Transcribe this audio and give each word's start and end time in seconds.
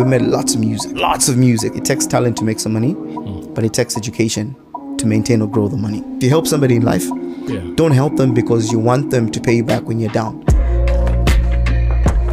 we 0.00 0.06
made 0.06 0.22
lots 0.22 0.54
of 0.54 0.60
music, 0.60 0.96
lots 0.96 1.28
of 1.28 1.36
music. 1.36 1.76
It 1.76 1.84
takes 1.84 2.06
talent 2.06 2.38
to 2.38 2.44
make 2.44 2.58
some 2.58 2.72
money, 2.72 2.92
hmm. 2.92 3.52
but 3.52 3.64
it 3.64 3.74
takes 3.74 3.98
education 3.98 4.56
to 4.96 5.06
maintain 5.06 5.42
or 5.42 5.48
grow 5.48 5.68
the 5.68 5.76
money. 5.76 6.02
If 6.16 6.22
you 6.22 6.30
help 6.30 6.46
somebody 6.46 6.76
in 6.76 6.82
life, 6.82 7.04
Yeah. 7.46 7.60
don't 7.74 7.90
help 7.90 8.16
them 8.16 8.32
because 8.32 8.72
you 8.72 8.78
want 8.78 9.10
them 9.10 9.30
to 9.30 9.40
pay 9.40 9.56
you 9.56 9.64
back 9.64 9.82
when 9.82 10.00
you're 10.00 10.12
down. 10.12 10.42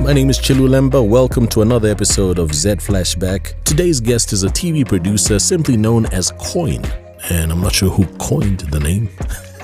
My 0.01 0.13
name 0.13 0.29
is 0.29 0.39
Chilu 0.39 0.69
Lemba. 0.69 1.05
Welcome 1.05 1.45
to 1.47 1.61
another 1.61 1.89
episode 1.89 2.39
of 2.39 2.53
Zed 2.53 2.79
Flashback. 2.79 3.53
Today's 3.65 3.99
guest 3.99 4.31
is 4.31 4.44
a 4.44 4.49
TV 4.49 4.88
producer 4.88 5.38
simply 5.38 5.76
known 5.76 6.06
as 6.06 6.31
Coin. 6.40 6.86
And 7.29 7.52
I'm 7.52 7.60
not 7.60 7.76
sure 7.76 7.90
who 7.90 8.06
coined 8.18 8.62
the 8.72 8.79
name. 8.79 9.10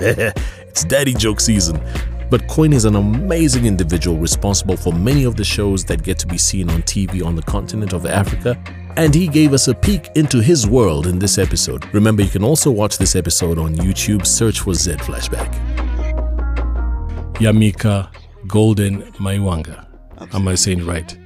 it's 0.00 0.84
daddy 0.84 1.14
joke 1.14 1.40
season. 1.40 1.80
But 2.34 2.48
Coin 2.48 2.72
is 2.72 2.84
an 2.84 2.96
amazing 2.96 3.64
individual 3.64 4.16
responsible 4.16 4.76
for 4.76 4.92
many 4.92 5.22
of 5.22 5.36
the 5.36 5.44
shows 5.44 5.84
that 5.84 6.02
get 6.02 6.18
to 6.18 6.26
be 6.26 6.36
seen 6.36 6.68
on 6.68 6.82
TV 6.82 7.24
on 7.24 7.36
the 7.36 7.42
continent 7.42 7.92
of 7.92 8.06
Africa. 8.06 8.60
And 8.96 9.14
he 9.14 9.28
gave 9.28 9.52
us 9.52 9.68
a 9.68 9.74
peek 9.74 10.08
into 10.16 10.40
his 10.40 10.66
world 10.66 11.06
in 11.06 11.20
this 11.20 11.38
episode. 11.38 11.86
Remember, 11.94 12.24
you 12.24 12.28
can 12.28 12.42
also 12.42 12.72
watch 12.72 12.98
this 12.98 13.14
episode 13.14 13.56
on 13.56 13.76
YouTube. 13.76 14.26
Search 14.26 14.58
for 14.58 14.74
Zed 14.74 14.98
Flashback. 14.98 15.48
Yamika 17.34 18.08
Golden 18.48 19.02
Maiwanga. 19.12 19.86
Am 20.34 20.48
I 20.48 20.56
saying 20.56 20.84
right? 20.84 21.16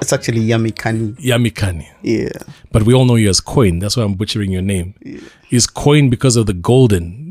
It's 0.00 0.12
actually 0.12 0.42
Yummy 0.42 0.70
Kani. 0.70 1.16
Yamikani. 1.16 1.88
Yeah. 2.02 2.28
But 2.70 2.84
we 2.84 2.94
all 2.94 3.04
know 3.04 3.16
you 3.16 3.28
as 3.30 3.40
Coin. 3.40 3.80
That's 3.80 3.96
why 3.96 4.04
I'm 4.04 4.14
butchering 4.14 4.52
your 4.52 4.62
name. 4.62 4.94
Is 5.50 5.66
Coin 5.66 6.08
because 6.08 6.36
of 6.36 6.46
the 6.46 6.54
golden? 6.54 7.21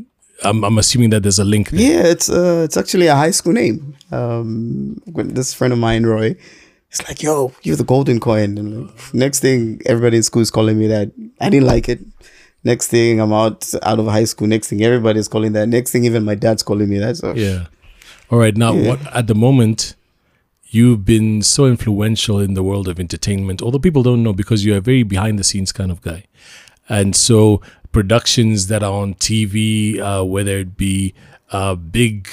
I'm, 0.43 0.63
I'm 0.63 0.77
assuming 0.77 1.09
that 1.11 1.23
there's 1.23 1.39
a 1.39 1.43
link 1.45 1.69
there. 1.69 1.81
Yeah, 1.81 2.03
it's 2.11 2.29
uh, 2.29 2.61
it's 2.65 2.77
actually 2.77 3.07
a 3.07 3.15
high 3.15 3.31
school 3.31 3.53
name. 3.53 3.95
Um, 4.11 5.01
this 5.07 5.53
friend 5.53 5.71
of 5.73 5.79
mine, 5.79 6.05
Roy, 6.05 6.35
he's 6.89 7.07
like, 7.07 7.21
"Yo, 7.23 7.53
you're 7.63 7.75
the 7.75 7.83
golden 7.83 8.19
coin." 8.19 8.57
And 8.57 8.87
like, 8.87 9.13
next 9.13 9.39
thing, 9.39 9.81
everybody 9.85 10.17
in 10.17 10.23
school 10.23 10.41
is 10.41 10.51
calling 10.51 10.77
me 10.77 10.87
that. 10.87 11.11
I 11.39 11.49
didn't 11.49 11.67
like 11.67 11.89
it. 11.89 11.99
Next 12.63 12.87
thing, 12.87 13.19
I'm 13.19 13.33
out 13.33 13.71
out 13.83 13.99
of 13.99 14.05
high 14.07 14.25
school. 14.25 14.47
Next 14.47 14.67
thing, 14.67 14.83
everybody's 14.83 15.27
calling 15.27 15.53
that. 15.53 15.67
Next 15.69 15.91
thing, 15.91 16.05
even 16.05 16.23
my 16.25 16.35
dad's 16.35 16.63
calling 16.63 16.89
me 16.89 16.99
that. 16.99 17.17
So 17.17 17.33
Yeah. 17.35 17.65
All 18.29 18.37
right. 18.39 18.55
Now, 18.55 18.73
Yeah. 18.73 18.89
what 18.89 19.15
at 19.15 19.27
the 19.27 19.35
moment, 19.35 19.95
you've 20.69 21.03
been 21.03 21.41
so 21.41 21.65
influential 21.65 22.39
in 22.39 22.53
the 22.53 22.63
world 22.63 22.87
of 22.87 22.99
entertainment, 22.99 23.61
although 23.61 23.79
people 23.79 24.03
don't 24.03 24.23
know 24.23 24.31
because 24.33 24.63
you're 24.65 24.77
a 24.77 24.81
very 24.81 25.03
behind 25.03 25.37
the 25.39 25.43
scenes 25.43 25.71
kind 25.71 25.91
of 25.91 26.01
guy. 26.01 26.23
And 26.87 27.15
so, 27.15 27.61
productions 27.91 28.67
that 28.67 28.83
are 28.83 28.93
on 28.93 29.15
TV, 29.15 29.99
uh, 29.99 30.23
whether 30.23 30.57
it 30.59 30.77
be 30.77 31.13
uh, 31.51 31.75
big 31.75 32.29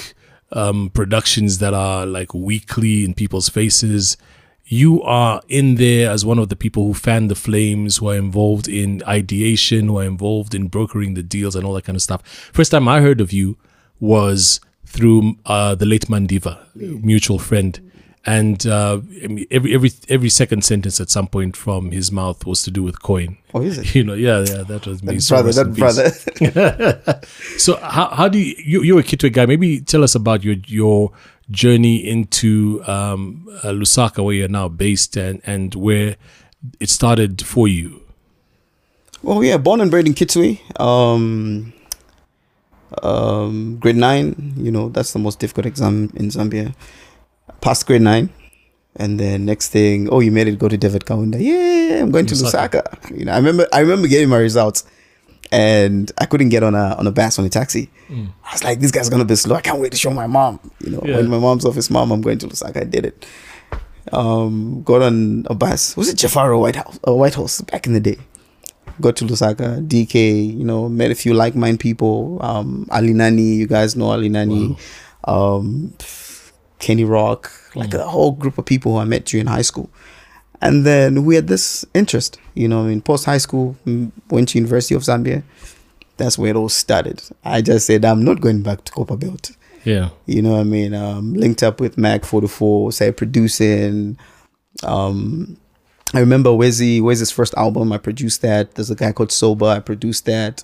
um, 0.51 0.89
productions 0.89 1.59
that 1.59 1.73
are 1.73 2.05
like 2.05 2.33
weekly 2.33 3.03
in 3.03 3.13
people's 3.13 3.49
faces, 3.49 4.17
you 4.65 5.01
are 5.01 5.41
in 5.47 5.75
there 5.75 6.11
as 6.11 6.23
one 6.23 6.37
of 6.37 6.49
the 6.49 6.55
people 6.55 6.85
who 6.85 6.93
fan 6.93 7.27
the 7.27 7.35
flames, 7.35 7.97
who 7.97 8.09
are 8.09 8.15
involved 8.15 8.67
in 8.67 9.03
ideation, 9.07 9.87
who 9.87 9.97
are 9.97 10.03
involved 10.03 10.53
in 10.53 10.67
brokering 10.67 11.15
the 11.15 11.23
deals 11.23 11.55
and 11.55 11.65
all 11.65 11.73
that 11.73 11.85
kind 11.85 11.95
of 11.95 12.01
stuff. 12.01 12.23
First 12.53 12.71
time 12.71 12.87
I 12.87 13.01
heard 13.01 13.19
of 13.19 13.33
you 13.33 13.57
was 13.99 14.61
through 14.85 15.35
uh, 15.45 15.75
the 15.75 15.85
late 15.85 16.07
Mandiva, 16.07 16.59
mutual 16.75 17.39
friend. 17.39 17.88
And 18.25 18.67
uh, 18.67 18.99
I 19.23 19.27
mean, 19.27 19.45
every 19.49 19.73
every 19.73 19.91
every 20.09 20.29
second 20.29 20.65
sentence 20.65 20.99
at 20.99 21.09
some 21.09 21.27
point 21.27 21.55
from 21.55 21.91
his 21.91 22.11
mouth 22.11 22.45
was 22.45 22.61
to 22.63 22.71
do 22.71 22.83
with 22.83 23.01
coin. 23.01 23.37
Oh, 23.53 23.61
is 23.61 23.77
it? 23.77 23.95
You 23.95 24.03
know, 24.03 24.13
yeah, 24.13 24.39
yeah, 24.39 24.63
that 24.63 24.85
was 24.85 25.01
me. 25.01 25.19
So 25.19 25.41
brother, 25.41 25.63
that 25.63 25.75
brother. 25.75 27.21
So 27.57 27.77
how 27.77 28.09
how 28.09 28.27
do 28.27 28.37
you, 28.37 28.55
you 28.57 28.83
you're 28.83 28.99
a 28.99 29.03
Kitwe 29.03 29.31
guy? 29.31 29.45
Maybe 29.45 29.79
tell 29.79 30.03
us 30.03 30.15
about 30.15 30.43
your 30.43 30.57
your 30.67 31.11
journey 31.49 31.97
into 32.05 32.83
um, 32.85 33.47
uh, 33.63 33.69
Lusaka, 33.69 34.23
where 34.23 34.35
you're 34.35 34.49
now 34.49 34.67
based, 34.67 35.15
and 35.15 35.41
and 35.45 35.73
where 35.75 36.17
it 36.79 36.89
started 36.89 37.41
for 37.45 37.69
you. 37.69 38.01
Well, 39.23 39.43
yeah, 39.43 39.57
born 39.57 39.81
and 39.81 39.89
bred 39.89 40.07
in 40.07 40.13
Kitwe. 40.13 40.59
Um, 40.79 41.73
um, 43.01 43.77
grade 43.79 43.95
nine. 43.95 44.53
You 44.57 44.71
know 44.71 44.89
that's 44.89 45.13
the 45.13 45.19
most 45.19 45.39
difficult 45.39 45.65
exam 45.65 46.11
in 46.15 46.29
Zambia. 46.29 46.75
Passed 47.61 47.85
grade 47.87 48.01
nine, 48.01 48.29
and 48.95 49.19
then 49.19 49.45
next 49.45 49.69
thing, 49.69 50.07
oh, 50.11 50.19
you 50.21 50.31
made 50.31 50.47
it 50.47 50.57
go 50.59 50.67
to 50.69 50.77
David 50.77 51.03
Kaunda. 51.05 51.37
Yeah, 51.39 52.01
I'm 52.01 52.11
going 52.11 52.25
to 52.27 52.35
Lusaka. 52.35 52.83
Lusaka. 52.83 53.17
You 53.19 53.25
know, 53.25 53.33
I 53.33 53.37
remember. 53.37 53.67
I 53.73 53.79
remember 53.81 54.07
getting 54.07 54.29
my 54.29 54.37
results, 54.37 54.85
and 55.51 56.11
I 56.17 56.25
couldn't 56.25 56.49
get 56.49 56.63
on 56.63 56.73
a 56.75 56.95
on 56.97 57.05
a 57.07 57.11
bus 57.11 57.37
on 57.39 57.45
a 57.45 57.49
taxi. 57.49 57.89
I 58.09 58.51
was 58.53 58.63
like, 58.63 58.79
this 58.79 58.91
guy's 58.91 59.09
gonna 59.09 59.25
be 59.25 59.35
slow. 59.35 59.55
I 59.55 59.61
can't 59.61 59.79
wait 59.79 59.91
to 59.91 59.97
show 59.97 60.09
my 60.11 60.25
mom. 60.27 60.59
You 60.83 60.91
know, 60.91 61.01
Yeah. 61.05 61.17
when 61.17 61.27
my 61.29 61.37
mom's 61.39 61.65
office, 61.65 61.89
mom, 61.89 62.11
I'm 62.11 62.21
going 62.21 62.37
to 62.39 62.47
Lusaka. 62.47 62.81
I 62.81 62.83
did 62.85 63.05
it. 63.05 63.25
Um, 64.11 64.81
got 64.83 65.01
on 65.01 65.45
a 65.49 65.53
bus. 65.53 65.95
Was 65.97 66.09
it 66.09 66.17
Jafaro 66.17 66.59
White 66.59 66.75
House? 66.77 66.97
Uh, 67.07 67.13
White 67.13 67.35
House 67.35 67.61
back 67.61 67.85
in 67.85 67.93
the 67.93 67.99
day 67.99 68.17
got 69.01 69.15
to 69.15 69.23
Lusaka, 69.25 69.87
DK, 69.87 70.57
you 70.57 70.63
know, 70.65 70.89
met 70.89 71.09
a 71.09 71.15
few 71.15 71.33
like 71.33 71.55
minded 71.55 71.79
people. 71.79 72.37
Um, 72.41 72.85
Ali 72.91 73.13
Nani, 73.13 73.53
you 73.55 73.65
guys 73.67 73.95
know 73.95 74.07
Ali 74.11 74.27
Nani, 74.27 74.75
um, 75.23 75.93
Kenny 76.79 77.03
Rock, 77.03 77.51
like 77.75 77.93
a 77.93 78.07
whole 78.07 78.31
group 78.31 78.57
of 78.57 78.65
people 78.65 78.93
who 78.93 78.97
I 78.99 79.03
met 79.03 79.25
during 79.25 79.47
high 79.47 79.61
school. 79.61 79.89
And 80.61 80.85
then 80.85 81.23
we 81.23 81.35
had 81.35 81.47
this 81.47 81.85
interest, 81.93 82.39
you 82.53 82.67
know, 82.67 82.85
in 82.85 83.01
post 83.01 83.25
high 83.25 83.37
school, 83.37 83.77
mm, 83.85 84.11
went 84.29 84.49
to 84.49 84.57
University 84.57 84.95
of 84.95 85.03
Zambia. 85.03 85.43
That's 86.17 86.37
where 86.37 86.49
it 86.49 86.55
all 86.55 86.67
started. 86.69 87.21
I 87.45 87.61
just 87.61 87.85
said, 87.87 88.03
I'm 88.03 88.23
not 88.23 88.41
going 88.41 88.61
back 88.61 88.83
to 88.85 88.91
Copper 88.91 89.15
Belt. 89.15 89.51
Yeah, 89.85 90.09
You 90.25 90.41
know 90.41 90.51
what 90.51 90.59
I 90.59 90.63
mean? 90.63 90.93
Um, 90.93 91.33
linked 91.33 91.63
up 91.63 91.79
with 91.79 91.97
Mag 91.97 92.25
44, 92.25 92.91
started 92.91 93.15
producing. 93.15 94.17
Um, 94.83 95.57
I 96.13 96.19
remember 96.19 96.49
Wezi, 96.49 97.01
Wezi's 97.01 97.31
first 97.31 97.53
album. 97.55 97.93
I 97.93 97.97
produced 97.97 98.41
that. 98.41 98.75
There's 98.75 98.91
a 98.91 98.95
guy 98.95 99.13
called 99.13 99.31
Soba. 99.31 99.65
I 99.67 99.79
produced 99.79 100.25
that. 100.25 100.63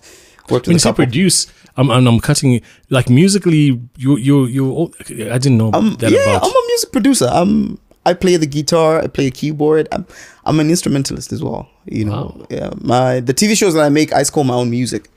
Worked 0.50 0.68
when 0.68 0.76
you 0.76 0.80
say 0.80 0.92
produce, 0.94 1.48
I'm, 1.78 1.90
I'm 1.92 2.08
I'm 2.08 2.20
cutting 2.20 2.62
like 2.90 3.10
musically. 3.10 3.80
You 3.98 4.18
you 4.18 4.46
you. 4.46 4.94
I 5.32 5.38
didn't 5.38 5.58
know 5.58 5.72
Um, 5.74 5.96
that 6.00 6.12
yeah, 6.12 6.20
about. 6.38 6.44
I'm 6.46 6.50
a 6.52 6.64
music 6.68 6.92
producer. 6.92 7.28
Um, 7.32 7.80
I 8.06 8.14
play 8.14 8.38
the 8.38 8.46
guitar. 8.48 9.02
I 9.02 9.08
play 9.08 9.28
a 9.28 9.32
keyboard. 9.32 9.88
I'm, 9.92 10.06
I'm 10.46 10.60
an 10.60 10.70
instrumentalist 10.70 11.34
as 11.34 11.42
well. 11.44 11.68
You 11.86 12.06
know, 12.06 12.12
Wow. 12.38 12.48
yeah. 12.50 12.70
My 12.82 13.20
the 13.20 13.34
TV 13.34 13.58
shows 13.58 13.74
that 13.74 13.82
I 13.84 13.90
make, 13.90 14.14
I 14.14 14.24
score 14.24 14.46
my 14.46 14.54
own 14.54 14.70
music 14.70 15.10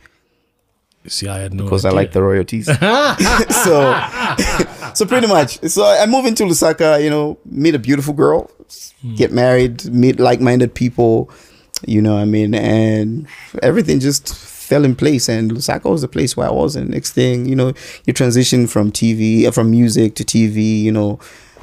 See, 1.07 1.27
I 1.29 1.39
had 1.39 1.55
no 1.55 1.65
because 1.65 1.85
I 1.87 1.91
like 1.91 2.13
the 2.13 2.23
royalties. 2.23 2.67
so, 3.65 3.95
so 4.95 5.07
pretty 5.07 5.27
much. 5.27 5.59
So 5.69 5.85
I 5.85 6.05
move 6.07 6.27
into 6.27 6.45
Lusaka. 6.45 7.03
You 7.03 7.09
know, 7.09 7.39
meet 7.47 7.75
a 7.75 7.79
beautiful 7.79 8.13
girl, 8.13 8.51
get 9.17 9.33
married, 9.33 9.85
meet 9.87 10.19
like-minded 10.21 10.75
people. 10.75 11.31
You 11.87 12.03
know, 12.03 12.15
what 12.15 12.21
I 12.23 12.25
mean, 12.27 12.55
and 12.55 13.27
everything 13.63 14.01
just 14.01 14.29
fell 14.69 14.85
in 14.85 14.95
place. 14.95 15.29
And 15.29 15.51
Lusaka 15.51 15.91
was 15.91 16.03
the 16.03 16.09
place 16.09 16.37
where 16.37 16.49
I 16.49 16.53
was. 16.53 16.77
And 16.77 16.91
next 16.91 17.13
thing, 17.13 17.47
you 17.47 17.57
know, 17.57 17.73
you 18.05 18.13
transition 18.13 18.67
from 18.67 18.93
TV, 18.93 19.47
uh, 19.47 19.51
from 19.51 19.71
music 19.71 20.15
to 20.17 20.25
TV. 20.25 20.83
You 20.83 20.93
know, 20.93 21.19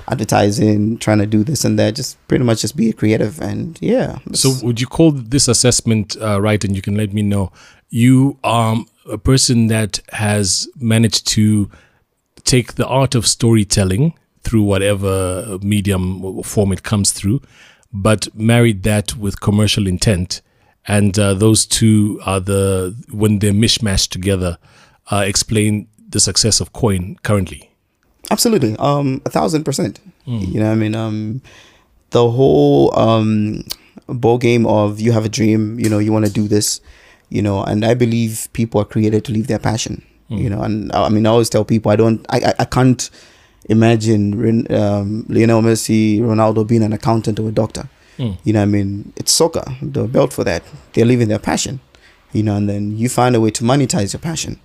advertising, 0.07 0.97
trying 0.97 1.19
to 1.19 1.25
do 1.25 1.43
this 1.43 1.63
and 1.63 1.79
that. 1.79 1.95
Just 1.95 2.17
pretty 2.27 2.43
much 2.43 2.61
just 2.61 2.75
be 2.75 2.91
creative. 2.93 3.39
And 3.41 3.77
yeah. 3.81 4.19
So 4.33 4.53
would 4.63 4.81
you 4.81 4.87
call 4.87 5.11
this 5.11 5.47
assessment 5.47 6.17
uh, 6.21 6.41
right? 6.41 6.63
And 6.63 6.75
you 6.75 6.81
can 6.81 6.95
let 6.95 7.13
me 7.13 7.21
know. 7.21 7.51
You 7.89 8.37
are 8.43 8.77
a 9.09 9.17
person 9.17 9.67
that 9.67 9.99
has 10.11 10.67
managed 10.75 11.27
to 11.27 11.69
take 12.43 12.73
the 12.73 12.87
art 12.87 13.15
of 13.15 13.27
storytelling 13.27 14.13
through 14.41 14.63
whatever 14.63 15.57
medium 15.61 16.23
or 16.23 16.43
form 16.43 16.71
it 16.71 16.83
comes 16.83 17.11
through, 17.11 17.41
but 17.91 18.27
married 18.35 18.83
that 18.83 19.15
with 19.15 19.41
commercial 19.41 19.87
intent. 19.87 20.41
And 20.87 21.17
uh, 21.17 21.33
those 21.33 21.65
two 21.65 22.19
are 22.25 22.39
the 22.39 22.95
when 23.11 23.39
they're 23.39 23.53
mishmashed 23.53 24.09
together, 24.09 24.57
uh, 25.11 25.23
explain 25.25 25.87
the 26.09 26.19
success 26.19 26.61
of 26.61 26.73
Coin 26.73 27.17
currently. 27.23 27.71
Absolutely. 28.31 28.75
Um, 28.77 29.21
a 29.25 29.29
thousand 29.29 29.63
percent. 29.63 29.99
You 30.25 30.59
know, 30.59 30.71
I 30.71 30.75
mean, 30.75 30.95
um, 30.95 31.41
the 32.09 32.29
whole 32.29 32.97
um 32.97 33.63
ball 34.07 34.37
game 34.37 34.65
of 34.65 34.99
you 34.99 35.11
have 35.11 35.25
a 35.25 35.29
dream, 35.29 35.79
you 35.79 35.89
know, 35.89 35.99
you 35.99 36.11
want 36.11 36.25
to 36.25 36.31
do 36.31 36.47
this, 36.47 36.81
you 37.29 37.41
know, 37.41 37.63
and 37.63 37.85
I 37.85 37.93
believe 37.93 38.47
people 38.53 38.81
are 38.81 38.85
created 38.85 39.25
to 39.25 39.31
live 39.31 39.47
their 39.47 39.59
passion. 39.59 40.03
You 40.27 40.49
know, 40.49 40.61
and 40.63 40.91
I 40.91 41.09
mean, 41.09 41.27
I 41.27 41.29
always 41.29 41.49
tell 41.51 41.63
people 41.63 41.91
I 41.91 41.95
don't, 41.95 42.25
I, 42.29 42.37
I, 42.39 42.53
I 42.59 42.65
can't 42.65 43.11
imagine 43.69 44.33
um, 44.73 45.23
Lionel 45.29 45.61
Messi, 45.61 46.19
Ronaldo 46.19 46.65
being 46.67 46.81
an 46.81 46.93
accountant 46.93 47.39
or 47.39 47.49
a 47.49 47.51
doctor. 47.51 47.87
You 48.17 48.53
know, 48.53 48.59
what 48.59 48.63
I 48.63 48.65
mean, 48.65 49.13
it's 49.15 49.31
soccer. 49.31 49.63
They're 49.81 50.07
built 50.07 50.33
for 50.33 50.43
that. 50.43 50.63
They're 50.93 51.05
living 51.05 51.27
their 51.27 51.39
passion. 51.39 51.79
You 52.31 52.43
know, 52.43 52.55
and 52.55 52.69
then 52.69 52.97
you 52.97 53.09
find 53.09 53.35
a 53.35 53.41
way 53.41 53.51
to 53.51 53.63
monetize 53.63 54.13
your 54.13 54.19
passion. 54.19 54.59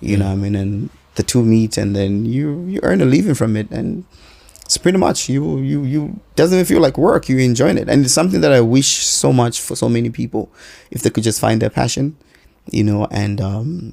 You 0.00 0.16
know, 0.16 0.26
what 0.26 0.32
I 0.32 0.36
mean, 0.36 0.54
and 0.54 0.90
the 1.16 1.22
two 1.22 1.42
meet, 1.42 1.76
and 1.76 1.94
then 1.94 2.24
you 2.24 2.64
you 2.66 2.80
earn 2.82 3.00
a 3.02 3.04
living 3.04 3.34
from 3.34 3.56
it, 3.56 3.70
and 3.70 4.04
it's 4.64 4.78
pretty 4.78 4.98
much 4.98 5.28
you 5.28 5.58
you 5.58 5.84
you 5.84 6.20
doesn't 6.36 6.56
even 6.56 6.64
feel 6.64 6.80
like 6.80 6.96
work. 6.96 7.28
You're 7.28 7.40
enjoying 7.40 7.76
it, 7.76 7.88
and 7.88 8.04
it's 8.04 8.14
something 8.14 8.40
that 8.40 8.52
I 8.52 8.60
wish 8.60 9.04
so 9.04 9.32
much 9.32 9.60
for 9.60 9.76
so 9.76 9.88
many 9.88 10.08
people, 10.08 10.50
if 10.90 11.02
they 11.02 11.10
could 11.10 11.24
just 11.24 11.40
find 11.40 11.60
their 11.60 11.70
passion, 11.70 12.16
you 12.70 12.84
know, 12.84 13.06
and 13.10 13.40
um, 13.40 13.92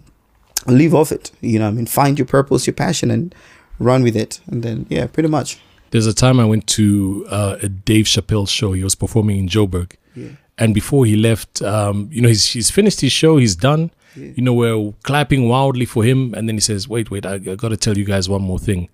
live 0.65 0.95
off 0.95 1.12
it. 1.12 1.31
You 1.42 1.59
know, 1.59 1.65
what 1.65 1.71
I 1.71 1.75
mean, 1.75 1.86
find 1.88 2.18
your 2.18 2.27
purpose, 2.27 2.65
your 2.68 2.75
passion, 2.75 3.12
and 3.12 3.36
run 3.80 4.04
with 4.04 4.15
it, 4.15 4.39
and 4.48 4.63
then 4.63 4.86
yeah, 4.89 5.07
pretty 5.07 5.30
much. 5.30 5.59
There's 5.92 6.07
a 6.07 6.13
time 6.13 6.39
I 6.39 6.45
went 6.45 6.68
to 6.68 7.25
uh, 7.30 7.57
a 7.62 7.69
Dave 7.69 8.06
Chappelle 8.06 8.48
show. 8.48 8.74
He 8.74 8.84
was 8.84 8.95
performing 8.95 9.38
in 9.38 9.48
Joburg, 9.48 9.94
Yeah. 10.16 10.30
And 10.60 10.74
before 10.74 11.06
he 11.06 11.16
left, 11.16 11.62
um, 11.62 12.10
you 12.12 12.19
know, 12.19 12.30
he's, 12.30 12.48
he's 12.48 12.72
finished 12.72 13.01
his 13.01 13.12
show, 13.12 13.38
he's 13.38 13.56
done. 13.56 13.92
You 14.16 14.42
know, 14.42 14.54
we're 14.54 14.94
clapping 15.04 15.48
wildly 15.48 15.86
for 15.86 16.04
him. 16.04 16.34
And 16.34 16.50
then 16.50 16.56
he 16.56 16.60
says, 16.60 16.88
wait, 16.88 17.12
wait, 17.12 17.24
I, 17.24 17.36
I 17.36 17.56
got 17.56 17.69
to 17.69 17.78
tell 17.78 17.95
you 17.95 18.04
guys 18.04 18.28
one 18.28 18.42
more 18.42 18.57
thing. 18.57 18.89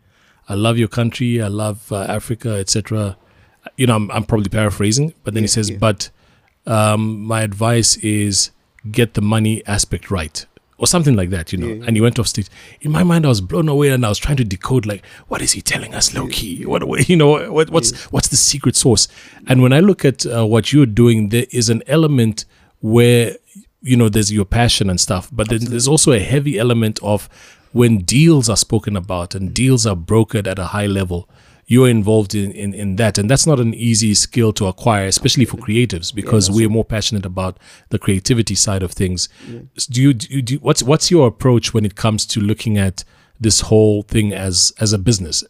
I 0.50 0.56
love 0.56 0.78
your 0.78 0.90
country. 0.90 1.42
I 1.42 1.48
love 1.48 1.90
uh, 1.92 2.02
Africa, 2.02 2.56
etc. 2.56 3.16
You 3.78 3.88
know, 3.88 3.96
I'm, 3.96 4.12
I'm 4.12 4.26
probably 4.26 4.50
paraphrasing, 4.50 5.14
but 5.24 5.34
then 5.34 5.44
he 5.44 5.48
says, 5.48 5.70
yeah. 5.70 5.78
but 5.78 6.10
um, 6.66 7.22
my 7.22 7.42
advice 7.42 7.96
is 7.98 8.52
get 8.92 9.14
the 9.14 9.22
money 9.22 9.66
aspect 9.66 10.12
right. 10.12 10.46
Or 10.80 10.88
something 10.88 11.16
like 11.16 11.30
that, 11.30 11.54
you 11.54 11.60
know. 11.60 11.68
Yeah. 11.68 11.84
And 11.86 11.96
he 11.96 12.02
went 12.02 12.18
off 12.18 12.28
stage. 12.28 12.48
In 12.82 12.92
my 12.92 13.04
mind, 13.04 13.26
I 13.26 13.30
was 13.30 13.42
blown 13.42 13.70
away, 13.70 13.90
and 13.90 14.06
I 14.06 14.10
was 14.10 14.18
trying 14.18 14.38
to 14.38 14.44
decode, 14.44 14.86
like, 14.86 15.06
what 15.28 15.42
is 15.42 15.52
he 15.52 15.62
telling 15.62 15.94
us, 15.94 16.14
low 16.14 16.28
key? 16.28 16.66
What, 16.66 16.82
you 17.10 17.16
know, 17.16 17.52
what, 17.52 17.70
what's 17.70 17.94
what's 18.12 18.30
the 18.30 18.36
secret 18.36 18.76
source? 18.76 19.08
And 19.48 19.62
when 19.62 19.72
I 19.72 19.80
look 19.80 20.04
at 20.04 20.26
uh, 20.26 20.46
what 20.46 20.74
you're 20.74 20.88
doing, 20.88 21.30
there 21.30 21.46
is 21.52 21.70
an 21.70 21.84
element 21.88 22.46
where 22.82 23.38
you 23.82 23.96
know 23.96 24.10
there's 24.10 24.32
your 24.32 24.46
passion 24.46 24.90
and 24.90 25.00
stuff, 25.00 25.30
but 25.32 25.50
then 25.50 25.66
there's 25.66 25.88
also 25.88 26.12
a 26.12 26.20
heavy 26.20 26.58
element 26.58 27.00
of 27.04 27.30
when 27.72 28.00
deals 28.00 28.50
are 28.50 28.58
spoken 28.58 28.96
about 28.96 29.36
and 29.36 29.54
deals 29.54 29.86
are 29.86 29.96
brokered 29.96 30.48
at 30.48 30.58
a 30.58 30.68
high 30.68 30.86
level. 30.86 31.30
You're 31.66 31.90
involved 31.90 32.36
in, 32.36 32.52
in, 32.52 32.74
in 32.74 32.98
that, 32.98 33.18
and 33.18 33.30
that's 33.30 33.48
not 33.48 33.60
an 33.60 33.74
easy 33.74 34.14
skill 34.14 34.52
to 34.54 34.68
acquire, 34.68 35.06
especially 35.08 35.46
for 35.46 35.58
creatives, 35.58 36.14
because 36.14 36.52
we're 36.52 36.70
more 36.70 36.86
passionate 36.86 37.26
about 37.26 37.58
the 37.90 37.98
creativity 37.98 38.56
side 38.56 38.84
of 38.84 38.92
things. 38.92 39.30
Do 39.90 40.02
you, 40.02 40.14
do 40.14 40.28
you 40.30 40.42
do, 40.42 40.56
what's 40.58 40.84
what's 40.84 41.10
your 41.10 41.28
approach 41.28 41.74
when 41.74 41.86
it 41.86 41.96
comes 41.96 42.26
to 42.28 42.42
looking 42.42 42.78
at 42.78 43.06
this 43.40 43.62
whole 43.62 44.04
thing 44.04 44.34
as 44.34 44.74
as 44.80 44.94
a 44.94 44.98
business? 44.98 45.44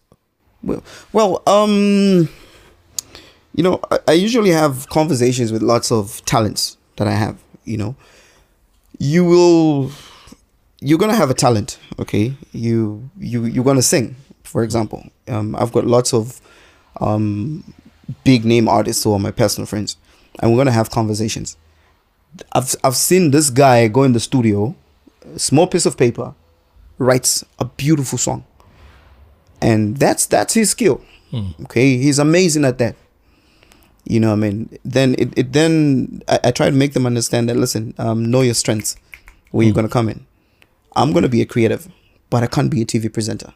Well, 0.61 0.83
well, 1.11 1.41
um, 1.47 2.29
you 3.55 3.63
know, 3.63 3.79
I, 3.91 3.99
I 4.09 4.11
usually 4.13 4.51
have 4.51 4.87
conversations 4.89 5.51
with 5.51 5.61
lots 5.61 5.91
of 5.91 6.23
talents 6.25 6.77
that 6.95 7.07
I 7.07 7.11
have. 7.11 7.37
You 7.65 7.77
know, 7.77 7.95
you 8.99 9.25
will, 9.25 9.91
you're 10.79 10.99
gonna 10.99 11.15
have 11.15 11.29
a 11.29 11.33
talent, 11.33 11.79
okay? 11.99 12.35
You 12.53 13.09
you 13.19 13.45
you're 13.45 13.65
gonna 13.65 13.81
sing, 13.81 14.15
for 14.53 14.63
example. 14.63 15.03
Um, 15.27 15.55
I've 15.55 15.71
got 15.71 15.85
lots 15.85 16.13
of 16.13 16.39
um 17.01 17.73
big 18.23 18.45
name 18.45 18.67
artists 18.69 19.03
who 19.03 19.11
are 19.13 19.19
my 19.19 19.31
personal 19.31 19.65
friends, 19.65 19.97
and 20.39 20.51
we're 20.51 20.59
gonna 20.59 20.79
have 20.79 20.91
conversations. 20.91 21.57
I've 22.53 22.75
I've 22.83 22.95
seen 22.95 23.31
this 23.31 23.49
guy 23.49 23.87
go 23.87 24.03
in 24.03 24.13
the 24.13 24.19
studio, 24.19 24.75
small 25.37 25.65
piece 25.65 25.87
of 25.87 25.97
paper, 25.97 26.35
writes 26.99 27.43
a 27.57 27.65
beautiful 27.65 28.19
song. 28.19 28.45
And 29.59 29.97
that's 29.97 30.27
that's 30.27 30.53
his 30.53 30.69
skill. 30.69 31.01
Okay 31.63 31.97
he's 31.97 32.19
amazing 32.19 32.63
at 32.63 32.77
that. 32.77 32.95
You 34.05 34.19
know 34.19 34.29
what 34.29 34.43
i 34.43 34.49
mean? 34.49 34.77
Then 34.85 35.15
it, 35.17 35.29
it 35.35 35.53
then 35.53 36.21
I, 36.27 36.39
I 36.43 36.51
try 36.51 36.69
to 36.69 36.75
make 36.75 36.93
them 36.93 37.07
understand 37.07 37.49
that 37.49 37.55
listen 37.57 37.95
um, 37.97 38.29
know 38.29 38.41
your 38.41 38.53
strengths 38.53 38.97
where 39.51 39.65
you're 39.65 39.73
going 39.73 39.87
to 39.87 39.97
come 39.99 40.09
in. 40.09 40.27
I'm 40.95 41.11
going 41.11 41.23
to 41.23 41.29
be 41.29 41.41
a 41.41 41.45
creative 41.45 41.87
but 42.29 42.43
i 42.43 42.47
can't 42.47 42.71
be 42.71 42.81
a 42.81 42.85
tv 42.85 43.11
presenter 43.13 43.53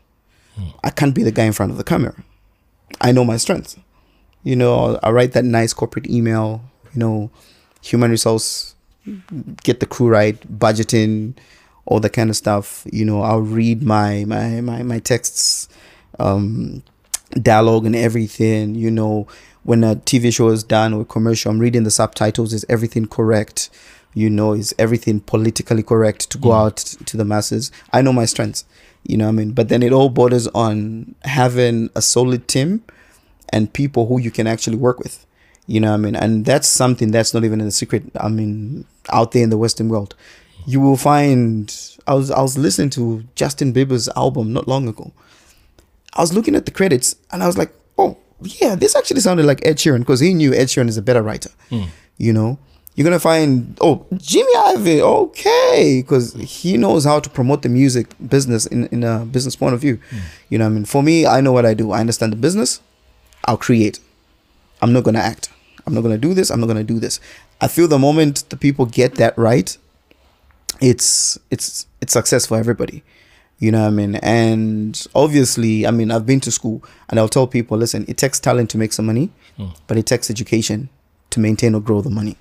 i 0.83 0.89
can't 0.89 1.15
be 1.15 1.23
the 1.23 1.31
guy 1.31 1.43
in 1.43 1.53
front 1.53 1.71
of 1.71 1.77
the 1.77 1.83
camera. 1.83 2.15
I 3.01 3.11
know 3.11 3.23
my 3.25 3.37
strengths. 3.37 3.77
You 4.43 4.55
know 4.55 4.99
i 5.03 5.09
write 5.11 5.33
that 5.33 5.45
nice 5.45 5.73
corporate 5.73 6.09
email 6.09 6.61
you 6.93 6.99
know 6.99 7.29
human 7.81 8.11
resource 8.11 8.75
get 9.63 9.79
the 9.79 9.85
crew 9.85 10.07
right 10.09 10.39
budgeting 10.59 11.33
all 11.85 11.99
that 12.01 12.09
kind 12.11 12.29
of 12.29 12.35
stuff. 12.35 12.85
You 12.91 13.05
know 13.05 13.21
i'll 13.21 13.41
read 13.41 13.81
my 13.83 14.25
my 14.25 14.61
my, 14.61 14.83
my 14.83 14.99
texts 14.99 15.69
um 16.19 16.83
dialogue 17.41 17.85
and 17.85 17.95
everything. 17.95 18.75
You 18.75 18.91
know 18.91 19.27
when 19.63 19.83
a 19.83 19.95
tv 19.95 20.33
show 20.33 20.47
is 20.49 20.63
done 20.63 20.93
or 20.93 21.03
commercial 21.03 21.51
i'm 21.51 21.59
reading 21.59 21.83
the 21.83 21.91
subtitles. 21.91 22.53
Is 22.53 22.65
everything 22.69 23.05
correct? 23.07 23.69
You 24.13 24.29
know 24.29 24.53
is 24.53 24.73
everything 24.79 25.19
politically 25.19 25.83
correct 25.83 26.29
to 26.31 26.37
go 26.37 26.51
out 26.53 26.77
to 26.77 27.17
the 27.17 27.25
masses? 27.25 27.71
I 27.93 28.01
know 28.01 28.13
my 28.13 28.25
strengths 28.25 28.65
you 29.03 29.17
know 29.17 29.25
what 29.25 29.29
i 29.29 29.33
mean? 29.33 29.51
But 29.51 29.69
then 29.69 29.83
it 29.83 29.91
all 29.93 30.09
borders 30.09 30.47
on 30.49 31.15
having 31.23 31.89
a 31.95 32.01
solid 32.01 32.47
team 32.47 32.83
and 33.49 33.71
people 33.71 34.07
who 34.07 34.19
you 34.19 34.31
can 34.31 34.47
actually 34.47 34.77
work 34.77 34.99
with. 34.99 35.25
You 35.65 35.79
know 35.79 35.89
what 35.89 35.95
i 35.95 35.97
mean? 35.97 36.15
And 36.15 36.45
that's 36.45 36.67
something 36.67 37.11
that's 37.11 37.33
not 37.33 37.43
even 37.43 37.61
a 37.61 37.71
secret 37.71 38.03
i 38.19 38.27
mean 38.27 38.85
out 39.09 39.31
there 39.31 39.43
in 39.43 39.49
the 39.49 39.57
western 39.57 39.89
world. 39.89 40.15
You 40.65 40.79
will 40.81 40.97
find 40.97 41.73
i 42.07 42.13
was 42.13 42.31
i 42.31 42.41
was 42.41 42.57
listening 42.57 42.89
to 42.91 43.23
justin 43.35 43.73
bieber's 43.73 44.09
album 44.15 44.53
not 44.53 44.67
long 44.67 44.87
ago. 44.87 45.11
I 46.13 46.21
was 46.21 46.33
looking 46.33 46.55
at 46.55 46.65
the 46.65 46.71
credits 46.71 47.15
and 47.31 47.43
I 47.43 47.47
was 47.47 47.57
like, 47.57 47.71
oh, 47.97 48.17
yeah, 48.41 48.75
this 48.75 48.95
actually 48.95 49.19
sounded 49.21 49.45
like 49.45 49.65
Ed 49.65 49.77
Sheeran 49.77 49.99
because 49.99 50.19
he 50.19 50.33
knew 50.33 50.53
Ed 50.53 50.65
Sheeran 50.65 50.87
is 50.87 50.97
a 50.97 51.01
better 51.01 51.21
writer. 51.21 51.51
Hmm. 51.69 51.83
You 52.17 52.33
know, 52.33 52.57
you're 52.97 53.03
going 53.03 53.15
to 53.15 53.19
find, 53.19 53.77
oh, 53.79 54.07
Jimmy 54.17 54.53
Iovine, 54.55 55.01
okay, 55.01 56.01
because 56.01 56.33
he 56.33 56.77
knows 56.77 57.05
how 57.05 57.19
to 57.19 57.29
promote 57.29 57.61
the 57.61 57.69
music 57.69 58.07
business 58.27 58.65
in, 58.65 58.87
in 58.87 59.03
a 59.03 59.23
business 59.23 59.55
point 59.55 59.75
of 59.75 59.79
view. 59.79 59.99
Hmm. 60.09 60.17
You 60.49 60.57
know 60.57 60.65
what 60.65 60.71
I 60.71 60.73
mean? 60.73 60.85
For 60.85 61.03
me, 61.03 61.27
I 61.27 61.39
know 61.39 61.51
what 61.51 61.63
I 61.63 61.75
do. 61.75 61.91
I 61.91 61.99
understand 61.99 62.31
the 62.33 62.37
business, 62.37 62.81
I'll 63.45 63.55
create. 63.55 63.99
I'm 64.81 64.93
not 64.93 65.03
going 65.03 65.13
to 65.13 65.21
act. 65.21 65.49
I'm 65.85 65.93
not 65.93 66.01
going 66.01 66.15
to 66.15 66.19
do 66.19 66.33
this. 66.33 66.49
I'm 66.49 66.59
not 66.59 66.65
going 66.65 66.77
to 66.77 66.83
do 66.83 66.99
this. 66.99 67.19
I 67.61 67.67
feel 67.67 67.87
the 67.87 67.99
moment 67.99 68.49
the 68.49 68.57
people 68.57 68.87
get 68.87 69.15
that 69.15 69.37
right, 69.37 69.77
it's 70.81 71.37
it's 71.51 71.85
it's 72.01 72.13
success 72.13 72.45
for 72.45 72.57
everybody 72.57 73.03
you 73.59 73.71
know 73.71 73.81
what 73.81 73.87
i 73.87 73.89
mean 73.89 74.15
and 74.15 75.07
obviously 75.15 75.87
i 75.87 75.91
mean 75.91 76.11
i've 76.11 76.25
been 76.25 76.39
to 76.39 76.51
school 76.51 76.83
and 77.09 77.19
i'll 77.19 77.27
tell 77.27 77.47
people 77.47 77.77
listen 77.77 78.05
it 78.07 78.17
takes 78.17 78.39
talent 78.39 78.69
to 78.69 78.77
make 78.77 78.93
some 78.93 79.05
money 79.05 79.31
hmm. 79.55 79.69
but 79.87 79.97
it 79.97 80.05
takes 80.05 80.29
education 80.29 80.89
to 81.31 81.39
maintain 81.39 81.73
or 81.73 81.81
grow 81.81 82.01
the 82.01 82.09
money 82.09 82.37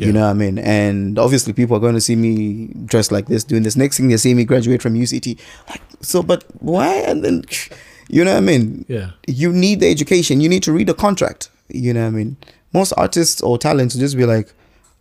Yeah. 0.00 0.06
you 0.06 0.12
know 0.12 0.22
what 0.22 0.30
i 0.30 0.34
mean 0.34 0.58
and 0.58 1.18
obviously 1.18 1.52
people 1.52 1.76
are 1.76 1.80
going 1.80 1.94
to 1.94 2.00
see 2.00 2.16
me 2.16 2.68
dressed 2.86 3.12
like 3.12 3.26
this 3.26 3.44
doing 3.44 3.62
this 3.62 3.76
next 3.76 3.96
thing 3.98 4.08
they 4.08 4.16
see 4.16 4.34
me 4.34 4.44
graduate 4.44 4.80
from 4.82 4.94
uct 4.94 5.38
like 5.68 5.82
so 6.00 6.22
but 6.22 6.44
why 6.60 6.88
and 7.10 7.22
then 7.24 7.42
you 8.08 8.24
know 8.24 8.32
what 8.32 8.38
i 8.38 8.40
mean 8.40 8.84
Yeah. 8.88 9.10
you 9.26 9.52
need 9.52 9.80
the 9.80 9.90
education 9.90 10.40
you 10.40 10.48
need 10.48 10.62
to 10.64 10.72
read 10.72 10.88
the 10.88 10.94
contract 10.94 11.50
you 11.68 11.92
know 11.94 12.00
what 12.02 12.08
i 12.08 12.10
mean 12.10 12.36
most 12.72 12.92
artists 12.96 13.40
or 13.42 13.58
talents 13.58 13.94
will 13.94 14.00
just 14.00 14.16
be 14.16 14.24
like 14.26 14.52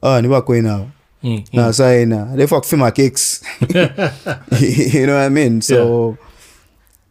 oh 0.04 0.20
ni 0.22 0.28
going 0.28 0.64
now 0.64 0.92
Mm, 1.24 1.44
Nah, 1.54 1.72
sorry, 1.72 2.06
nah. 2.06 2.34
They 2.36 2.48
fuck 2.48 2.64
my 2.78 2.92
cakes. 2.92 3.44
you 3.70 5.06
know 5.06 5.16
what 5.16 5.26
I 5.26 5.30
mean? 5.30 5.62
So 5.62 6.18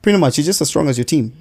pretty 0.01 0.19
much 0.19 0.39
you're 0.39 0.47
just 0.47 0.61
as 0.63 0.69
strong 0.69 0.89
as 0.89 0.97
your 0.97 1.05
team. 1.05 1.33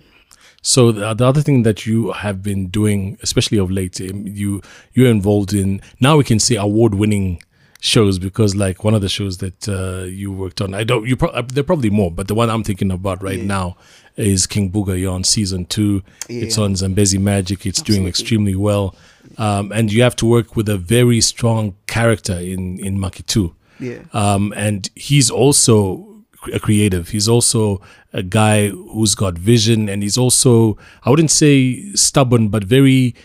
So 0.68 0.92
the, 0.92 1.14
the 1.14 1.26
other 1.26 1.42
thing 1.42 1.64
that 1.64 1.86
you 1.86 2.12
have 2.12 2.44
been 2.44 2.68
doing, 2.68 3.18
especially 3.24 3.58
of 3.58 3.72
late, 3.72 4.02
um, 4.02 4.28
you 4.28 4.62
you're 4.94 5.10
involved 5.10 5.54
in 5.54 5.82
now 6.02 6.18
we 6.18 6.26
can 6.26 6.40
say 6.40 6.56
award-winning 6.56 7.42
shows 7.80 8.20
because 8.20 8.54
like 8.54 8.84
one 8.84 8.94
of 8.94 9.00
the 9.02 9.08
shows 9.08 9.38
that 9.38 9.70
uh, 9.70 10.04
you 10.04 10.30
worked 10.30 10.60
on, 10.60 10.74
I 10.74 10.84
don't 10.84 11.08
you 11.08 11.16
pro- 11.16 11.30
uh, 11.30 11.42
there 11.54 11.62
are 11.62 11.64
probably 11.64 11.90
more, 11.90 12.12
but 12.12 12.28
the 12.28 12.36
one 12.36 12.50
I'm 12.50 12.66
thinking 12.66 12.92
about 12.92 13.24
right 13.24 13.40
now 13.42 13.78
is 14.18 14.46
King 14.46 14.70
Booga. 14.70 15.00
You're 15.00 15.14
on 15.14 15.24
season 15.24 15.66
two. 15.68 16.04
It's 16.28 16.58
on 16.58 16.76
Zambezi 16.76 17.18
Magic. 17.18 17.66
It's 17.66 17.82
doing 17.82 18.06
extremely 18.06 18.56
well, 18.56 18.94
um, 19.38 19.72
and 19.72 19.90
you 19.94 20.02
have 20.04 20.18
to 20.18 20.26
work 20.26 20.58
with 20.58 20.68
a 20.68 20.78
very 20.78 21.22
strong 21.22 21.76
character 21.88 22.34
in 22.34 22.78
in 22.80 22.98
Maki 22.98 23.00
Macky 23.00 23.24
2 23.24 23.56
Yeah. 23.80 24.00
um, 24.12 24.54
and 24.58 24.90
he's 24.96 25.30
also 25.32 26.07
a 26.54 26.60
creative. 26.60 27.10
He's 27.10 27.28
also 27.28 27.82
a 28.14 28.24
guy 28.24 28.70
who's 28.70 29.16
got 29.16 29.38
vision, 29.38 29.90
and 29.90 30.04
he's 30.04 30.18
also 30.18 30.78
I 31.04 31.10
wouldn't 31.10 31.32
say 31.32 31.92
stubborn, 31.94 32.50
but 32.50 32.64
very 32.64 33.16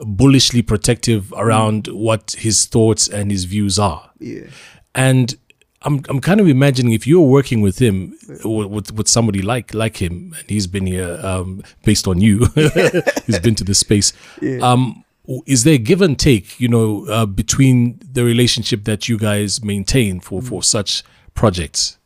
bullishly 0.00 0.62
protective 0.62 1.32
around 1.36 1.86
what 1.88 2.36
his 2.38 2.66
thoughts 2.66 3.08
and 3.08 3.30
his 3.30 3.44
views 3.44 3.78
are. 3.78 4.10
Yeah. 4.18 4.48
And 4.94 5.34
I'm 5.82 6.02
I'm 6.08 6.20
kind 6.20 6.40
of 6.40 6.48
imagining 6.48 6.92
if 6.92 7.06
you're 7.06 7.26
working 7.26 7.60
with 7.60 7.78
him, 7.78 8.18
with 8.44 8.66
with, 8.68 8.92
with 8.92 9.08
somebody 9.08 9.42
like 9.42 9.72
like 9.72 9.96
him, 9.98 10.34
and 10.38 10.50
he's 10.50 10.66
been 10.66 10.86
here 10.86 11.18
um, 11.22 11.62
based 11.84 12.08
on 12.08 12.20
you, 12.20 12.46
he's 13.26 13.38
been 13.38 13.54
to 13.54 13.64
this 13.64 13.78
space. 13.78 14.12
Um, 14.60 15.04
is 15.46 15.64
there 15.64 15.78
give 15.78 16.02
and 16.02 16.18
take, 16.18 16.60
you 16.60 16.68
know, 16.68 17.06
uh, 17.06 17.26
between 17.26 17.98
the 18.12 18.24
relationship 18.24 18.84
that 18.84 19.08
you 19.08 19.18
guys 19.18 19.62
maintain 19.62 20.20
for 20.20 20.40
for 20.40 20.62
such 20.62 21.02
projects? 21.36 21.98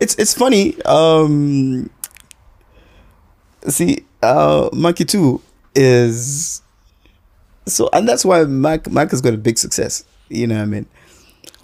It's 0.00 0.16
it's 0.16 0.34
funny. 0.34 0.80
Um 0.84 1.88
see, 3.68 4.04
uh 4.22 4.68
Macky 4.72 5.04
2 5.04 5.40
is 5.76 6.62
so 7.66 7.88
and 7.92 8.08
that's 8.08 8.24
why 8.24 8.44
Mac 8.44 8.90
Mac 8.90 9.10
has 9.12 9.20
got 9.20 9.34
a 9.34 9.38
big 9.38 9.58
success. 9.58 10.04
You 10.28 10.46
know 10.46 10.56
what 10.56 10.62
I 10.62 10.66
mean? 10.66 10.86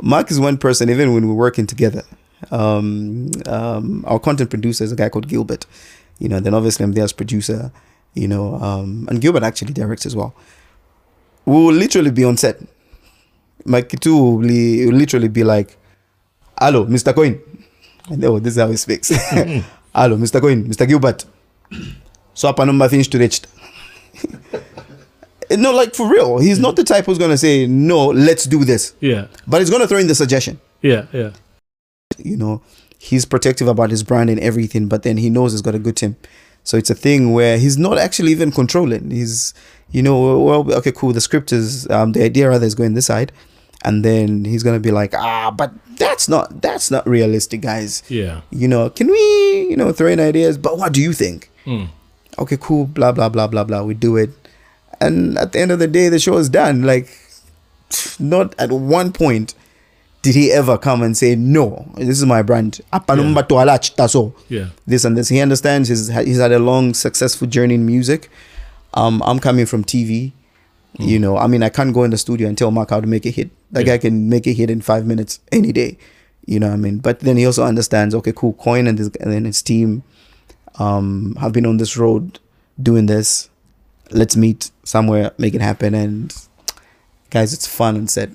Mark 0.01 0.31
is 0.31 0.39
one 0.39 0.59
person, 0.59 0.91
even 0.91 1.13
when 1.13 1.27
we're 1.27 1.35
working 1.35 1.67
together. 1.67 2.03
Um, 2.51 3.31
um, 3.47 4.05
our 4.07 4.19
content 4.19 4.51
producer 4.51 4.85
is 4.85 4.93
a 4.93 4.97
guy 4.97 5.09
called 5.09 5.29
Gilbert. 5.29 5.67
You 6.19 6.29
know, 6.29 6.41
then 6.41 6.55
obviously 6.55 6.85
I'm 6.85 6.93
there 6.93 7.05
as 7.05 7.13
producer, 7.13 7.73
you 8.15 8.29
know, 8.29 8.55
um, 8.57 9.07
and 9.09 9.21
Gilbert 9.21 9.43
actually 9.43 9.73
directs 9.73 10.07
as 10.07 10.15
well. 10.15 10.35
We 11.47 11.55
will 11.55 11.73
literally 11.73 12.11
be 12.11 12.25
on 12.25 12.37
set. 12.37 12.61
Macky 13.65 13.97
2 13.97 14.17
will 14.17 14.37
will 14.39 14.95
literally 14.95 15.29
be 15.29 15.45
like, 15.45 15.77
Hello, 16.61 16.87
Mr. 16.87 17.15
Coin. 17.15 17.41
Oh, 18.23 18.39
this 18.39 18.55
is 18.57 18.61
how 18.61 18.69
he 18.69 18.77
speaks. 18.77 19.09
Hello, 19.95 20.17
Mr. 20.17 20.41
Coin, 20.41 20.65
Mr. 20.67 20.87
Gilbert. 20.89 21.25
So 22.35 22.49
hapa 22.53 22.67
number 22.67 22.89
finished 22.89 23.13
to 23.13 23.19
reach. 23.19 23.41
No, 25.51 25.73
like 25.73 25.95
for 25.95 26.11
real. 26.11 26.37
He's 26.41 26.59
not 26.59 26.77
the 26.77 26.85
type 26.85 27.07
who's 27.07 27.17
gonna 27.17 27.39
say 27.39 27.67
no. 27.67 28.09
Let's 28.09 28.45
do 28.45 28.67
this, 28.67 28.93
Yeah. 29.01 29.29
but 29.47 29.61
he's 29.63 29.71
gonna 29.71 29.87
throw 29.89 29.97
in 29.97 30.07
the 30.07 30.15
suggestion. 30.15 30.61
Yeah. 30.83 31.07
Yeah. 31.11 31.31
You 32.19 32.37
know, 32.37 32.61
he's 32.99 33.25
protective 33.25 33.67
about 33.67 33.89
his 33.91 34.03
brand 34.03 34.29
and 34.29 34.39
everything, 34.41 34.89
but 34.89 35.05
then 35.05 35.17
he 35.17 35.31
knows 35.31 35.53
he's 35.53 35.63
got 35.63 35.75
a 35.75 35.79
good 35.79 35.97
team. 35.97 36.17
So 36.65 36.77
it's 36.77 36.91
a 36.91 36.95
thing 36.95 37.33
where 37.33 37.57
he's 37.57 37.79
not 37.79 37.97
actually 37.97 38.31
even 38.33 38.53
controlling. 38.53 39.11
He's, 39.11 39.55
you 39.91 40.03
know, 40.03 40.39
well, 40.39 40.71
okay, 40.75 40.93
cool. 40.93 41.15
The 41.15 41.21
script 41.23 41.51
is, 41.51 41.89
um, 41.89 42.13
the 42.13 42.23
idea 42.25 42.51
rather 42.51 42.67
is 42.67 42.75
going 42.75 42.93
this 42.93 43.07
side, 43.07 43.33
and 43.85 44.05
then 44.05 44.45
he's 44.45 44.63
gonna 44.63 44.81
be 44.81 44.91
like, 44.91 45.15
ah, 45.15 45.51
but 45.51 45.73
that's 45.97 46.29
not 46.29 46.63
that's 46.63 46.91
not 46.91 47.07
realistic, 47.07 47.61
guys. 47.61 48.03
Yeah. 48.09 48.43
You 48.51 48.69
know, 48.69 48.91
can 48.91 49.09
we, 49.09 49.67
you 49.71 49.77
know, 49.77 49.93
throw 49.93 50.09
in 50.09 50.21
ideas? 50.21 50.59
But 50.59 50.79
what 50.79 50.93
do 50.93 51.01
you 51.01 51.13
think? 51.13 51.51
Mm. 51.67 51.89
okay, 52.39 52.57
cool, 52.57 52.87
blah 52.87 53.13
blah 53.13 53.29
blah 53.29 53.47
blah 53.47 53.65
blah. 53.65 53.83
We 53.83 53.95
do 53.95 54.17
it, 54.17 54.31
and 55.01 55.37
at 55.39 55.53
the 55.53 55.61
end 55.61 55.71
of 55.71 55.79
the 55.79 55.87
day, 55.87 56.09
the 56.09 56.19
show 56.19 56.37
is 56.39 56.49
done. 56.49 56.83
Like, 56.83 57.09
not 58.19 58.55
at 58.59 58.71
one 58.71 59.13
point 59.13 59.55
did 60.23 60.35
he 60.35 60.51
ever 60.51 60.77
come 60.77 61.03
and 61.03 61.17
say, 61.17 61.35
"No, 61.37 61.91
this 61.97 62.19
is 62.19 62.27
my 62.27 62.43
brand." 62.43 62.81
All. 64.15 64.35
Yeah. 64.49 64.69
This 64.87 65.05
and 65.05 65.17
this. 65.17 65.29
He 65.29 65.41
understands. 65.41 65.89
He's 65.89 66.09
he's 66.09 66.39
had 66.39 66.53
a 66.53 66.59
long, 66.59 66.95
successful 66.95 67.47
journey 67.47 67.75
in 67.75 67.87
music. 67.87 68.29
Um, 68.95 69.23
I'm 69.25 69.39
coming 69.39 69.67
from 69.67 69.85
TV. 69.85 70.33
You 70.99 71.19
know, 71.19 71.37
I 71.37 71.47
mean, 71.47 71.63
I 71.63 71.69
can't 71.69 71.95
go 71.95 72.03
in 72.03 72.11
the 72.11 72.19
studio 72.19 72.49
and 72.49 72.59
tell 72.59 72.73
Mark 72.73 72.91
how 72.91 73.01
to 73.01 73.07
make 73.07 73.25
a 73.25 73.31
hit. 73.31 73.51
That 73.73 73.87
Yeah. 73.87 73.95
guy 73.95 73.99
can 73.99 74.29
make 74.29 74.47
a 74.47 74.53
hit 74.53 74.71
in 74.71 74.81
five 74.81 75.07
minutes 75.07 75.41
any 75.53 75.73
day. 75.73 75.99
You 76.47 76.59
know 76.59 76.69
what 76.69 76.75
I 76.75 76.79
mean? 76.79 76.99
But 76.99 77.21
then 77.21 77.37
he 77.37 77.45
also 77.45 77.65
understands, 77.65 78.15
okay, 78.15 78.33
cool, 78.35 78.55
Coin 78.55 78.87
and, 78.87 78.99
his, 78.99 79.11
and 79.21 79.31
then 79.33 79.45
his 79.45 79.61
team 79.61 80.03
um, 80.79 81.37
have 81.41 81.53
been 81.53 81.67
on 81.67 81.77
this 81.77 81.97
road 81.97 82.39
doing 82.83 83.07
this. 83.07 83.51
Let's 84.11 84.37
meet 84.37 84.71
somewhere, 84.85 85.33
make 85.37 85.55
it 85.55 85.61
happen. 85.61 85.95
And 85.95 86.35
guys, 87.31 87.53
it's 87.53 87.67
fun 87.67 87.97
and 87.97 88.09
set. 88.09 88.31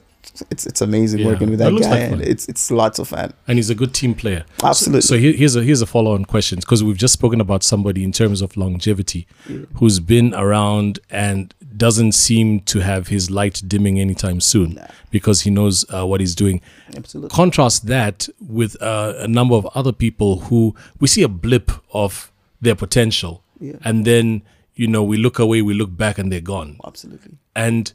It's 0.50 0.66
it's 0.66 0.82
amazing 0.82 1.20
Yeah, 1.20 1.28
working 1.28 1.50
with 1.52 1.60
that 1.60 1.72
that, 1.74 1.82
guy. 1.82 1.90
like 1.90 2.12
and 2.12 2.22
it's 2.22 2.48
it's 2.48 2.72
lots 2.72 2.98
of 3.00 3.08
fun. 3.10 3.34
and 3.48 3.58
he's 3.60 3.70
a 3.70 3.75
good 3.75 3.94
team 3.94 4.16
player. 4.16 4.46
Absolutely. 4.63 5.02
So, 5.02 5.18
here, 5.18 5.34
here's 5.34 5.56
a 5.56 5.63
here's 5.63 5.82
a 5.82 5.86
follow 5.86 6.13
on 6.16 6.25
question 6.25 6.60
because 6.60 6.84
we've 6.84 6.98
just 6.98 7.13
spoken 7.13 7.40
about 7.40 7.62
somebody 7.63 8.04
in 8.04 8.12
terms 8.12 8.42
of 8.42 8.58
longevity, 8.58 9.28
who's 9.75 10.00
been 10.00 10.34
around 10.34 11.00
and 11.12 11.54
doesn't 11.78 12.13
seem 12.13 12.62
to 12.62 12.80
have 12.80 13.08
his 13.10 13.30
light 13.30 13.62
dimming 13.68 14.00
anytime 14.00 14.40
soon 14.42 14.80
because 15.12 15.42
he 15.42 15.50
knows 15.52 15.86
uh, 15.94 16.06
what 16.06 16.20
he's 16.20 16.36
doing. 16.36 16.62
Absolutely. 16.96 17.30
Contrast 17.36 17.86
that 17.88 18.28
with 18.40 18.80
uh, 18.82 19.13
a 19.18 19.28
number 19.28 19.56
of 19.56 19.66
other 19.75 19.92
people 19.92 20.40
who 20.42 20.74
we 21.00 21.08
see 21.08 21.22
a 21.24 21.28
blip 21.28 21.72
of 21.94 22.32
their 22.62 22.75
potential, 22.75 23.44
Yeah. 23.60 23.74
and 23.84 24.04
then 24.06 24.42
you 24.75 24.88
know 24.88 25.04
we 25.04 25.18
look 25.18 25.38
away, 25.38 25.62
we 25.62 25.75
look 25.75 25.96
back, 25.96 26.18
and 26.18 26.32
they're 26.32 26.42
gone 26.42 26.78
Absolutely. 26.84 27.38
and 27.56 27.94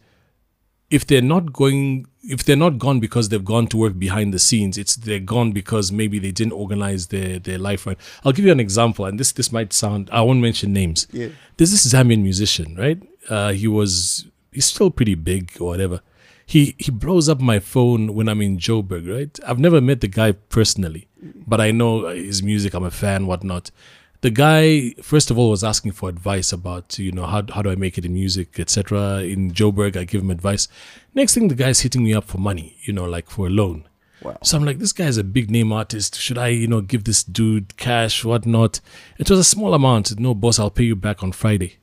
if 0.91 1.07
they're 1.07 1.21
not 1.23 1.53
going 1.53 2.07
if 2.23 2.45
they're 2.45 2.57
not 2.57 2.79
gone 2.79 2.99
because 3.01 3.29
they've 3.29 3.45
gone 3.45 3.67
to 3.67 3.77
work 3.77 3.99
behind 3.99 4.33
the 4.33 4.39
scenes 4.39 4.77
it's 4.79 4.97
they're 4.97 5.19
gone 5.21 5.53
because 5.53 5.93
maybe 5.93 6.19
they 6.19 6.31
didn't 6.31 6.53
organize 6.53 7.09
their 7.09 7.39
their 7.39 7.59
life 7.59 7.87
right. 7.87 7.99
I'll 8.25 8.33
give 8.33 8.45
you 8.45 8.53
an 8.53 8.61
example 8.61 9.05
and 9.05 9.19
this 9.21 9.33
this 9.33 9.53
might 9.53 9.73
sound 9.73 10.09
i 10.13 10.21
won't 10.21 10.41
mention 10.41 10.73
names. 10.73 11.07
Yeah. 11.13 11.29
there's 11.57 11.71
this 11.71 11.87
zambian 11.93 12.23
musician 12.23 12.75
right? 12.77 13.03
Uh 13.29 13.53
he 13.53 13.67
was 13.69 14.27
he's 14.53 14.67
still 14.67 14.91
pretty 14.91 15.15
big 15.15 15.53
or 15.61 15.67
whatever. 15.69 16.01
He 16.47 16.75
he 16.79 16.91
blows 16.91 17.29
up 17.29 17.41
my 17.41 17.59
phone 17.61 18.15
when 18.15 18.29
i'm 18.29 18.41
in 18.41 18.57
joburg 18.59 19.09
right? 19.15 19.39
I've 19.47 19.59
never 19.59 19.81
met 19.81 20.01
the 20.01 20.09
guy 20.09 20.33
personally 20.33 21.07
but 21.47 21.61
i 21.61 21.71
know 21.73 22.07
his 22.09 22.43
music 22.43 22.75
i'm 22.75 22.85
a 22.85 22.91
fan 22.91 23.27
whatnot 23.27 23.71
the 24.21 24.31
guy 24.31 24.91
first 25.03 25.31
of 25.31 25.39
all 25.39 25.51
was 25.51 25.63
asking 25.63 25.93
for 25.93 26.09
advice 26.09 26.53
about 26.53 26.99
you 26.99 27.13
know 27.13 27.27
how, 27.27 27.43
how 27.55 27.63
do 27.63 27.71
i 27.71 27.75
make 27.75 27.97
it 27.99 28.05
in 28.05 28.13
music 28.13 28.59
etc 28.59 29.23
in 29.23 29.51
joburg 29.51 29.97
i 29.97 30.05
give 30.05 30.23
him 30.23 30.31
advice. 30.31 30.69
Next 31.15 31.35
thing 31.35 31.49
the 31.49 31.55
guy's 31.55 31.81
hitting 31.81 32.05
me 32.05 32.15
up 32.15 32.25
for 32.25 32.39
money 32.39 32.77
you 32.83 32.93
know 32.93 33.05
like 33.05 33.31
for 33.31 33.47
a 33.47 33.51
loan. 33.51 33.89
Wow. 34.23 34.37
so 34.43 34.57
i'm 34.57 34.65
like 34.65 34.79
this 34.79 34.93
guy's 34.93 35.17
a 35.17 35.25
big 35.25 35.51
name 35.51 35.73
artist. 35.73 36.19
Should 36.19 36.39
i 36.39 36.49
you 36.49 36.67
know 36.67 36.81
give 36.81 37.05
this 37.05 37.23
dude 37.23 37.77
cash 37.77 38.25
whatnot? 38.25 38.81
It 39.19 39.31
was 39.31 39.39
a 39.39 39.45
small 39.45 39.75
amount. 39.75 40.19
No 40.19 40.35
boss 40.35 40.59
i'll 40.59 40.71
pay 40.71 40.85
you 40.85 40.97
back 40.97 41.23
on 41.23 41.33
friday. 41.33 41.77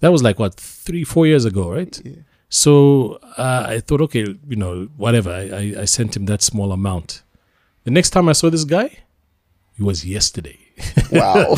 That 0.00 0.12
was 0.12 0.22
like 0.22 0.38
what 0.38 0.54
three 0.54 1.04
four 1.04 1.26
years 1.26 1.44
ago 1.44 1.72
right? 1.72 2.00
So 2.50 3.18
uh, 3.36 3.64
i 3.68 3.80
thought 3.80 4.02
okay 4.02 4.26
you 4.48 4.56
know 4.56 4.88
whatever. 4.96 5.30
I, 5.30 5.48
I, 5.48 5.82
I 5.82 5.84
sent 5.86 6.16
him 6.16 6.26
that 6.26 6.42
small 6.42 6.72
amount. 6.72 7.22
The 7.84 7.90
next 7.90 8.10
time 8.10 8.28
i 8.28 8.32
saw 8.32 8.50
this 8.50 8.64
guy 8.64 8.98
it 9.78 9.84
was 9.84 10.04
yesterday 10.04 10.67
Wow. 11.12 11.54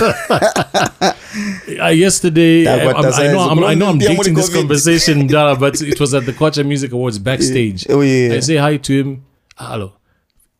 uh, 1.80 1.86
yesterday, 1.88 2.66
I, 2.66 2.86
I'm- 2.90 3.12
I 3.14 3.26
know, 3.32 3.40
I'm, 3.50 3.64
I 3.64 3.74
know 3.74 3.86
I'm 3.88 3.98
Dia 3.98 4.08
dating 4.16 4.34
this 4.34 4.52
conversation, 4.54 5.26
Dara, 5.26 5.56
but 5.56 5.80
it 5.80 5.98
was 6.00 6.14
at 6.14 6.26
the 6.26 6.32
Kwacha 6.32 6.64
Music 6.66 6.92
Awards 6.92 7.18
backstage. 7.18 7.86
Oh, 7.88 8.00
yeah, 8.00 8.28
yeah. 8.28 8.34
I 8.34 8.40
say 8.40 8.56
hi 8.56 8.76
to 8.76 8.92
him. 9.00 9.24
"Ah, 9.58 9.72
Hello. 9.72 9.92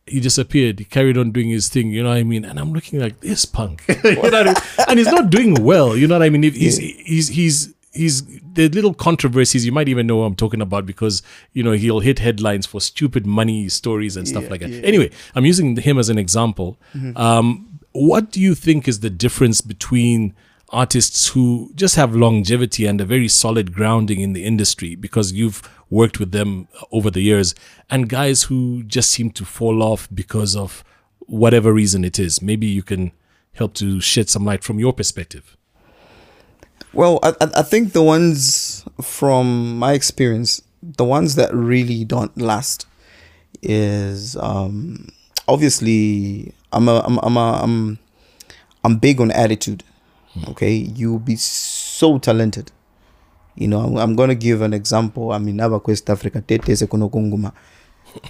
He 0.07 0.19
disappeared. 0.19 0.79
He 0.79 0.85
carried 0.85 1.17
on 1.17 1.31
doing 1.31 1.49
his 1.49 1.69
thing. 1.69 1.91
You 1.91 2.03
know 2.03 2.09
what 2.09 2.17
I 2.17 2.23
mean? 2.23 2.43
And 2.43 2.59
I'm 2.59 2.73
looking 2.73 2.99
like 2.99 3.21
this 3.21 3.45
punk. 3.45 3.83
you 4.03 4.13
know 4.15 4.21
what 4.21 4.33
I 4.35 4.43
mean? 4.45 4.55
And 4.89 4.99
he's 4.99 5.07
not 5.07 5.29
doing 5.29 5.53
well. 5.63 5.95
You 5.95 6.07
know 6.07 6.15
what 6.15 6.23
I 6.25 6.29
mean? 6.29 6.43
If 6.43 6.55
He's 6.55 6.77
he's 6.79 7.29
he's 7.29 7.73
he's 7.93 8.23
the 8.53 8.67
little 8.69 8.93
controversies. 8.93 9.65
You 9.65 9.71
might 9.71 9.87
even 9.87 10.07
know 10.07 10.17
what 10.17 10.25
I'm 10.25 10.35
talking 10.35 10.59
about 10.59 10.85
because 10.85 11.21
you 11.53 11.63
know 11.63 11.71
he'll 11.73 11.99
hit 12.01 12.19
headlines 12.19 12.65
for 12.65 12.81
stupid 12.81 13.25
money 13.25 13.69
stories 13.69 14.17
and 14.17 14.27
stuff 14.27 14.43
Yeah, 14.45 14.49
like 14.49 14.59
that. 14.61 14.69
yeah. 14.71 14.77
Mm-hmm. 14.77 14.85
Anyway, 14.87 15.11
I'm 15.35 15.45
using 15.45 15.77
him 15.77 15.97
as 15.97 16.09
an 16.09 16.17
example. 16.17 16.77
Um, 17.15 17.70
what 17.91 18.31
do 18.31 18.39
you 18.39 18.55
think 18.55 18.87
is 18.87 18.99
the 18.99 19.09
difference 19.09 19.61
between 19.61 20.33
artists 20.69 21.29
who 21.29 21.71
just 21.75 21.95
have 21.95 22.15
longevity 22.15 22.85
and 22.85 23.01
a 23.01 23.05
very 23.05 23.27
solid 23.27 23.73
grounding 23.73 24.21
in 24.21 24.33
the 24.33 24.45
industry 24.45 24.95
because 24.95 25.33
you've 25.33 25.61
worked 25.89 26.19
with 26.19 26.31
them 26.31 26.67
over 26.91 27.11
the 27.11 27.21
years 27.21 27.53
and 27.89 28.07
guys 28.07 28.43
who 28.43 28.81
just 28.83 29.11
seem 29.11 29.29
to 29.31 29.43
fall 29.43 29.83
off 29.83 30.07
because 30.13 30.55
of 30.55 30.83
whatever 31.19 31.73
reason 31.73 32.05
it 32.05 32.17
is? 32.17 32.41
Maybe 32.41 32.67
you 32.67 32.83
can 32.83 33.11
help 33.53 33.73
to 33.75 33.99
shed 33.99 34.29
some 34.29 34.45
light 34.45 34.63
from 34.63 34.79
your 34.79 34.93
perspective. 34.93 35.57
Well, 36.93 37.19
I, 37.23 37.33
I 37.39 37.61
think 37.61 37.93
the 37.93 38.03
ones 38.03 38.85
from 39.01 39.77
my 39.77 39.93
experience, 39.93 40.61
the 40.81 41.05
ones 41.05 41.35
that 41.35 41.53
really 41.53 42.03
don't 42.05 42.37
last, 42.37 42.85
is 43.61 44.35
um, 44.37 45.09
obviously 45.47 46.53
I'm 46.71 46.87
a 46.87 46.99
I'm 46.99 47.17
I'm 47.19 47.37
a, 47.37 47.59
I'm 47.63 47.99
I'm 48.83 48.97
big 48.97 49.19
on 49.21 49.31
attitude. 49.31 49.83
Hmm. 50.33 50.51
Okay, 50.51 50.73
you'll 50.73 51.19
be 51.19 51.35
so 51.35 52.17
talented. 52.19 52.71
You 53.55 53.67
know, 53.67 53.79
I'm, 53.81 53.97
I'm 53.97 54.15
gonna 54.15 54.35
give 54.35 54.61
an 54.61 54.73
example. 54.73 55.31
I 55.31 55.37
mean, 55.39 55.59
Aba 55.59 55.79
West 55.85 56.09
Africa, 56.09 56.41
Tete 56.41 56.73
Sekono 56.75 57.09
Kunguma. 57.11 57.53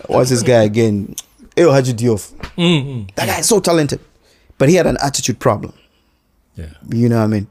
What's 0.08 0.30
this 0.30 0.44
guy 0.44 0.64
again? 0.64 1.16
El 1.58 1.72
Hadji 1.72 1.94
Diouf. 1.94 2.32
Mm-hmm. 2.58 3.10
That 3.16 3.28
guy 3.28 3.40
is 3.40 3.48
so 3.48 3.60
talented, 3.60 4.00
but 4.58 4.70
he 4.70 4.76
had 4.76 4.88
an 4.88 4.98
attitude 5.02 5.40
problem. 5.40 5.74
yeah 6.56 6.68
You 6.90 7.10
know 7.10 7.18
what 7.18 7.24
I 7.24 7.28
mean? 7.28 7.48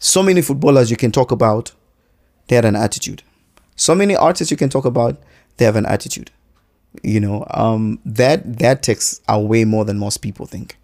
So 0.00 0.22
many 0.22 0.42
footballers 0.42 0.90
you 0.90 0.96
can 0.96 1.10
talk 1.12 1.30
about, 1.32 1.72
they 2.46 2.56
had 2.56 2.64
an 2.64 2.76
attitude. 2.76 3.22
So 3.76 3.94
many 3.94 4.16
artists 4.16 4.50
you 4.50 4.56
can 4.56 4.70
talk 4.70 4.84
about, 4.84 5.20
they 5.56 5.64
have 5.64 5.76
an 5.76 5.86
attitude. 5.86 6.30
You 7.02 7.20
know, 7.20 7.46
um, 7.50 8.00
that 8.04 8.58
that 8.58 8.82
takes 8.82 9.20
away 9.28 9.64
more 9.64 9.84
than 9.84 9.98
most 9.98 10.18
people 10.18 10.46
think. 10.46 10.76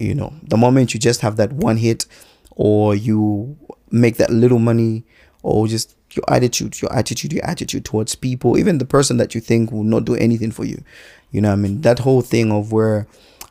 You 0.00 0.14
know, 0.14 0.32
the 0.42 0.56
moment 0.56 0.94
you 0.94 1.00
just 1.00 1.20
have 1.20 1.36
that 1.36 1.52
one 1.52 1.76
hit, 1.76 2.06
or 2.52 2.94
you 2.94 3.56
make 3.90 4.16
that 4.16 4.30
little 4.30 4.58
money, 4.58 5.04
or 5.42 5.66
just 5.66 5.96
your 6.12 6.24
attitude, 6.28 6.80
your 6.80 6.92
attitude, 6.92 7.32
your 7.32 7.44
attitude 7.44 7.84
towards 7.84 8.14
people, 8.14 8.58
even 8.58 8.78
the 8.78 8.84
person 8.84 9.16
that 9.18 9.34
you 9.34 9.40
think 9.40 9.70
will 9.72 9.84
not 9.84 10.04
do 10.04 10.14
anything 10.14 10.50
for 10.50 10.64
you. 10.64 10.82
You 11.30 11.40
know, 11.40 11.52
I 11.52 11.56
mean, 11.56 11.80
that 11.82 11.98
whole 11.98 12.20
thing 12.22 12.52
of 12.52 12.72
where 12.72 13.06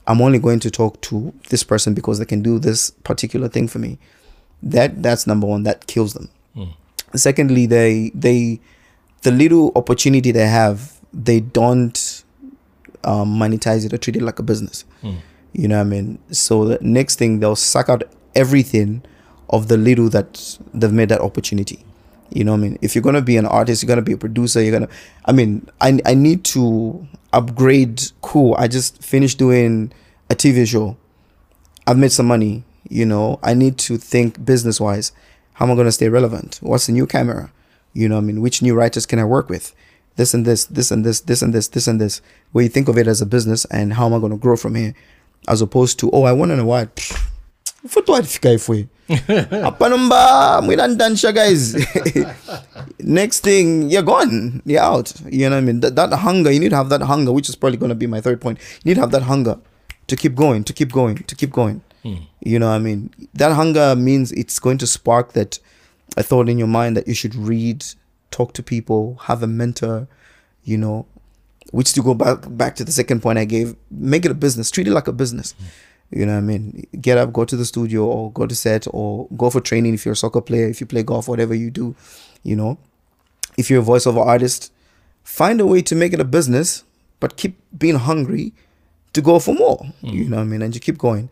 I'm 0.07 0.21
only 0.21 0.39
going 0.39 0.60
to 0.62 0.71
talk 0.71 1.01
to 1.01 1.33
this 1.50 1.63
person 1.63 1.93
because 1.93 2.19
they 2.19 2.25
can 2.25 2.41
do 2.41 2.60
this 2.60 2.91
particular 2.91 3.48
thing 3.48 3.67
for 3.67 3.79
me. 3.79 3.98
That 4.63 5.01
that's 5.01 5.27
number 5.27 5.48
one. 5.48 5.63
That 5.63 5.88
kills 5.88 6.13
them. 6.13 6.29
Secondly, 7.15 7.65
they 7.65 8.12
they 8.15 8.60
the 9.24 9.31
little 9.31 9.71
opportunity 9.75 10.31
they 10.31 10.48
have, 10.48 11.00
they 11.13 11.39
don't 11.39 12.23
um, 13.03 13.37
monetize 13.39 13.85
it 13.85 13.93
or 13.93 13.97
treat 13.97 14.15
it 14.15 14.21
like 14.21 14.39
a 14.39 14.43
business. 14.43 14.85
You 15.53 15.67
know 15.67 15.77
what 15.77 15.87
I 15.87 15.89
mean? 15.89 16.19
So 16.31 16.65
the 16.65 16.77
next 16.81 17.17
thing 17.17 17.39
they'll 17.39 17.55
suck 17.57 17.89
out 17.89 18.03
everything 18.35 19.03
of 19.49 19.67
the 19.67 19.75
little 19.77 20.07
that 20.09 20.57
they've 20.73 20.93
made 20.93 21.09
that 21.09 21.19
opportunity. 21.21 21.83
You 22.29 22.45
know 22.45 22.51
what 22.53 22.59
I 22.59 22.61
mean? 22.61 22.79
If 22.81 22.95
you're 22.95 23.01
gonna 23.01 23.21
be 23.21 23.35
an 23.35 23.45
artist, 23.45 23.83
you're 23.83 23.89
gonna 23.89 24.01
be 24.01 24.13
a 24.13 24.17
producer, 24.17 24.61
you're 24.61 24.71
gonna 24.71 24.87
I 25.25 25.33
mean, 25.33 25.67
I 25.81 25.99
I 26.05 26.13
need 26.13 26.45
to 26.45 27.05
upgrade 27.33 28.01
cool. 28.21 28.55
I 28.57 28.67
just 28.69 29.03
finished 29.03 29.37
doing 29.37 29.91
a 30.29 30.35
TV 30.35 30.65
show. 30.65 30.95
I've 31.85 31.97
made 31.97 32.13
some 32.13 32.27
money, 32.27 32.63
you 32.87 33.05
know. 33.05 33.39
I 33.43 33.53
need 33.53 33.77
to 33.79 33.97
think 33.97 34.45
business 34.45 34.79
wise. 34.79 35.11
How 35.53 35.65
am 35.65 35.71
I 35.71 35.75
gonna 35.75 35.91
stay 35.91 36.07
relevant? 36.07 36.59
What's 36.61 36.85
the 36.87 36.93
new 36.93 37.05
camera? 37.05 37.51
You 37.93 38.07
know 38.07 38.15
what 38.15 38.21
I 38.21 38.25
mean? 38.27 38.39
Which 38.41 38.61
new 38.61 38.73
writers 38.73 39.05
can 39.05 39.19
I 39.19 39.25
work 39.25 39.49
with? 39.49 39.75
This 40.15 40.33
and 40.33 40.45
this, 40.45 40.65
this 40.65 40.91
and 40.91 41.05
this, 41.05 41.21
this 41.21 41.41
and 41.41 41.53
this, 41.53 41.67
this 41.69 41.87
and 41.87 41.99
this. 41.99 42.21
Where 42.51 42.63
you 42.63 42.69
think 42.69 42.87
of 42.87 42.97
it 42.97 43.07
as 43.07 43.21
a 43.21 43.25
business 43.25 43.65
and 43.65 43.93
how 43.93 44.05
am 44.05 44.13
I 44.13 44.19
gonna 44.19 44.37
grow 44.37 44.57
from 44.57 44.75
here? 44.75 44.93
As 45.47 45.61
opposed 45.61 45.99
to, 45.99 46.11
oh, 46.11 46.23
I 46.23 46.33
won 46.33 46.51
an 46.51 46.59
award. 46.59 46.95
Pfft, 46.95 47.31
futhi 47.87 48.11
wafika 48.11 48.51
ifwe 48.51 48.85
apana 49.63 49.97
mba 49.97 50.61
mwilandanisha 50.61 51.31
guys. 51.31 51.75
Next 52.99 53.43
thing 53.43 53.91
you're 53.91 54.05
gone. 54.05 54.61
You're 54.65 54.83
out. 54.83 55.13
You 55.29 55.49
know 55.49 55.55
what 55.55 55.63
i 55.63 55.65
mean? 55.65 55.79
That, 55.79 55.95
that 55.95 56.13
hunger 56.13 56.51
you 56.51 56.59
need 56.59 56.69
to 56.69 56.75
have 56.75 56.89
that 56.89 57.01
hunger 57.01 57.31
which 57.31 57.49
is 57.49 57.55
probably 57.55 57.77
going 57.77 57.89
to 57.89 57.95
be 57.95 58.07
my 58.07 58.21
third 58.21 58.39
point. 58.39 58.59
You 58.83 58.89
need 58.89 58.95
to 58.95 59.01
have 59.01 59.11
that 59.11 59.23
hunger 59.23 59.57
to 60.07 60.15
keep 60.15 60.35
going 60.35 60.63
to 60.63 60.73
keep 60.73 60.91
going 60.91 61.15
to 61.15 61.35
keep 61.35 61.51
going. 61.51 61.81
Hmm. 62.03 62.15
You 62.39 62.59
know 62.59 62.67
what 62.67 62.75
i 62.75 62.79
mean? 62.79 63.09
That 63.33 63.53
hunger 63.53 63.95
means 63.95 64.31
it's 64.31 64.59
going 64.59 64.77
to 64.79 64.87
spark 64.87 65.33
that 65.33 65.59
a 66.17 66.23
thought 66.23 66.49
in 66.49 66.57
your 66.57 66.67
mind 66.67 66.97
that 66.97 67.07
you 67.07 67.13
should 67.13 67.35
read 67.35 67.85
talk 68.31 68.53
to 68.53 68.63
people 68.63 69.17
have 69.23 69.43
a 69.43 69.47
mentor 69.47 70.07
you 70.63 70.77
know 70.77 71.05
which 71.71 71.93
to 71.93 72.01
go 72.01 72.13
back 72.13 72.39
back 72.50 72.75
to 72.75 72.83
the 72.83 72.91
second 72.91 73.21
point 73.21 73.39
I 73.39 73.45
gave, 73.45 73.75
make 73.89 74.25
it 74.25 74.31
a 74.31 74.35
business, 74.35 74.69
treat 74.69 74.88
it 74.88 74.91
like 74.91 75.07
a 75.07 75.13
business. 75.13 75.53
Hmm. 75.53 75.65
You 76.19 76.25
know 76.25 76.33
what 76.33 76.39
I 76.39 76.41
mean? 76.41 76.85
Get 77.00 77.17
up, 77.17 77.31
go 77.31 77.45
to 77.45 77.55
the 77.55 77.63
studio 77.65 78.05
or 78.05 78.31
go 78.33 78.45
to 78.45 78.53
set 78.53 78.85
or 78.91 79.29
go 79.38 79.50
for 79.50 79.61
training 79.61 79.93
if 79.93 80.05
you're 80.05 80.11
a 80.11 80.17
soccer 80.17 80.41
player, 80.41 80.67
if 80.67 80.81
you 80.81 80.88
play 80.88 81.03
golf, 81.03 81.29
whatever 81.29 81.55
you 81.55 81.71
do, 81.71 81.95
you 82.43 82.55
know. 82.55 82.77
If 83.57 83.69
you're 83.69 83.81
a 83.81 83.85
voiceover 83.85 84.25
artist, 84.25 84.73
find 85.23 85.61
a 85.61 85.65
way 85.65 85.81
to 85.83 85.95
make 85.95 86.11
it 86.11 86.19
a 86.19 86.25
business, 86.25 86.83
but 87.21 87.38
keep 87.38 87.57
being 87.77 87.95
hungry 87.95 88.53
to 89.13 89.21
go 89.21 89.39
for 89.39 89.55
more. 89.55 89.77
Hmm. 90.01 90.07
You 90.07 90.29
know 90.29 90.38
what 90.38 90.43
I 90.43 90.45
mean? 90.45 90.61
And 90.61 90.75
you 90.75 90.81
keep 90.81 90.97
going. 90.97 91.29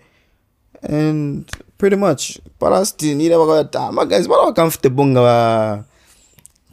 And 0.81 1.49
pretty 1.77 1.97
much, 1.97 2.39
but 2.57 2.71
parasti 2.71 3.13
ni 3.17 3.27
never 3.27 3.45
got 3.45 3.93
my 3.93 4.05
guys, 4.05 4.29
what 4.29 4.39
are 4.39 4.53
comfortable 4.53 5.17
uh, 5.17 5.83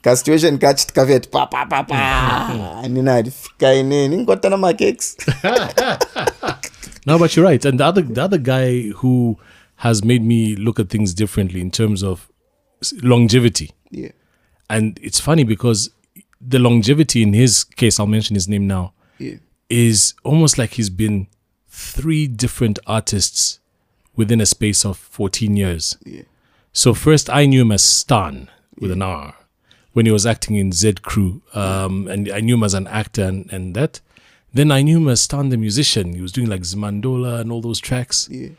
nga 0.06 0.14
ka 0.14 0.16
situation 0.16 0.58
kachi 0.58 0.86
tikavet 0.86 1.30
pa 1.30 1.46
pa 1.46 1.66
pa 1.66 1.82
pa. 1.82 2.86
Nina 2.88 3.24
fika 3.24 3.74
ineni 3.74 4.16
ngikotana 4.22 4.56
ma 4.56 4.72
cakes 4.72 5.16
No, 7.06 7.18
but 7.20 7.36
you're 7.36 7.44
right. 7.44 7.64
And 7.64 7.78
the 7.78 7.84
other 7.84 8.02
the 8.02 8.22
other 8.22 8.38
guy 8.38 8.90
who 9.02 9.38
has 9.76 10.04
made 10.04 10.22
me 10.22 10.56
look 10.56 10.80
at 10.80 10.88
things 10.88 11.14
differently 11.14 11.60
in 11.60 11.70
terms 11.70 12.02
of 12.02 12.30
longevity. 13.02 13.70
yeah. 13.90 14.12
And 14.68 14.98
it's 15.02 15.20
funny 15.20 15.44
because 15.44 15.90
the 16.40 16.58
longevity 16.58 17.22
in 17.22 17.32
his 17.32 17.62
case, 17.62 18.00
I'll 18.00 18.06
mention 18.06 18.34
his 18.34 18.48
name 18.48 18.66
now, 18.66 18.94
yeah. 19.18 19.36
is 19.70 20.14
almost 20.24 20.58
like 20.58 20.70
he's 20.72 20.90
been 20.90 21.28
three 21.68 22.26
different 22.26 22.80
artists 22.86 23.60
within 24.16 24.40
a 24.40 24.46
space 24.46 24.84
of 24.84 24.96
14 24.96 25.56
years. 25.56 25.96
yeah. 26.04 26.22
So 26.72 26.94
first 26.94 27.30
I 27.30 27.46
knew 27.46 27.62
him 27.62 27.72
as 27.72 27.84
Stan 27.84 28.50
with 28.78 28.90
an 28.90 29.02
R 29.02 29.34
when 29.96 30.04
he 30.04 30.12
was 30.12 30.26
acting 30.26 30.56
in 30.56 30.72
Z 30.72 30.96
Crew. 31.00 31.40
Um, 31.54 32.06
and 32.06 32.30
I 32.30 32.40
knew 32.40 32.56
him 32.56 32.64
as 32.64 32.74
an 32.74 32.86
actor 32.86 33.24
and, 33.24 33.50
and 33.50 33.74
that. 33.76 34.02
Then 34.52 34.70
I 34.70 34.82
knew 34.82 34.98
him 34.98 35.08
as 35.08 35.22
Stan 35.22 35.48
the 35.48 35.56
musician. 35.56 36.12
He 36.12 36.20
was 36.20 36.32
doing 36.32 36.50
like 36.50 36.60
Zmandola 36.60 37.40
and 37.40 37.50
all 37.50 37.62
those 37.62 37.80
tracks. 37.80 38.28
yeah 38.30 38.50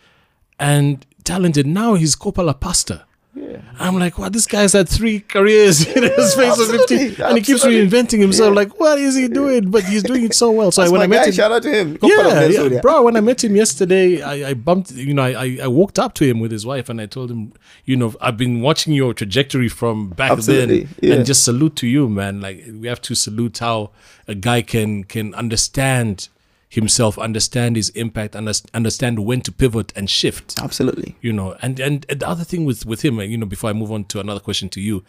And 0.60 1.06
talented. 1.24 1.67
Now 1.67 1.94
he's 1.94 2.15
Coppola 2.15 2.60
Pasta. 2.60 3.06
Yeah 3.38 3.62
I'm 3.79 4.00
like, 4.00 4.17
wow, 4.17 4.29
this 4.29 4.46
guy's 4.46 4.74
had 4.74 4.89
three 4.89 5.20
careers 5.20 5.86
in 5.88 6.03
a 6.03 6.22
space 6.27 6.60
of 6.60 6.67
15. 6.67 6.98
absolutely, 6.98 7.24
And 7.24 7.38
he 7.38 7.44
keeps 7.44 7.63
reinventing 7.63 8.20
himself. 8.20 8.56
Like, 8.56 8.79
what 8.79 8.98
is 8.98 9.15
he 9.15 9.27
doing? 9.27 9.70
But 9.70 9.84
he's 9.84 10.03
doing 10.03 10.24
it 10.24 10.34
so 10.34 10.51
well. 10.51 10.72
So 10.72 10.82
That's 10.82 10.91
when 10.91 11.01
I 11.01 11.08
met 11.08 11.22
guy 11.22 11.25
him, 11.27 11.34
shout 11.34 11.51
out 11.51 11.62
to 11.63 11.70
him 11.72 11.98
yeah, 12.01 12.46
yeah, 12.46 12.82
bro. 12.82 13.03
When 13.03 13.15
I 13.15 13.22
met 13.22 13.44
him 13.44 13.56
yesterday, 13.56 14.22
I, 14.22 14.50
I 14.50 14.53
bumped. 14.53 14.91
You 14.91 15.13
know, 15.13 15.24
I, 15.24 15.60
I 15.62 15.67
walked 15.67 16.00
up 16.00 16.13
to 16.15 16.25
him 16.25 16.39
with 16.39 16.51
his 16.51 16.65
wife, 16.65 16.89
and 16.89 17.00
I 17.00 17.06
told 17.06 17.32
him, 17.32 17.53
you 17.86 17.96
know, 17.96 18.13
I've 18.22 18.38
been 18.38 18.62
watching 18.62 18.94
your 18.94 19.13
trajectory 19.13 19.70
from 19.70 20.10
back 20.10 20.32
Absolutely, 20.32 20.84
then, 20.84 20.96
yeah. 21.01 21.15
and 21.15 21.25
just 21.25 21.44
salute 21.44 21.75
to 21.77 21.88
you, 21.88 22.10
man. 22.10 22.41
Like 22.41 22.63
we 22.74 22.88
have 22.88 23.01
to 23.03 23.15
salute 23.15 23.60
how 23.60 23.91
a 24.27 24.36
guy 24.36 24.62
can 24.62 25.03
can 25.03 25.34
understand 25.36 26.29
himself, 26.69 27.17
understand 27.17 27.75
his 27.75 27.89
impact, 27.89 28.36
understand 28.36 29.19
when 29.25 29.41
to 29.41 29.51
pivot 29.51 29.93
and 29.95 30.09
shift. 30.09 30.59
Absolutely. 30.62 31.15
You 31.21 31.33
know 31.33 31.55
and, 31.62 31.79
and 31.79 32.05
and 32.09 32.19
the 32.19 32.27
other 32.27 32.43
thing 32.43 32.65
with 32.65 32.86
with 32.86 33.03
him 33.03 33.19
you 33.19 33.38
know 33.38 33.45
before 33.45 33.69
i 33.69 33.74
move 33.74 33.91
on 33.91 34.05
to 34.05 34.19
another 34.19 34.39
question 34.39 34.69
to 34.69 34.81
you 34.81 35.03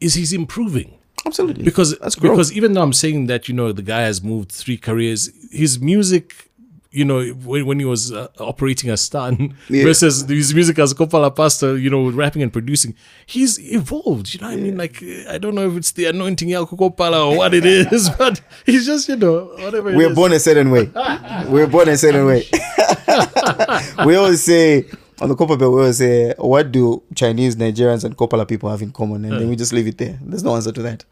is 0.00 0.14
he's 0.14 0.32
improving. 0.32 0.98
Absolutely. 1.24 1.64
Because 1.64 1.96
that's 1.98 2.16
growth. 2.16 2.32
because 2.34 2.52
even 2.52 2.72
though 2.72 2.82
i'm 2.82 2.92
saying 2.92 3.26
that 3.26 3.48
you 3.48 3.54
know 3.54 3.72
the 3.72 3.82
guy 3.82 4.02
has 4.02 4.22
moved 4.22 4.50
three 4.50 4.76
careers 4.76 5.30
his 5.52 5.78
music 5.80 6.50
you 6.92 7.04
know 7.04 7.22
when, 7.44 7.66
when 7.66 7.78
he 7.78 7.84
was 7.84 8.12
uh, 8.12 8.28
operating 8.38 8.90
as 8.90 9.00
Stan 9.00 9.54
Yeah. 9.68 9.84
versus 9.84 10.22
his 10.28 10.54
music 10.54 10.78
as 10.78 10.94
Coppola 10.94 11.34
Pasta 11.34 11.78
you 11.78 11.90
know 11.90 12.10
rapping 12.10 12.42
and 12.42 12.52
producing 12.52 12.94
he's 13.26 13.58
evolved 13.72 14.34
you 14.34 14.40
know 14.40 14.48
what 14.48 14.52
I 14.58 14.60
mean 14.60 14.76
like 14.76 15.02
I 15.28 15.38
don't 15.38 15.54
know 15.54 15.68
if 15.70 15.76
it's 15.76 15.92
the 15.92 16.04
anointing 16.06 16.52
El 16.52 16.66
Coppola 16.66 17.30
or 17.32 17.36
what 17.38 17.54
it 17.54 17.64
is 17.64 18.10
but 18.18 18.40
he's 18.66 18.86
just 18.86 19.08
you 19.08 19.16
know 19.16 19.52
whatever 19.58 19.90
we're 19.96 20.14
born 20.14 20.32
a 20.32 20.38
certain 20.38 20.70
way 20.70 20.90
we're 21.48 21.66
born 21.66 21.88
a 21.88 21.96
certain 21.96 22.26
way 22.26 22.44
we 24.06 24.14
always 24.16 24.42
say 24.42 24.84
on 25.20 25.28
the 25.28 25.36
Copper 25.36 25.56
Belt, 25.56 25.72
we 25.72 25.78
always 25.82 25.98
say, 25.98 26.34
what 26.36 26.72
do 26.72 27.00
Chinese, 27.14 27.54
Nigerians, 27.54 28.02
and 28.02 28.16
Coppola 28.16 28.48
people 28.48 28.68
have 28.68 28.82
in 28.82 28.90
common? 28.90 29.24
And 29.24 29.40
then 29.40 29.48
we 29.48 29.54
just 29.54 29.72
leave 29.72 29.86
it 29.86 29.96
there. 29.96 30.18
There's 30.20 30.42
no 30.42 30.56
answer 30.56 30.72
to 30.72 30.82
that. 30.82 31.04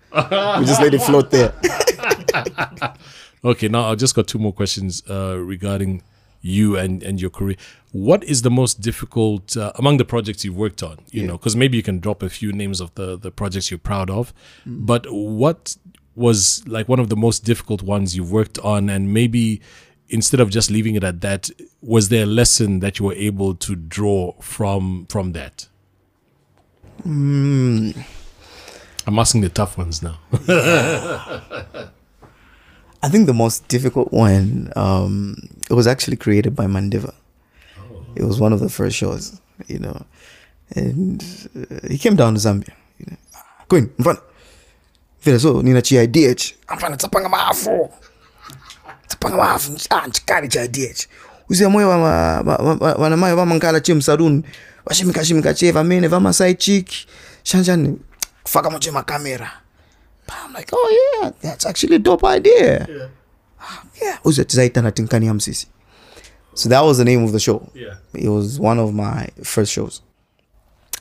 we 0.59 0.67
just 0.67 0.81
let 0.81 0.93
it 0.93 1.01
float 1.01 1.31
there. 1.31 1.55
Okay, 3.45 3.69
now 3.69 3.91
I've 3.91 3.99
just 3.99 4.15
got 4.15 4.27
two 4.27 4.39
more 4.39 4.53
questions 4.53 5.03
uh, 5.09 5.39
regarding 5.39 6.03
you 6.43 6.77
and, 6.77 7.03
and 7.03 7.21
your 7.21 7.31
career. 7.31 7.57
What 7.93 8.23
is 8.25 8.43
the 8.43 8.51
most 8.51 8.81
difficult 8.81 9.57
uh, 9.57 9.73
among 9.77 9.97
the 9.97 10.05
projects 10.05 10.45
you've 10.45 10.57
worked 10.57 10.83
on? 10.83 10.99
You 11.11 11.27
know, 11.27 11.39
because 11.39 11.57
maybe 11.57 11.77
you 11.77 11.83
can 11.83 12.01
drop 12.01 12.23
a 12.23 12.29
few 12.29 12.53
names 12.53 12.81
of 12.81 12.95
the, 12.95 13.17
the 13.19 13.31
projects 13.31 13.71
you're 13.71 13.79
proud 13.79 14.11
of, 14.11 14.33
but 14.67 15.07
what 15.11 15.77
was 16.15 16.67
like 16.67 16.89
one 16.89 16.99
of 16.99 17.09
the 17.09 17.17
most 17.17 17.45
difficult 17.45 17.83
ones 17.83 18.17
you've 18.17 18.33
worked 18.33 18.59
on? 18.59 18.89
And 18.91 19.13
maybe 19.13 19.61
instead 20.09 20.41
of 20.41 20.51
just 20.51 20.71
leaving 20.71 20.95
it 20.95 21.05
at 21.05 21.21
that, 21.23 21.51
was 21.81 22.09
there 22.11 22.25
a 22.25 22.27
lesson 22.27 22.81
that 22.81 22.99
you 22.99 23.07
were 23.07 23.15
able 23.15 23.55
to 23.57 23.75
draw 23.75 24.33
from 24.41 25.07
from 25.09 25.33
that? 25.33 25.69
I'm 29.07 29.19
asking 29.19 29.41
the 29.41 29.49
tough 29.49 29.79
ones 29.79 30.03
now. 30.03 30.19
I 33.03 33.09
think 33.09 33.27
the 33.27 33.33
most 33.35 33.67
difficult 33.69 34.13
one, 34.13 34.73
um, 34.77 35.37
it 35.71 35.75
was 35.75 35.87
actually 35.87 36.17
created 36.17 36.55
by 36.55 36.67
Mandiva. 36.67 37.15
It 38.15 38.25
was 38.25 38.39
one 38.41 38.53
of 38.53 38.61
the 38.61 38.69
first 38.69 38.97
shows, 38.97 39.41
you 39.69 39.79
know. 39.79 40.03
And 40.77 41.23
uh, 41.57 41.89
he 41.89 41.97
came 41.99 42.15
down 42.17 42.35
to 42.35 42.41
Zambia. 42.41 42.73
You 42.99 43.07
know. 43.11 43.17
Queen, 43.69 43.91
mfana. 43.99 44.21
Vile 45.23 45.39
so 45.39 45.61
nina 45.63 45.81
chi 45.83 45.97
IDH. 45.97 46.55
Mfana 46.77 46.97
tsapanga 46.97 47.29
maafu. 47.29 47.91
Tsapanga 49.09 49.37
maafu. 49.37 49.73
Ah, 49.91 50.07
nchikali 50.07 50.49
cha 50.49 50.65
IDH. 50.65 51.07
Uze 51.49 51.69
moyo 51.69 51.89
wa 51.89 51.99
ma- 51.99 52.41
wa- 52.57 52.75
wa- 52.81 52.95
wa- 52.95 53.17
mayo 53.17 53.37
vama 53.37 53.55
nkala 53.55 53.81
chim 53.81 54.01
sarun. 54.03 54.43
Washimika 54.87 55.25
shimika 55.25 55.55
cheva 55.55 55.81
vamene 55.83 56.09
vama 56.09 56.33
side 56.33 56.55
chick. 56.59 56.89
Shanjani 57.43 57.99
kufaka 58.43 58.71
moche 58.71 58.91
makamera. 58.91 59.51
I'm 60.31 60.53
like, 60.53 60.71
oh 60.73 61.21
yeah, 61.23 61.31
that's 61.41 61.67
actually 61.67 61.97
a 61.97 61.99
dope 61.99 62.25
idea. 62.25 62.87
Yeah. 62.89 63.07
Yeah. 64.01 64.17
Tizaita 64.25 64.83
na. 64.83 64.91
So 66.55 66.69
that 66.69 66.81
was 66.83 66.99
the 66.99 67.05
name 67.05 67.23
of 67.25 67.33
the 67.33 67.41
show. 67.41 67.71
Yeah. 67.75 67.95
It 68.15 68.29
was 68.29 68.59
one 68.59 68.79
of 68.79 68.95
my 68.95 69.29
first 69.43 69.73
shows. 69.73 70.03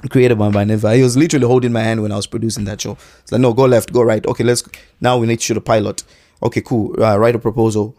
Created 0.09 0.37
by 0.37 0.49
Maneva. 0.49 0.95
He 0.95 1.03
was 1.03 1.17
literally 1.17 1.45
holding 1.45 1.73
my 1.73 1.81
hand 1.81 2.01
when 2.01 2.11
I 2.11 2.15
was 2.15 2.27
producing 2.27 2.63
that 2.65 2.79
show. 2.79 2.97
It's 3.21 3.31
like, 3.31 3.41
no, 3.41 3.53
go 3.53 3.65
left, 3.65 3.91
go 3.91 4.01
right. 4.01 4.25
Okay, 4.25 4.43
let's 4.45 4.63
now 5.01 5.17
we 5.17 5.27
need 5.27 5.39
to 5.39 5.45
shoot 5.45 5.57
a 5.57 5.61
pilot. 5.61 6.03
Okay, 6.41 6.61
cool. 6.61 7.01
Uh, 7.01 7.17
write 7.17 7.35
a 7.35 7.39
proposal. 7.39 7.95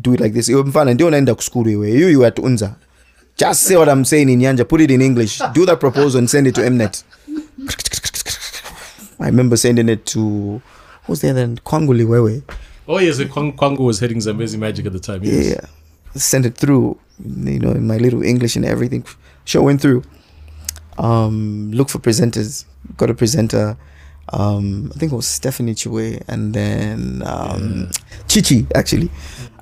Do 0.00 0.14
it 0.14 0.20
like 0.20 0.32
this. 0.32 0.48
And 0.48 0.98
don't 0.98 1.14
end 1.14 1.28
up 1.28 1.40
school. 1.40 1.68
You 1.68 1.84
you 1.84 2.24
at 2.24 2.36
Unza. 2.36 2.76
Just 3.36 3.62
say 3.62 3.76
what 3.76 3.88
I'm 3.88 4.04
saying 4.04 4.28
in 4.28 4.40
Yanja. 4.40 4.68
Put 4.68 4.80
it 4.80 4.90
in 4.90 5.00
English. 5.02 5.40
Do 5.52 5.66
that 5.66 5.78
proposal 5.78 6.18
and 6.18 6.28
send 6.28 6.46
it 6.46 6.54
to 6.56 6.62
Mnet. 6.62 7.04
I 9.20 9.26
remember 9.26 9.56
sending 9.56 9.88
it 9.88 10.06
to 10.06 10.20
who 10.20 10.62
was 11.08 11.20
there 11.20 11.32
then? 11.32 11.56
Kwanguli 11.58 12.04
Wewe. 12.06 12.42
Oh 12.88 12.98
yes, 12.98 13.18
Kwang- 13.32 13.56
Kwango 13.56 13.80
was 13.80 13.98
heading 14.00 14.20
Zambezi 14.20 14.56
Magic 14.58 14.86
at 14.86 14.92
the 14.92 15.00
time. 15.00 15.22
Yes. 15.24 15.46
Yeah. 15.50 15.66
Sent 16.14 16.46
it 16.46 16.56
through, 16.56 16.98
you 17.24 17.58
know, 17.58 17.72
in 17.72 17.86
my 17.86 17.96
little 17.98 18.22
English 18.22 18.56
and 18.56 18.64
everything. 18.64 19.04
Show 19.44 19.62
went 19.62 19.80
through. 19.80 20.02
Um, 20.98 21.70
look 21.72 21.88
for 21.88 21.98
presenters. 21.98 22.64
Got 22.96 23.10
a 23.10 23.14
presenter. 23.14 23.76
Um, 24.32 24.90
I 24.94 24.98
think 24.98 25.12
it 25.12 25.16
was 25.16 25.26
Stephanie 25.26 25.74
Chue 25.74 26.18
and 26.26 26.52
then 26.52 27.22
um, 27.26 27.90
Chichi 28.28 28.66
actually. 28.74 29.10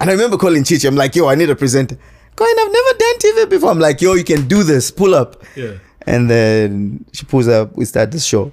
And 0.01 0.11
I 0.11 0.13
remember 0.13 0.37
calling 0.37 0.65
Chichi. 0.65 0.87
I'm 0.87 0.95
like, 0.97 1.15
yo, 1.15 1.29
I 1.29 1.35
need 1.35 1.51
a 1.51 1.57
presenter. 1.57 1.99
Going, 2.37 2.55
I've 2.59 2.73
never 2.73 2.99
done 2.99 3.19
TV 3.19 3.51
before. 3.51 3.71
I'm 3.71 3.79
like, 3.79 4.01
yo, 4.01 4.15
you 4.15 4.25
can 4.25 4.49
do 4.49 4.63
this. 4.63 4.91
Pull 4.91 5.15
up. 5.15 5.43
Yeah. 5.55 5.75
And 6.07 6.29
then 6.31 7.05
she 7.13 7.25
pulls 7.27 7.49
up. 7.49 7.77
We 7.77 7.85
start 7.85 8.11
the 8.11 8.19
show. 8.19 8.53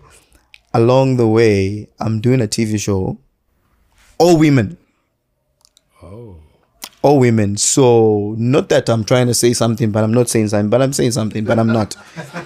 Along 0.73 1.17
the 1.17 1.27
way, 1.27 1.89
I'm 1.99 2.21
doing 2.21 2.41
a 2.41 2.47
TV 2.47 2.79
show. 2.79 3.17
All 4.17 4.37
women. 4.37 4.77
Oh. 6.03 6.37
all 7.01 7.19
women. 7.19 7.57
So 7.57 8.35
not 8.37 8.69
that 8.69 8.89
I'm 8.89 9.03
trying 9.03 9.27
to 9.27 9.33
say 9.33 9.53
something, 9.53 9.91
but 9.91 10.03
I'm 10.03 10.13
not 10.13 10.29
saying 10.29 10.49
something, 10.49 10.69
but 10.69 10.81
I'm 10.81 10.93
saying 10.93 11.11
something, 11.11 11.43
but 11.43 11.59
I'm 11.59 11.67
not. 11.67 11.95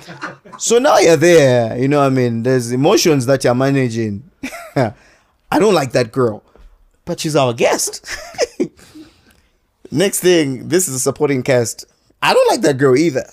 so 0.57 0.79
now 0.79 0.97
you're 0.97 1.17
there, 1.17 1.77
you 1.77 1.87
know 1.87 1.99
what 1.99 2.07
I 2.07 2.09
mean? 2.09 2.43
There's 2.43 2.71
emotions 2.71 3.25
that 3.27 3.43
you're 3.43 3.55
managing. 3.55 4.29
I 4.75 5.59
don't 5.59 5.73
like 5.73 5.91
that 5.91 6.11
girl, 6.11 6.43
but 7.05 7.19
she's 7.19 7.35
our 7.35 7.53
guest. 7.53 8.05
Next 9.91 10.19
thing, 10.19 10.67
this 10.67 10.87
is 10.87 10.95
a 10.95 10.99
supporting 10.99 11.43
cast. 11.43 11.85
I 12.21 12.33
don't 12.33 12.47
like 12.49 12.61
that 12.61 12.77
girl 12.77 12.97
either. 12.97 13.25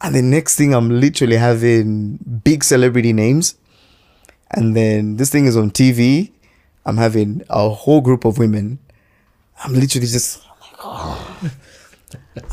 And 0.00 0.14
the 0.14 0.22
next 0.22 0.56
thing, 0.56 0.74
I'm 0.74 0.88
literally 1.00 1.36
having 1.36 2.18
big 2.44 2.62
celebrity 2.62 3.12
names. 3.12 3.56
And 4.50 4.76
then 4.76 5.16
this 5.16 5.30
thing 5.30 5.46
is 5.46 5.56
on 5.56 5.70
TV. 5.70 6.30
I'm 6.84 6.96
having 6.96 7.42
a 7.50 7.68
whole 7.68 8.00
group 8.00 8.24
of 8.24 8.38
women. 8.38 8.78
I'm 9.62 9.74
literally 9.74 10.06
just. 10.06 10.42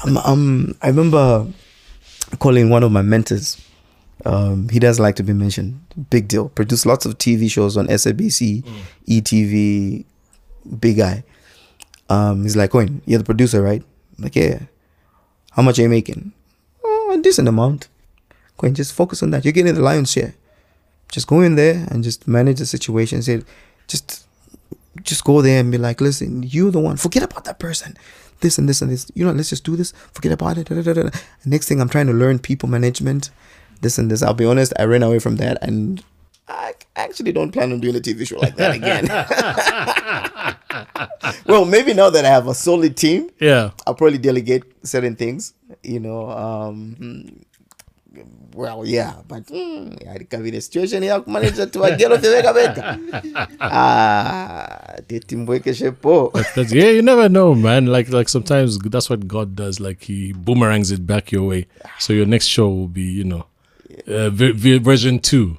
I'm, 0.03 0.17
I'm, 0.17 0.75
I 0.81 0.87
remember 0.87 1.47
calling 2.39 2.69
one 2.69 2.83
of 2.83 2.91
my 2.91 3.01
mentors. 3.01 3.61
Um, 4.25 4.69
he 4.69 4.79
does 4.79 4.99
like 4.99 5.15
to 5.17 5.23
be 5.23 5.33
mentioned. 5.33 5.79
Big 6.09 6.27
deal. 6.27 6.49
Produced 6.49 6.85
lots 6.85 7.05
of 7.05 7.17
TV 7.17 7.51
shows 7.51 7.77
on 7.77 7.87
SABC, 7.87 8.63
ETV, 9.07 10.05
big 10.79 10.97
guy. 10.97 11.23
Um, 12.09 12.43
he's 12.43 12.55
like, 12.55 12.71
Coin, 12.71 13.01
you're 13.05 13.19
the 13.19 13.25
producer, 13.25 13.61
right? 13.61 13.83
I'm 14.17 14.23
like, 14.23 14.35
yeah. 14.35 14.59
How 15.51 15.61
much 15.61 15.77
are 15.79 15.83
you 15.83 15.89
making? 15.89 16.31
Oh, 16.83 17.15
a 17.17 17.21
decent 17.21 17.47
amount. 17.47 17.87
Coin, 18.57 18.73
just 18.73 18.93
focus 18.93 19.21
on 19.21 19.31
that. 19.31 19.45
You're 19.45 19.51
getting 19.51 19.75
the 19.75 19.81
lion's 19.81 20.11
share. 20.11 20.33
Just 21.13 21.27
go 21.27 21.41
in 21.41 21.53
there 21.55 21.85
and 21.91 22.03
just 22.03 22.27
manage 22.27 22.57
the 22.57 22.65
situation. 22.65 23.21
Say, 23.21 23.43
just, 23.87 24.25
just 25.03 25.23
go 25.23 25.43
there 25.43 25.59
and 25.59 25.71
be 25.71 25.77
like, 25.77 26.01
listen, 26.01 26.41
you're 26.41 26.71
the 26.71 26.79
one. 26.79 26.97
Forget 26.97 27.21
about 27.21 27.43
that 27.45 27.59
person. 27.59 27.95
This 28.39 28.57
and 28.57 28.67
this 28.67 28.81
and 28.81 28.89
this. 28.91 29.05
You 29.13 29.23
know, 29.23 29.31
let's 29.31 29.49
just 29.51 29.63
do 29.63 29.75
this. 29.75 29.91
Forget 30.11 30.31
about 30.31 30.57
it. 30.57 30.67
Da, 30.69 30.81
da, 30.81 30.93
da. 30.93 31.09
Next 31.45 31.67
thing, 31.67 31.79
I'm 31.79 31.87
trying 31.89 32.07
to 32.07 32.13
learn 32.13 32.39
people 32.39 32.67
management. 32.67 33.29
This 33.81 33.99
and 33.99 34.09
this. 34.09 34.23
I'll 34.23 34.33
be 34.33 34.45
honest, 34.45 34.73
I 34.79 34.85
ran 34.85 35.03
away 35.03 35.19
from 35.19 35.35
that 35.37 35.61
and 35.61 36.03
I 36.47 36.73
actually 36.95 37.31
don't 37.31 37.51
plan 37.51 37.71
on 37.71 37.79
doing 37.79 37.95
a 37.95 37.99
TV 37.99 38.25
show 38.27 38.39
like 38.39 38.55
that 38.55 38.75
again. 38.79 39.05
well, 41.45 41.65
maybe 41.65 41.93
now 41.93 42.09
that 42.09 42.25
I 42.25 42.29
have 42.29 42.47
a 42.47 42.55
solid 42.55 42.97
team, 42.97 43.29
Yeah. 43.39 43.69
I'll 43.85 43.93
probably 43.95 44.17
delegate 44.17 44.63
certain 44.83 45.15
things. 45.15 45.53
You 45.83 45.99
know, 45.99 46.29
um, 46.29 47.45
well, 48.55 48.85
yeah, 48.85 49.15
but 49.27 49.45
mm, 49.47 49.97
yeah, 50.03 50.13
it 50.13 50.29
can 50.29 50.43
be 50.43 50.51
the 50.51 50.61
situation 50.61 51.03
here. 51.03 51.23
Manager 51.25 51.65
to 51.65 51.83
a 51.83 51.97
girl 51.97 52.13
of 52.17 52.21
the 52.21 52.29
vega 52.29 52.53
vega. 52.53 52.99
Ah, 53.59 54.95
titimweke 55.07 55.73
shepo. 55.73 56.31
That's, 56.55 56.71
yeah, 56.71 56.89
you 56.89 57.01
never 57.01 57.27
know, 57.29 57.55
man. 57.55 57.87
Like 57.87 58.09
like 58.09 58.29
sometimes 58.29 58.77
that's 58.79 59.09
what 59.09 59.27
God 59.27 59.55
does. 59.55 59.79
Like 59.79 60.03
He 60.03 60.33
boomerangs 60.33 60.91
it 60.91 61.05
back 61.07 61.31
your 61.31 61.43
way. 61.47 61.67
So 61.99 62.13
your 62.13 62.25
next 62.25 62.45
show 62.47 62.69
will 62.69 62.87
be, 62.87 63.01
you 63.03 63.23
know, 63.23 63.45
uh, 64.07 64.29
v- 64.29 64.51
v- 64.51 64.77
version 64.79 65.19
two 65.19 65.57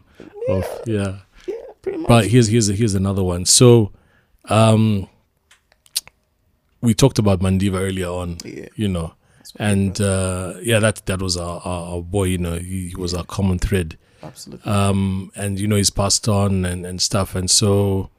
of 0.48 0.64
yeah. 0.86 1.18
Yeah, 1.46 1.54
pretty 1.82 1.98
much. 1.98 2.08
But 2.08 2.26
here's 2.26 2.48
here's 2.48 2.68
here's 2.68 2.94
another 2.94 3.22
one. 3.24 3.44
So, 3.44 3.90
um, 4.48 5.08
we 6.80 6.94
talked 6.94 7.18
about 7.18 7.40
Mandiva 7.40 7.80
earlier 7.80 8.08
on. 8.08 8.36
Yeah. 8.44 8.68
You 8.76 8.88
know, 8.88 9.14
and 9.56 10.00
uh, 10.00 10.54
yeah, 10.62 10.78
that 10.80 11.06
that 11.06 11.20
was 11.22 11.36
our, 11.36 11.60
our, 11.64 11.94
our 11.96 12.02
boy. 12.02 12.24
You 12.24 12.38
know, 12.38 12.54
he, 12.58 12.88
he 12.88 12.96
was 12.96 13.14
our 13.14 13.24
common 13.24 13.58
thread. 13.58 13.96
Absolutely. 14.22 14.70
Um, 14.70 15.30
and 15.36 15.60
you 15.60 15.66
know, 15.68 15.76
he's 15.76 15.90
passed 15.90 16.28
on 16.28 16.64
and 16.64 16.84
and 16.86 17.00
stuff. 17.00 17.34
And 17.34 17.50
so, 17.50 18.10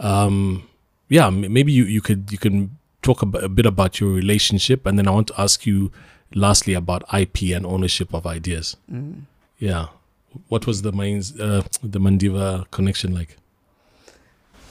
um, 0.00 0.68
yeah, 1.08 1.30
maybe 1.30 1.72
you 1.72 1.84
you 1.84 2.00
could 2.00 2.30
you 2.30 2.38
can 2.38 2.76
talk 3.02 3.22
a, 3.22 3.26
b- 3.26 3.38
a 3.40 3.48
bit 3.48 3.66
about 3.66 4.00
your 4.00 4.10
relationship, 4.10 4.84
and 4.86 4.98
then 4.98 5.06
I 5.06 5.12
want 5.12 5.28
to 5.28 5.40
ask 5.40 5.64
you 5.66 5.92
lastly 6.34 6.74
about 6.74 7.02
IP 7.14 7.54
and 7.54 7.64
ownership 7.64 8.12
of 8.12 8.26
ideas. 8.26 8.76
Yeah. 9.58 9.86
What 10.48 10.66
was 10.66 10.82
the 10.82 10.92
mains, 10.92 11.38
uh, 11.40 11.62
the 11.82 11.98
Mandiva 11.98 12.70
connection 12.70 13.14
like? 13.14 13.38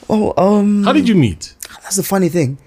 oh, 0.10 0.34
um, 0.38 0.84
How 0.84 0.94
did 0.94 1.08
you 1.08 1.16
meet? 1.16 1.56
that's 1.82 1.96
the 1.96 2.04
funny 2.04 2.30
thing. 2.30 2.58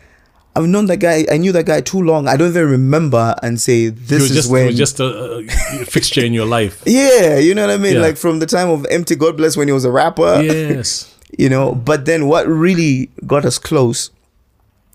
I've 0.59 0.67
known 0.67 0.87
that 0.87 0.97
guy. 0.99 1.25
I 1.31 1.37
knew 1.39 1.53
that 1.53 1.67
guy 1.67 1.81
too 1.81 2.03
long. 2.03 2.27
I 2.29 2.37
don't 2.37 2.49
even 2.49 2.69
remember 2.69 3.35
and 3.43 3.61
say 3.61 3.89
this 3.91 4.23
is 4.25 4.31
just, 4.35 4.49
he 4.49 4.53
when. 4.53 4.67
was 4.67 4.77
just 4.77 4.99
a, 5.01 5.39
a 5.39 5.85
fixture 5.85 6.25
in 6.25 6.33
your 6.35 6.47
life. 6.47 6.83
yeah, 6.87 7.39
you 7.39 7.55
know 7.55 7.67
what 7.67 7.75
I 7.75 7.79
mean. 7.79 7.95
Yeah. 7.95 8.01
Like 8.03 8.17
from 8.17 8.41
the 8.41 8.47
time 8.47 8.69
of 8.69 8.85
Empty 8.91 9.15
God 9.15 9.37
Bless 9.37 9.57
when 9.57 9.69
he 9.69 9.73
was 9.73 9.85
a 9.85 9.91
rapper. 9.93 10.43
Yes. 10.43 11.15
you 11.39 11.49
know 11.51 11.75
but 11.75 12.07
then 12.07 12.27
what 12.27 12.47
really 12.49 13.11
got 13.27 13.45
us 13.45 13.59
close 13.59 14.11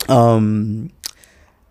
um 0.09 0.89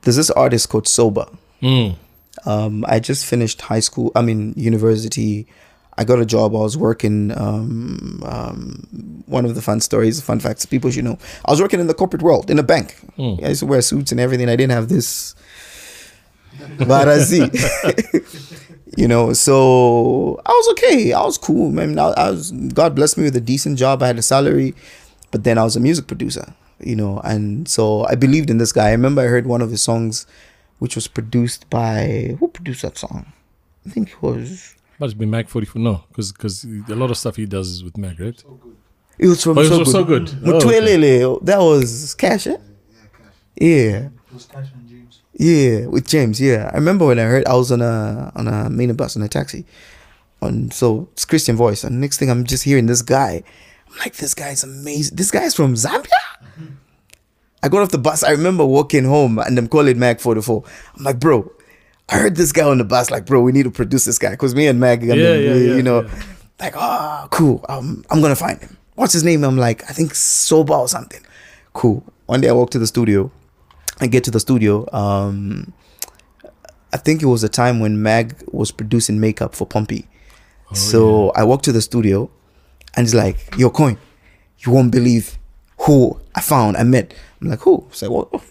there's 0.03 0.15
this 0.17 0.31
artist 0.31 0.69
called 0.69 0.87
Soba 0.87 1.27
Mm. 1.61 1.97
um 2.45 2.85
i 2.89 2.99
just 2.99 3.27
finished 3.27 3.61
high 3.63 3.79
school 3.81 4.11
i 4.17 4.23
mean 4.23 4.53
university 4.57 5.47
i 5.99 6.05
got 6.05 6.19
a 6.19 6.25
job 6.27 6.55
i 6.55 6.59
was 6.59 6.77
working 6.77 7.31
um, 7.37 8.23
um 8.25 9.23
one 9.27 9.45
of 9.45 9.55
the 9.55 9.63
fun 9.63 9.81
stories 9.81 10.21
fun 10.21 10.41
facts 10.41 10.65
people 10.67 10.91
should 10.91 11.05
know 11.05 11.19
i 11.47 11.51
was 11.51 11.61
working 11.61 11.81
in 11.81 11.87
the 11.87 11.95
corporate 11.95 12.23
world 12.23 12.51
in 12.51 12.59
a 12.59 12.63
bank 12.63 12.97
Mm. 13.19 13.45
i 13.45 13.49
used 13.49 13.61
to 13.61 13.67
wear 13.67 13.83
suits 13.83 14.11
and 14.13 14.21
everything 14.21 14.49
i 14.49 14.57
didn't 14.57 14.73
have 14.73 14.89
this 14.89 15.35
Barazi. 16.79 17.49
you 18.97 19.09
know, 19.09 19.33
so 19.33 20.41
I 20.47 20.51
was 20.51 20.69
okay. 20.73 21.13
I 21.13 21.23
was 21.25 21.39
cool, 21.39 21.71
man. 21.71 21.99
I, 21.99 22.09
I 22.11 22.31
was 22.31 22.51
God 22.53 22.95
blessed 22.95 23.19
me 23.19 23.25
with 23.25 23.37
a 23.37 23.41
decent 23.41 23.79
job. 23.79 24.03
I 24.03 24.09
had 24.09 24.19
a 24.19 24.23
salary, 24.23 24.75
but 25.31 25.45
then 25.45 25.59
I 25.59 25.65
was 25.65 25.77
a 25.77 25.81
music 25.81 26.07
producer, 26.07 26.55
you 26.81 26.95
know, 26.97 27.21
and 27.25 27.67
so 27.69 28.05
I 28.07 28.15
believed 28.15 28.51
in 28.51 28.59
this 28.59 28.73
guy. 28.73 28.89
I 28.89 28.93
remember 28.93 29.23
I 29.23 29.27
heard 29.27 29.47
one 29.47 29.63
of 29.63 29.71
his 29.71 29.83
songs, 29.83 30.27
which 30.79 30.95
was 30.95 31.09
produced 31.09 31.69
by 31.71 32.37
who 32.39 32.49
produced 32.49 32.83
that 32.83 32.99
song? 32.99 33.33
I 33.87 33.91
think 33.91 34.11
it 34.11 34.23
was 34.23 34.75
Must 35.03 35.19
be 35.19 35.27
Mag 35.27 35.49
44. 35.49 35.83
No, 35.83 36.05
because 36.15 36.63
a 36.65 36.95
lot 36.95 37.11
of 37.11 37.19
stuff 37.19 37.35
he 37.35 37.45
does 37.45 37.69
is 37.71 37.83
with 37.83 37.99
Mag, 37.99 38.21
right? 38.21 38.45
it 39.19 39.27
was 39.27 39.43
from 39.43 39.59
Oh, 39.59 39.63
it 39.63 39.69
so, 39.69 39.79
was 39.81 39.89
good. 39.89 39.93
so 39.93 40.05
good. 40.05 40.31
Oh, 40.47 40.57
okay. 40.59 41.45
That 41.45 41.59
was 41.59 42.15
Cash, 42.15 42.47
eh? 42.47 42.57
Yeah. 43.57 43.97
It 44.07 44.11
was 44.33 44.45
Cash 44.47 44.69
and 44.73 44.89
James. 44.89 45.21
Yeah, 45.33 45.87
with 45.87 46.07
James. 46.07 46.41
Yeah, 46.41 46.71
I 46.73 46.77
remember 46.77 47.05
when 47.07 47.19
I 47.19 47.25
heard 47.25 47.45
I 47.49 47.55
was 47.57 47.73
on 47.73 47.83
a 47.83 48.31
on 48.37 48.47
a 48.47 48.71
minibus 48.71 49.17
on 49.17 49.23
a 49.23 49.29
taxi, 49.29 49.67
on 50.41 50.71
so 50.71 51.09
it's 51.15 51.25
Christian 51.25 51.57
voice, 51.57 51.83
and 51.83 52.01
next 52.01 52.19
thing 52.19 52.31
I'm 52.31 52.45
just 52.45 52.63
hearing 52.63 52.87
this 52.87 53.03
guy. 53.03 53.43
I'm 53.91 53.99
like, 53.99 54.15
this 54.15 54.35
guy's 54.35 54.63
amazing. 54.63 55.17
This 55.17 55.33
guy's 55.33 55.53
from 55.57 55.75
Zambia. 55.75 56.11
I 57.61 57.69
got 57.69 57.83
off 57.83 57.91
the 57.91 57.99
bus. 57.99 58.23
I 58.23 58.31
remember 58.31 58.65
walking 58.65 59.05
home 59.05 59.41
and 59.41 59.59
I'm 59.59 59.67
calling 59.67 59.99
Mag 59.99 60.21
44. 60.21 60.63
I'm 60.97 61.03
like, 61.05 61.19
bro, 61.19 61.51
I 62.13 62.19
heard 62.19 62.37
this 62.37 62.53
guy 62.53 62.65
on 62.69 62.79
the 62.79 62.85
bus. 62.85 63.11
Like, 63.11 63.25
bro, 63.27 63.41
we 63.41 63.53
need 63.53 63.63
to 63.65 63.71
produce 63.71 64.05
this 64.05 64.19
guy 64.19 64.31
because 64.31 64.55
me 64.55 64.67
and 64.67 64.79
Mag, 64.79 65.03
I 65.03 65.07
mean, 65.07 65.19
Yeah, 65.19 65.35
yeah, 65.35 65.53
we- 65.55 65.69
yeah, 65.69 65.75
you 65.77 65.83
know, 65.83 66.09
like, 66.61 66.77
ah, 66.77 67.27
cool. 67.31 67.65
Um, 67.69 68.05
I'm 68.11 68.21
gonna 68.21 68.37
find 68.37 68.61
him. 68.61 68.77
What's 68.95 69.13
his 69.15 69.25
name? 69.25 69.43
I'm 69.45 69.57
like, 69.57 69.83
I 69.89 69.93
think 69.95 70.15
Soba 70.15 70.75
or 70.75 70.89
something. 70.89 71.21
Cool. 71.73 72.05
One 72.27 72.41
day 72.43 72.49
I 72.49 72.53
walk 72.53 72.71
to 72.73 72.79
the 72.79 72.87
studio. 72.87 73.31
I 74.01 74.07
get 74.07 74.25
to 74.25 74.31
the 74.31 74.41
studio. 74.41 74.87
Um, 74.93 75.73
I 76.93 76.99
think 76.99 77.23
it 77.23 77.27
was 77.27 77.43
a 77.43 77.49
time 77.49 77.81
when 77.81 78.03
Mag 78.03 78.35
was 78.53 78.71
producing 78.71 79.19
makeup 79.19 79.55
for 79.55 79.67
Pompi. 79.67 80.07
so 80.75 81.31
I 81.35 81.45
walked 81.45 81.65
to 81.67 81.73
the 81.73 81.81
studio 81.83 82.31
and 82.95 83.05
it's 83.07 83.15
like, 83.15 83.37
yo, 83.59 83.71
coin, 83.71 83.97
you 84.61 84.73
won't 84.73 84.91
believe 84.93 85.39
who 85.81 86.19
I 86.35 86.41
found, 86.41 86.77
I 86.77 86.83
met. 86.85 87.15
I'm 87.41 87.49
like, 87.49 87.61
who? 87.61 87.85
It's 87.91 88.03
like, 88.03 88.11
well, 88.11 88.29
oh, 88.33 88.43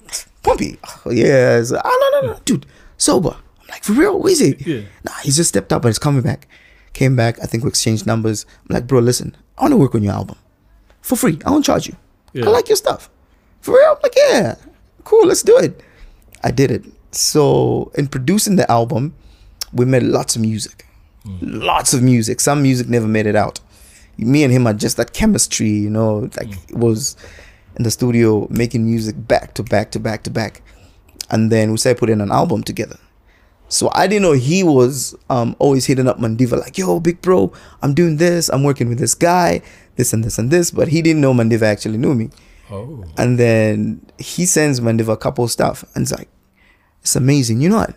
Pompi. 0.43 0.77
Oh, 1.05 1.11
yeah. 1.11 1.61
Like, 1.69 1.81
oh, 1.85 2.09
no, 2.21 2.21
no, 2.27 2.33
no, 2.33 2.39
dude, 2.45 2.65
Soba. 2.97 3.37
Like, 3.71 3.83
for 3.83 3.93
real? 3.93 4.21
Who 4.21 4.27
is 4.27 4.39
he? 4.39 4.55
Yeah. 4.59 4.81
Nah, 5.03 5.13
he's 5.23 5.37
just 5.37 5.49
stepped 5.49 5.71
up 5.71 5.83
and 5.83 5.89
he's 5.89 5.99
coming 5.99 6.21
back. 6.21 6.47
Came 6.93 7.15
back. 7.15 7.39
I 7.41 7.45
think 7.45 7.63
we 7.63 7.69
exchanged 7.69 8.05
numbers. 8.05 8.45
I'm 8.69 8.75
like, 8.75 8.85
bro, 8.85 8.99
listen, 8.99 9.35
I 9.57 9.63
want 9.63 9.71
to 9.71 9.77
work 9.77 9.95
on 9.95 10.03
your 10.03 10.13
album 10.13 10.37
for 11.01 11.15
free. 11.15 11.39
I 11.45 11.51
won't 11.51 11.65
charge 11.65 11.87
you. 11.87 11.95
Yeah. 12.33 12.45
I 12.45 12.49
like 12.49 12.67
your 12.67 12.75
stuff. 12.75 13.09
For 13.61 13.73
real? 13.75 13.91
I'm 13.91 13.97
like, 14.03 14.15
yeah, 14.17 14.55
cool, 15.03 15.25
let's 15.25 15.41
do 15.41 15.57
it. 15.57 15.81
I 16.43 16.51
did 16.51 16.69
it. 16.69 16.83
So, 17.11 17.91
in 17.95 18.07
producing 18.07 18.55
the 18.55 18.69
album, 18.69 19.13
we 19.73 19.85
made 19.85 20.03
lots 20.03 20.35
of 20.35 20.41
music. 20.41 20.85
Mm. 21.25 21.63
Lots 21.63 21.93
of 21.93 22.01
music. 22.01 22.39
Some 22.39 22.61
music 22.61 22.89
never 22.89 23.07
made 23.07 23.25
it 23.25 23.35
out. 23.35 23.59
Me 24.17 24.43
and 24.43 24.51
him 24.51 24.67
are 24.67 24.73
just 24.73 24.97
that 24.97 25.13
chemistry, 25.13 25.69
you 25.69 25.89
know, 25.89 26.29
like 26.37 26.49
mm. 26.49 26.69
it 26.69 26.77
was 26.77 27.15
in 27.77 27.83
the 27.83 27.91
studio 27.91 28.47
making 28.49 28.85
music 28.85 29.15
back 29.27 29.53
to 29.53 29.63
back 29.63 29.91
to 29.91 29.99
back 29.99 30.23
to 30.23 30.29
back. 30.29 30.61
And 31.29 31.51
then 31.51 31.71
we 31.71 31.77
started 31.77 31.99
putting 31.99 32.19
an 32.21 32.31
album 32.31 32.63
together. 32.63 32.97
So 33.71 33.89
I 33.93 34.05
didn't 34.05 34.23
know 34.23 34.33
he 34.33 34.63
was 34.63 35.15
um, 35.29 35.55
always 35.57 35.85
hitting 35.85 36.05
up 36.05 36.19
Mandiva 36.19 36.59
like, 36.59 36.77
yo, 36.77 36.99
big 36.99 37.21
bro, 37.21 37.53
I'm 37.81 37.93
doing 37.93 38.17
this. 38.17 38.49
I'm 38.49 38.63
working 38.63 38.89
with 38.89 38.99
this 38.99 39.15
guy, 39.15 39.61
this 39.95 40.11
and 40.11 40.25
this 40.25 40.37
and 40.37 40.51
this. 40.51 40.71
But 40.71 40.89
he 40.89 41.01
didn't 41.01 41.21
know 41.21 41.33
Mandiva 41.33 41.61
actually 41.63 41.97
knew 41.97 42.13
me. 42.13 42.29
Oh. 42.69 43.05
And 43.17 43.39
then 43.39 44.05
he 44.17 44.45
sends 44.45 44.81
Mandiva 44.81 45.13
a 45.13 45.17
couple 45.17 45.45
of 45.45 45.51
stuff 45.51 45.85
and 45.95 46.03
it's 46.03 46.11
like, 46.11 46.27
it's 47.01 47.15
amazing. 47.15 47.61
You 47.61 47.69
know 47.69 47.77
what? 47.77 47.95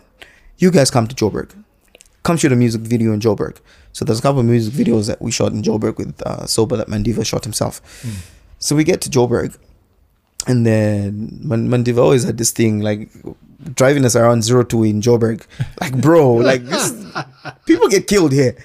You 0.57 0.71
guys 0.71 0.89
come 0.89 1.07
to 1.07 1.15
Joburg. 1.15 1.51
Come 2.23 2.37
shoot 2.37 2.53
a 2.53 2.55
music 2.55 2.81
video 2.81 3.11
in 3.11 3.19
Joburg. 3.19 3.57
So 3.91 4.05
there's 4.05 4.19
a 4.19 4.21
couple 4.21 4.39
of 4.39 4.45
music 4.45 4.73
videos 4.73 5.07
that 5.07 5.21
we 5.21 5.29
shot 5.29 5.51
in 5.51 5.61
Joburg 5.61 5.97
with 5.97 6.21
uh, 6.21 6.45
Soba 6.45 6.77
that 6.77 6.87
Mandiva 6.87 7.25
shot 7.25 7.43
himself. 7.43 7.81
So 8.59 8.77
we 8.77 8.85
get 8.85 9.01
to 9.01 9.09
Joburg. 9.09 9.57
And 10.47 10.65
then 10.65 11.39
Man- 11.41 11.67
Mandiva 11.69 11.99
always 11.99 12.23
had 12.23 12.37
this 12.37 12.51
thing 12.51 12.79
like 12.81 13.09
driving 13.73 14.05
us 14.05 14.15
around 14.15 14.43
zero 14.43 14.63
two 14.63 14.83
in 14.83 15.01
Joburg. 15.01 15.43
Like, 15.81 15.99
bro, 15.99 16.33
like 16.33 16.63
this, 16.65 16.93
people 17.65 17.87
get 17.89 18.07
killed 18.07 18.31
here. 18.31 18.55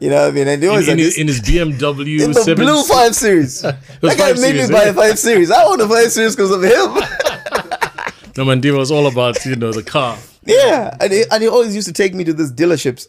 you 0.00 0.10
know 0.10 0.22
what 0.22 0.28
I 0.28 0.30
mean? 0.32 0.48
And 0.48 0.62
they 0.62 0.66
In, 0.66 0.70
always 0.70 0.88
in, 0.88 0.98
had 0.98 0.98
his, 0.98 1.18
in 1.18 1.26
his 1.28 1.40
BMW 1.40 2.20
in 2.20 2.32
the 2.32 2.42
7 2.42 2.64
blue 2.64 2.82
five 2.84 3.14
series. 3.14 3.60
that 3.62 3.78
guy 4.02 4.32
made 4.32 4.36
series, 4.36 4.68
me 4.68 4.74
buy 4.74 4.84
eh? 4.84 4.88
a 4.90 4.94
five 4.94 5.18
series. 5.18 5.50
I 5.50 5.64
want 5.64 5.80
a 5.80 5.88
five 5.88 6.10
series 6.10 6.34
because 6.34 6.50
of 6.50 6.62
him. 6.62 7.02
No, 8.36 8.44
Mandiva 8.44 8.76
was 8.78 8.90
all 8.90 9.06
about, 9.06 9.44
you 9.46 9.54
know, 9.54 9.72
the 9.72 9.84
car. 9.84 10.18
Yeah, 10.44 10.96
and 11.00 11.12
he, 11.12 11.22
and 11.30 11.40
he 11.40 11.48
always 11.48 11.72
used 11.72 11.86
to 11.86 11.92
take 11.92 12.14
me 12.14 12.24
to 12.24 12.32
these 12.32 12.50
dealerships. 12.50 13.06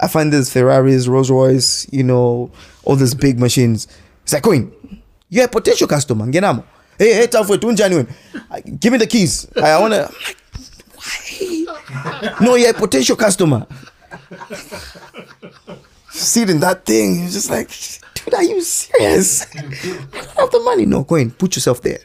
I 0.00 0.06
find 0.06 0.32
these 0.32 0.52
Ferraris, 0.52 1.08
Rolls 1.08 1.28
Royce, 1.28 1.92
you 1.92 2.04
know, 2.04 2.52
all 2.84 2.94
these 2.94 3.14
big 3.14 3.40
machines. 3.40 3.88
It's 4.22 4.32
like, 4.32 4.44
Queen, 4.44 4.70
you're 5.28 5.44
a 5.44 5.48
potential 5.48 5.86
customer. 5.86 6.26
Ngenamo. 6.26 6.64
Hey, 6.98 7.14
hey, 7.14 7.26
tough 7.26 7.46
for 7.46 7.56
genuine. 7.56 8.08
Give 8.78 8.92
me 8.92 8.98
the 8.98 9.06
keys. 9.06 9.48
I 9.56 9.78
wanna. 9.80 10.10
Why? 10.94 12.34
No, 12.40 12.54
you're 12.54 12.70
a 12.70 12.74
potential 12.74 13.16
customer. 13.16 13.66
Seeing 16.10 16.60
that 16.60 16.86
thing, 16.86 17.20
you're 17.20 17.30
just 17.30 17.50
like, 17.50 17.68
dude, 18.14 18.34
are 18.34 18.42
you 18.42 18.60
serious? 18.60 19.44
I 19.54 19.60
don't 19.60 20.36
have 20.36 20.50
the 20.50 20.60
money. 20.64 20.86
No, 20.86 21.02
go 21.02 21.16
in, 21.16 21.32
put 21.32 21.56
yourself 21.56 21.82
there. 21.82 21.98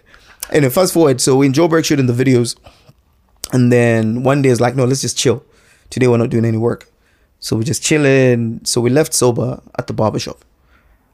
And 0.51 0.63
then 0.63 0.71
fast 0.71 0.93
forward, 0.93 1.21
so 1.21 1.43
in 1.43 1.53
Joburg 1.53 1.85
shooting 1.85 2.07
the 2.07 2.13
videos, 2.13 2.55
and 3.53 3.71
then 3.71 4.23
one 4.23 4.41
day 4.41 4.49
it's 4.49 4.59
like, 4.59 4.75
no, 4.75 4.85
let's 4.85 5.01
just 5.01 5.17
chill. 5.17 5.43
Today 5.91 6.07
we're 6.07 6.17
not 6.17 6.31
doing 6.31 6.45
any 6.45 6.57
work. 6.57 6.89
So 7.39 7.55
we're 7.55 7.63
just 7.63 7.83
chilling. 7.83 8.61
So 8.63 8.81
we 8.81 8.89
left 8.89 9.13
Soba 9.13 9.61
at 9.77 9.85
the 9.87 9.93
barbershop. 9.93 10.43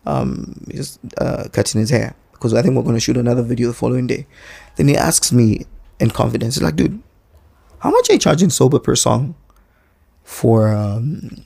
Um, 0.06 0.66
just 0.70 1.00
uh, 1.18 1.48
cutting 1.52 1.82
his 1.82 1.90
hair 1.90 2.16
because 2.32 2.54
I 2.54 2.62
think 2.62 2.76
we're 2.76 2.84
going 2.84 2.96
to 2.96 3.00
shoot 3.00 3.18
another 3.18 3.42
video 3.42 3.70
the 3.70 3.74
following 3.74 4.06
day. 4.08 4.28
Then 4.76 4.88
he 4.88 4.96
asks 4.96 5.32
me 5.32 5.66
in 6.00 6.12
confidence, 6.12 6.56
he's 6.56 6.64
like, 6.64 6.76
dude, 6.76 7.02
how 7.80 7.90
much 7.90 8.10
are 8.10 8.14
you 8.14 8.20
charging 8.20 8.50
Soba 8.50 8.80
per 8.80 8.96
song 8.96 9.36
for 10.24 10.68
um, 10.70 11.46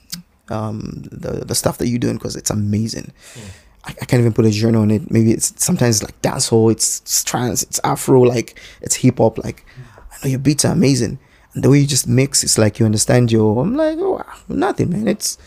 um, 0.49 1.03
the, 1.11 1.45
the 1.45 1.55
stuff 1.55 1.77
that 1.77 1.87
you're 1.87 1.99
doing? 1.99 2.15
Because 2.15 2.35
it's 2.35 2.49
amazing. 2.49 3.13
I, 3.85 3.91
I 4.01 4.05
can't 4.05 4.19
even 4.19 4.33
put 4.33 4.45
a 4.45 4.51
genre 4.51 4.81
on 4.81 4.91
it. 4.91 5.09
Maybe 5.09 5.31
it's 5.31 5.53
sometimes 5.63 6.03
like 6.03 6.21
dancehall, 6.21 6.71
it's, 6.71 6.99
it's 7.01 7.23
trance, 7.23 7.63
it's 7.63 7.79
afro, 7.83 8.21
like 8.21 8.59
it's 8.81 8.95
hip 8.95 9.19
hop. 9.19 9.37
Like 9.37 9.65
I 10.11 10.17
know 10.23 10.31
your 10.31 10.39
beats 10.39 10.65
are 10.65 10.73
amazing, 10.73 11.19
and 11.53 11.63
the 11.63 11.69
way 11.69 11.79
you 11.79 11.87
just 11.87 12.07
mix, 12.07 12.43
it's 12.43 12.57
like 12.57 12.79
you 12.79 12.85
understand 12.85 13.31
your. 13.31 13.61
I'm 13.61 13.75
like, 13.75 13.97
oh, 13.99 14.13
wow, 14.13 14.33
nothing, 14.49 14.89
man. 14.89 15.07
It's 15.07 15.37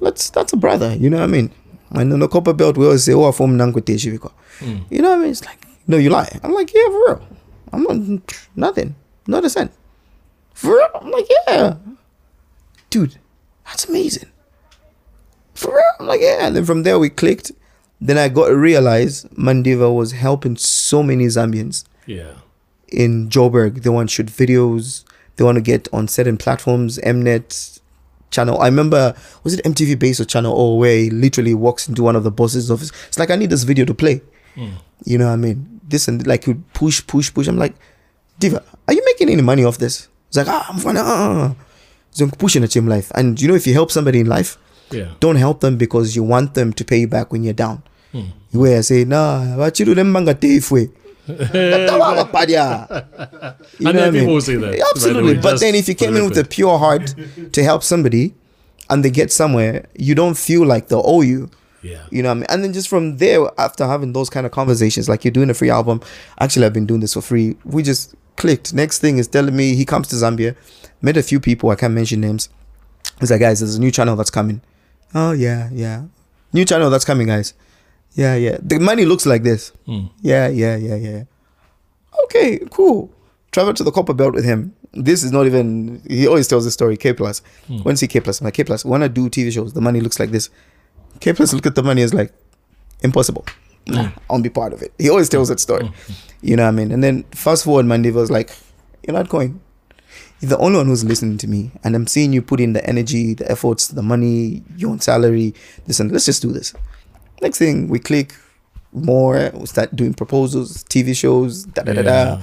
let's 0.00 0.30
that's 0.30 0.52
a 0.52 0.56
brother. 0.56 0.94
You 0.94 1.08
know 1.08 1.18
what 1.18 1.24
I 1.24 1.28
mean? 1.28 1.52
And 1.94 2.12
on 2.12 2.20
the 2.20 2.28
copper 2.28 2.52
belt, 2.52 2.76
we 2.76 2.86
always 2.86 3.04
say, 3.04 3.12
oh, 3.12 3.28
I 3.28 3.32
form 3.32 3.56
Nankwe 3.58 4.40
hmm. 4.60 4.78
You 4.90 5.02
know 5.02 5.10
what 5.10 5.18
I 5.18 5.20
mean? 5.20 5.30
It's 5.30 5.44
like, 5.44 5.66
no, 5.86 5.96
you 5.98 6.10
lie. 6.10 6.38
I'm 6.42 6.52
like, 6.52 6.72
yeah, 6.72 6.86
for 6.86 7.06
real. 7.06 7.28
I'm 7.72 7.82
not 7.84 8.46
nothing, 8.56 8.94
not 9.26 9.44
a 9.44 9.50
cent. 9.50 9.72
For 10.54 10.74
real? 10.76 10.88
I'm 10.94 11.10
like, 11.10 11.26
yeah, 11.48 11.76
dude, 12.90 13.16
that's 13.64 13.88
amazing. 13.88 14.28
For 15.54 15.70
real? 15.74 15.82
I'm 16.00 16.06
like, 16.06 16.20
yeah. 16.20 16.46
And 16.46 16.56
then 16.56 16.64
from 16.64 16.82
there 16.82 16.98
we 16.98 17.08
clicked. 17.10 17.52
Then 18.00 18.18
I 18.18 18.28
got 18.28 18.48
to 18.48 18.56
realize 18.56 19.24
Mandiva 19.36 19.94
was 19.94 20.12
helping 20.12 20.56
so 20.56 21.02
many 21.02 21.26
Zambians 21.26 21.84
Yeah. 22.06 22.34
in 22.88 23.28
Joburg. 23.28 23.82
They 23.82 23.90
want 23.90 24.08
to 24.10 24.14
shoot 24.14 24.26
videos. 24.26 25.04
They 25.36 25.44
want 25.44 25.56
to 25.56 25.62
get 25.62 25.88
on 25.92 26.08
certain 26.08 26.36
platforms, 26.36 26.98
Mnet 26.98 27.80
channel. 28.32 28.60
I 28.60 28.66
remember, 28.66 29.14
was 29.44 29.54
it 29.54 29.64
MTV 29.64 29.98
Base 29.98 30.18
or 30.20 30.24
Channel 30.24 30.52
O, 30.52 30.74
where 30.76 30.96
he 30.96 31.10
literally 31.10 31.54
walks 31.54 31.88
into 31.88 32.02
one 32.02 32.16
of 32.16 32.24
the 32.24 32.30
boss's 32.32 32.70
office. 32.70 32.90
It's 33.08 33.18
like, 33.18 33.30
I 33.30 33.36
need 33.36 33.50
this 33.50 33.62
video 33.62 33.84
to 33.84 33.94
play. 33.94 34.20
You 35.04 35.18
know 35.18 35.26
what 35.26 35.32
I 35.32 35.36
mean? 35.36 35.80
This 35.88 36.08
and 36.08 36.26
like, 36.26 36.46
you 36.46 36.62
push, 36.74 37.06
push, 37.06 37.32
push. 37.32 37.46
I'm 37.48 37.56
like, 37.58 37.74
Diva, 38.38 38.62
are 38.88 38.94
you 38.94 39.02
making 39.04 39.28
any 39.30 39.42
money 39.42 39.64
off 39.64 39.78
this? 39.78 40.08
It's 40.28 40.36
like, 40.36 40.48
ah, 40.48 40.66
I'm 40.68 40.78
fine. 40.78 40.96
Ah. 40.98 41.54
So 42.10 42.24
I'm 42.24 42.30
pushing 42.32 42.62
a 42.64 42.68
gym 42.68 42.86
life. 42.88 43.10
And 43.14 43.40
you 43.40 43.48
know, 43.48 43.54
if 43.54 43.66
you 43.66 43.72
help 43.74 43.90
somebody 43.90 44.20
in 44.20 44.26
life, 44.26 44.58
Yeah. 44.90 45.08
don't 45.20 45.36
help 45.36 45.60
them 45.60 45.76
because 45.78 46.14
you 46.16 46.22
want 46.22 46.52
them 46.54 46.72
to 46.74 46.84
pay 46.84 46.98
you 47.00 47.08
back 47.08 47.32
when 47.32 47.42
you're 47.44 47.54
down. 47.54 47.82
Where 48.52 48.78
I 48.78 48.82
say, 48.82 49.04
nah, 49.04 49.56
wachiru 49.56 49.94
lembanga 49.94 50.34
teifwe. 51.26 51.86
Tatawa 51.86 52.24
papadia. 52.24 52.88
You 53.78 53.88
And 53.88 53.88
know 53.88 53.92
then 53.92 53.94
what 53.94 53.96
I 53.96 54.10
mean? 54.10 54.20
people 54.20 54.34
will 54.34 54.40
say 54.40 54.56
that, 54.56 54.90
Absolutely. 54.94 55.34
way, 55.34 55.40
but 55.40 55.60
then 55.60 55.74
if 55.74 55.88
you 55.88 55.94
came 55.94 56.16
in 56.16 56.24
with 56.28 56.38
a 56.38 56.44
pure 56.44 56.78
heart 56.78 57.14
to 57.52 57.62
help 57.64 57.82
somebody 57.82 58.34
and 58.90 59.04
they 59.04 59.10
get 59.10 59.32
somewhere, 59.32 59.86
you 59.96 60.14
don't 60.14 60.36
feel 60.36 60.66
like 60.66 60.88
they'll 60.88 61.02
owe 61.04 61.22
you. 61.22 61.50
Yeah. 61.82 62.04
You 62.10 62.22
know 62.22 62.28
what 62.28 62.32
I 62.36 62.40
mean? 62.40 62.46
And 62.48 62.64
then 62.64 62.72
just 62.72 62.88
from 62.88 63.16
there, 63.16 63.40
after 63.58 63.86
having 63.86 64.12
those 64.12 64.30
kind 64.30 64.46
of 64.46 64.52
conversations, 64.52 65.08
like 65.08 65.24
you're 65.24 65.32
doing 65.32 65.50
a 65.50 65.54
free 65.54 65.70
album, 65.70 66.00
actually, 66.38 66.66
I've 66.66 66.72
been 66.72 66.86
doing 66.86 67.00
this 67.00 67.14
for 67.14 67.20
free. 67.22 67.56
We 67.64 67.82
just 67.82 68.14
clicked. 68.36 68.72
Next 68.72 69.00
thing 69.00 69.18
is 69.18 69.26
telling 69.26 69.56
me 69.56 69.74
he 69.74 69.84
comes 69.84 70.06
to 70.08 70.16
Zambia, 70.16 70.54
met 71.00 71.16
a 71.16 71.22
few 71.22 71.40
people, 71.40 71.70
I 71.70 71.74
can't 71.74 71.92
mention 71.94 72.20
names. 72.20 72.48
He's 73.18 73.30
like, 73.32 73.40
guys, 73.40 73.58
there's 73.60 73.74
a 73.76 73.80
new 73.80 73.90
channel 73.90 74.14
that's 74.16 74.30
coming. 74.30 74.60
Oh, 75.14 75.32
yeah, 75.32 75.70
yeah. 75.72 76.04
New 76.52 76.64
channel 76.64 76.88
that's 76.88 77.04
coming, 77.04 77.26
guys. 77.26 77.52
Yeah, 78.14 78.34
yeah. 78.36 78.58
The 78.62 78.78
money 78.78 79.04
looks 79.04 79.26
like 79.26 79.42
this. 79.42 79.70
Hmm. 79.86 80.06
Yeah, 80.20 80.48
yeah, 80.48 80.76
yeah, 80.76 80.96
yeah. 80.96 81.24
Okay, 82.24 82.60
cool. 82.70 83.10
Travel 83.52 83.74
to 83.74 83.84
the 83.84 83.90
copper 83.90 84.14
belt 84.14 84.34
with 84.34 84.44
him. 84.44 84.74
This 84.92 85.22
is 85.22 85.32
not 85.32 85.46
even. 85.46 86.02
He 86.08 86.26
always 86.26 86.48
tells 86.48 86.64
the 86.64 86.70
story. 86.70 86.96
K 86.96 87.12
plus. 87.14 87.40
Hmm. 87.66 87.78
When 87.78 87.96
see 87.96 88.06
K 88.06 88.20
plus, 88.20 88.40
I'm 88.40 88.44
like 88.46 88.54
K 88.54 88.64
plus. 88.64 88.84
When 88.84 89.02
I 89.02 89.08
do 89.08 89.28
TV 89.30 89.52
shows, 89.52 89.72
the 89.72 89.80
money 89.80 90.00
looks 90.00 90.20
like 90.20 90.30
this. 90.30 90.50
K 91.20 91.32
plus 91.32 91.52
look 91.54 91.66
at 91.66 91.74
the 91.74 91.82
money 91.82 92.02
as 92.02 92.12
like 92.12 92.32
impossible. 93.02 93.46
Hmm. 93.86 93.94
Nah, 93.94 94.02
I 94.02 94.12
won't 94.28 94.42
be 94.44 94.50
part 94.50 94.72
of 94.72 94.82
it. 94.82 94.92
He 94.98 95.08
always 95.08 95.28
tells 95.28 95.48
that 95.48 95.60
story. 95.60 95.86
Hmm. 95.86 96.12
You 96.42 96.56
know 96.56 96.64
what 96.64 96.68
I 96.68 96.72
mean? 96.72 96.92
And 96.92 97.02
then 97.02 97.22
fast 97.32 97.64
forward, 97.64 97.86
Mandiva 97.86 98.14
was 98.14 98.30
like, 98.30 98.50
"You're 99.06 99.14
not 99.16 99.28
going. 99.28 99.60
You're 100.40 100.50
the 100.50 100.58
only 100.58 100.78
one 100.78 100.86
who's 100.86 101.04
listening 101.04 101.38
to 101.38 101.46
me, 101.46 101.70
and 101.84 101.94
I'm 101.94 102.06
seeing 102.06 102.32
you 102.32 102.42
put 102.42 102.60
in 102.60 102.72
the 102.72 102.84
energy, 102.84 103.32
the 103.34 103.50
efforts, 103.50 103.88
the 103.88 104.02
money, 104.02 104.62
your 104.76 104.90
own 104.90 105.00
salary. 105.00 105.54
Listen, 105.86 106.08
let's 106.10 106.26
just 106.26 106.42
do 106.42 106.52
this." 106.52 106.74
Next 107.42 107.58
thing 107.58 107.88
we 107.88 107.98
click 107.98 108.34
more, 108.92 109.50
we 109.54 109.66
start 109.66 109.94
doing 109.96 110.14
proposals, 110.14 110.84
TV 110.84 111.14
shows, 111.16 111.64
da 111.64 111.82
da 111.82 111.92
da 111.92 112.02
da. 112.02 112.38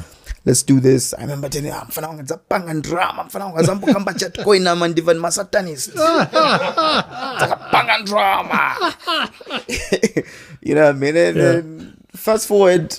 Let's 0.45 0.63
do 0.63 0.79
this. 0.79 1.13
I 1.13 1.21
remember 1.21 1.49
telling 1.49 1.71
him, 1.71 1.75
mfana 1.89 2.07
wanga 2.07 2.23
dzapanga 2.23 2.81
drama, 2.81 3.23
mfana 3.23 3.45
wanga 3.45 3.63
zambo 3.63 3.87
kamba 3.93 4.13
chat 4.13 4.33
koina 4.37 4.75
mandiva 4.75 5.13
ni 5.13 5.19
masatanis. 5.19 5.89
Dzakapanga 7.39 8.03
drama. 8.05 8.75
Ah. 9.07 9.29
you 10.61 10.75
know 10.75 10.85
what 10.85 10.95
I 10.95 10.99
mean? 10.99 11.15
And 11.17 11.37
Yeah. 11.37 11.43
then 11.43 11.93
fast 12.15 12.47
forward, 12.47 12.97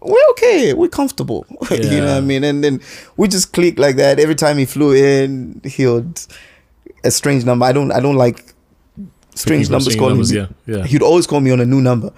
we're 0.00 0.30
okay. 0.32 0.74
We're 0.74 0.88
comfortable. 0.88 1.46
you 1.70 2.00
know 2.00 2.06
what 2.14 2.16
I 2.16 2.20
mean? 2.20 2.44
And 2.44 2.62
then 2.64 2.80
we 3.16 3.28
just 3.28 3.52
click 3.52 3.78
like 3.78 3.96
that. 3.96 4.18
Every 4.20 4.34
time 4.34 4.58
he 4.58 4.64
flew 4.66 4.92
in, 4.92 5.60
he 5.64 5.86
would 5.86 6.20
a 7.04 7.10
strange 7.10 7.44
number. 7.44 7.64
I 7.66 7.72
don't 7.72 7.92
I 7.92 8.00
don't 8.00 8.16
like 8.16 8.53
strange 9.34 9.70
numbers 9.70 9.96
calling 9.96 10.14
numbers, 10.14 10.32
me. 10.32 10.38
yeah, 10.38 10.46
yeah. 10.66 10.84
He'd 10.86 11.02
always 11.02 11.26
call 11.26 11.40
me 11.40 11.50
on 11.50 11.60
a 11.60 11.66
new 11.66 11.80
number. 11.80 12.10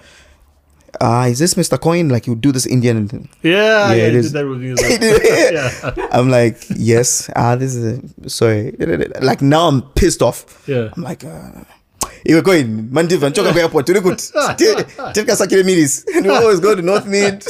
Ah, 0.98 1.26
is 1.26 1.38
this 1.38 1.54
Mr. 1.54 1.78
Coin? 1.78 2.08
Like 2.08 2.26
you 2.26 2.34
do 2.34 2.52
this 2.52 2.64
Indian. 2.66 3.28
Yeah, 3.42 3.50
Yeah, 3.52 3.92
yeah, 3.92 4.02
it 4.06 4.12
he 4.12 4.18
is. 4.18 4.32
did 4.32 4.40
that 4.40 4.48
with 4.48 4.60
me 4.60 4.74
well. 4.78 5.92
yeah. 5.98 6.08
I'm 6.10 6.30
like, 6.30 6.56
yes. 6.74 7.28
Ah, 7.36 7.54
this 7.56 7.74
is 7.74 7.98
a, 7.98 8.28
sorry. 8.30 8.74
Like 9.20 9.42
now 9.42 9.68
I'm 9.68 9.82
pissed 9.82 10.22
off. 10.22 10.64
Yeah. 10.66 10.88
I'm 10.96 11.02
like, 11.02 11.22
uh, 11.22 11.64
you 12.24 12.36
were 12.36 12.42
going 12.42 12.88
Mandiva 12.88 13.24
and 13.24 13.34
Choka 13.34 13.54
Airport. 13.54 13.86
Tuli 13.86 14.00
good. 14.00 14.18
Tifka 14.18 15.36
Sakire 15.36 15.62
Midis. 15.64 16.04
And 16.14 16.24
we 16.26 16.32
always 16.32 16.60
go 16.60 16.74
to 16.74 16.80
Northmead. 16.82 17.44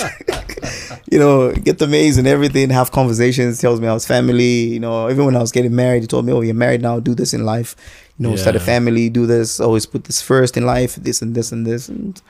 you 1.13 1.19
know, 1.21 1.53
get 1.53 1.79
the 1.79 1.87
maize 1.87 2.19
and 2.19 2.27
everything, 2.27 2.71
have 2.71 2.91
conversations, 2.91 3.61
tells 3.61 3.81
me 3.81 3.87
I 3.87 3.93
was 3.95 4.05
family. 4.07 4.65
You 4.75 4.81
know, 4.81 5.09
even 5.09 5.25
when 5.25 5.37
I 5.37 5.41
was 5.41 5.53
getting 5.53 5.75
married, 5.75 6.03
he 6.03 6.07
told 6.09 6.27
me, 6.27 6.33
Oh, 6.33 6.41
you're 6.41 6.53
married 6.55 6.83
now, 6.83 6.99
do 6.99 7.15
this 7.15 7.33
in 7.33 7.45
life. 7.45 7.77
You 8.19 8.29
know, 8.29 8.37
start 8.37 8.57
a 8.57 8.61
family, 8.61 9.11
do 9.11 9.27
this, 9.27 9.61
always 9.61 9.85
put 9.87 10.05
this 10.05 10.23
first 10.23 10.57
in 10.57 10.65
life, 10.65 10.95
this 10.97 11.21
and 11.23 11.35
this 11.35 11.53
and 11.53 11.67
this. 11.67 11.89
And 11.89 12.21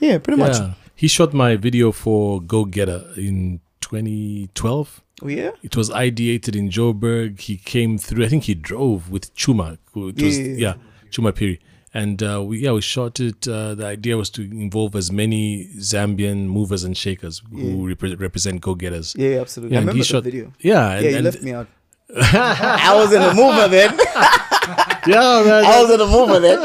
yeah, 0.00 0.18
pretty 0.18 0.38
much. 0.38 0.56
He 0.94 1.08
shot 1.08 1.34
my 1.34 1.56
video 1.56 1.92
for 1.92 2.40
Go 2.40 2.64
Getter 2.64 3.02
in 3.16 3.60
2012. 3.80 5.02
Oh, 5.22 5.28
yeah? 5.28 5.50
It 5.62 5.76
was 5.76 5.90
ideated 5.90 6.54
in 6.56 6.68
Joburg. 6.70 7.40
He 7.40 7.56
came 7.56 7.98
through. 7.98 8.24
I 8.24 8.28
think 8.28 8.44
he 8.44 8.54
drove 8.54 9.10
with 9.10 9.34
Chuma. 9.34 9.78
It 9.96 10.22
was 10.22 10.38
Yeah. 10.38 10.54
yeah, 10.56 10.74
Chuma 11.10 11.34
Piri. 11.34 11.58
And 11.94 12.22
uh, 12.22 12.42
we 12.44 12.58
yeah 12.58 12.72
we 12.72 12.82
shot 12.82 13.20
it. 13.20 13.48
Uh, 13.48 13.74
the 13.74 13.86
idea 13.86 14.18
was 14.18 14.28
to 14.30 14.42
involve 14.42 14.94
as 14.94 15.10
many 15.10 15.70
Zambian 15.78 16.46
movers 16.46 16.84
and 16.84 16.94
shakers 16.94 17.40
who 17.50 17.86
repre- 17.94 18.20
represent 18.20 18.60
go 18.60 18.74
getters. 18.74 19.14
Yeah, 19.16 19.40
absolutely. 19.40 19.76
I 19.76 19.80
and 19.80 19.86
remember 19.86 19.96
he 19.96 20.02
the 20.02 20.06
shot 20.06 20.24
video. 20.24 20.52
Yeah, 20.60 20.90
and, 20.90 21.04
Yeah, 21.04 21.10
you 21.10 21.16
and- 21.16 21.24
left 21.24 21.42
me 21.42 21.52
out. 21.52 21.68
I 22.14 22.92
was 22.94 23.12
in 23.12 23.20
the 23.20 23.34
mover 23.34 23.68
then. 23.68 23.98
yeah, 25.06 25.42
man. 25.44 25.64
I 25.64 25.82
was 25.82 25.90
in 25.90 25.98
the 25.98 26.06
mover 26.06 26.40
then. 26.40 26.62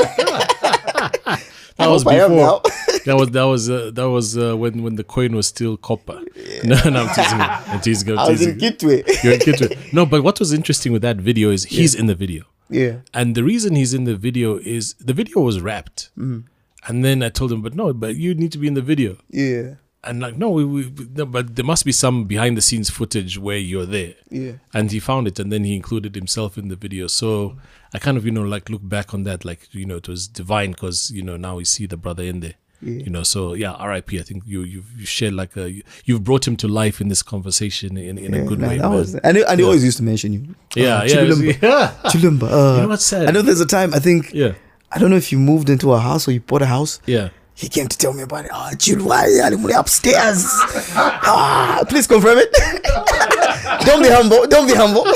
that 1.77 1.87
was 1.89 2.05
I 2.05 2.15
am 2.15 2.31
before. 2.31 2.61
that 3.05 3.15
was 3.17 3.31
that 3.31 3.43
was 3.43 3.69
uh, 3.69 3.91
that 3.93 4.09
was 4.09 4.37
uh, 4.37 4.55
when 4.55 4.83
when 4.83 4.95
the 4.95 5.03
coin 5.03 5.35
was 5.35 5.47
still 5.47 5.77
copper. 5.77 6.21
No, 6.63 6.77
no, 6.89 7.03
I'm 7.03 7.15
teasing. 7.15 7.41
I'm 7.41 7.81
teasing. 7.81 8.11
I'm 8.11 8.19
I 8.19 8.29
was 8.29 8.45
in. 8.45 8.57
Kitwe. 8.57 9.23
You're 9.23 9.33
in 9.33 9.39
Kitwe. 9.39 9.93
No, 9.93 10.05
but 10.05 10.23
what 10.23 10.39
was 10.39 10.53
interesting 10.53 10.91
with 10.91 11.01
that 11.01 11.17
video 11.17 11.49
is 11.49 11.65
he's 11.65 11.95
in 11.95 12.05
the 12.05 12.15
video. 12.15 12.45
Yeah. 12.69 12.99
And 13.13 13.35
the 13.35 13.43
reason 13.43 13.75
he's 13.75 13.93
in 13.93 14.05
the 14.05 14.15
video 14.15 14.57
is 14.57 14.93
the 14.93 15.13
video 15.13 15.41
was 15.41 15.59
wrapped. 15.59 16.09
Mm-hmm. 16.17 16.47
And 16.87 17.05
then 17.05 17.21
I 17.21 17.29
told 17.29 17.51
him, 17.51 17.61
but 17.61 17.75
no, 17.75 17.93
but 17.93 18.15
you 18.15 18.33
need 18.33 18.51
to 18.53 18.57
be 18.57 18.67
in 18.67 18.73
the 18.73 18.81
video. 18.81 19.17
Yeah. 19.29 19.75
And 20.03 20.19
like, 20.19 20.35
no, 20.35 20.49
we, 20.49 20.65
we, 20.65 20.91
no, 21.15 21.25
but 21.27 21.55
there 21.55 21.65
must 21.65 21.85
be 21.85 21.91
some 21.91 22.23
behind 22.25 22.57
the 22.57 22.61
scenes 22.61 22.89
footage 22.89 23.37
where 23.37 23.57
you're 23.57 23.85
there. 23.85 24.15
Yeah. 24.31 24.53
And 24.73 24.91
he 24.91 24.99
found 24.99 25.27
it 25.27 25.37
and 25.39 25.51
then 25.51 25.63
he 25.63 25.75
included 25.75 26.15
himself 26.15 26.57
in 26.57 26.69
the 26.69 26.75
video. 26.75 27.05
So 27.05 27.57
I 27.93 27.99
kind 27.99 28.17
of, 28.17 28.25
you 28.25 28.31
know, 28.31 28.41
like 28.41 28.69
look 28.69 28.81
back 28.83 29.13
on 29.13 29.23
that, 29.25 29.45
like, 29.45 29.67
you 29.73 29.85
know, 29.85 29.97
it 29.97 30.07
was 30.07 30.27
divine 30.27 30.71
because, 30.71 31.11
you 31.11 31.21
know, 31.21 31.37
now 31.37 31.57
we 31.57 31.65
see 31.65 31.85
the 31.85 31.97
brother 31.97 32.23
in 32.23 32.39
there. 32.39 32.55
Yeah. 32.81 33.03
You 33.03 33.11
know, 33.11 33.21
so 33.21 33.53
yeah, 33.53 33.73
R.I.P. 33.73 34.19
I 34.19 34.23
think 34.23 34.41
you 34.47 34.61
you've 34.63 34.91
you 34.99 35.05
shared 35.05 35.35
like 35.35 35.55
a 35.55 35.83
you've 36.05 36.23
brought 36.23 36.47
him 36.47 36.55
to 36.57 36.67
life 36.67 36.99
in 36.99 37.09
this 37.09 37.21
conversation 37.21 37.95
in, 37.95 38.17
in 38.17 38.33
a 38.33 38.43
good 38.43 38.57
nah, 38.57 38.69
way. 38.69 38.77
that 38.79 38.89
man. 38.89 38.97
was, 38.97 39.13
and 39.13 39.37
he, 39.37 39.43
and 39.43 39.59
he 39.59 39.63
always 39.63 39.83
used 39.83 39.97
to 39.97 40.03
mention 40.03 40.33
you. 40.33 40.55
yeah, 40.75 41.01
Uh, 41.01 41.03
yeah, 41.03 41.15
Chilumba. 41.15 41.61
yeah, 41.61 42.09
Chilumba. 42.09 42.43
Uh, 42.49 42.75
You 42.77 42.81
know 42.81 42.87
what's 42.87 43.05
sad? 43.05 43.27
I 43.27 43.31
know 43.33 43.43
there's 43.43 43.61
a 43.61 43.67
time, 43.67 43.93
I 43.93 43.99
think, 43.99 44.33
yeah, 44.33 44.53
I 44.91 44.97
don't 44.97 45.11
know 45.11 45.15
if 45.15 45.31
you 45.31 45.37
moved 45.37 45.69
into 45.69 45.93
a 45.93 45.99
house 45.99 46.27
or 46.27 46.31
you 46.31 46.39
bought 46.39 46.63
a 46.63 46.65
house. 46.65 46.99
yeah. 47.05 47.29
He 47.61 47.69
came 47.69 47.87
to 47.87 47.95
tell 47.95 48.11
me 48.11 48.23
about 48.23 48.45
it. 48.45 48.51
Oh, 48.51 48.71
Jude, 48.75 49.03
why 49.03 49.25
are 49.25 49.53
you 49.53 49.77
upstairs? 49.77 50.47
ah, 50.95 51.83
please 51.87 52.07
confirm 52.07 52.39
it. 52.39 52.51
don't 53.85 54.01
be 54.01 54.09
humble. 54.09 54.47
Don't 54.47 54.65
be 54.65 54.73
humble. 54.73 55.05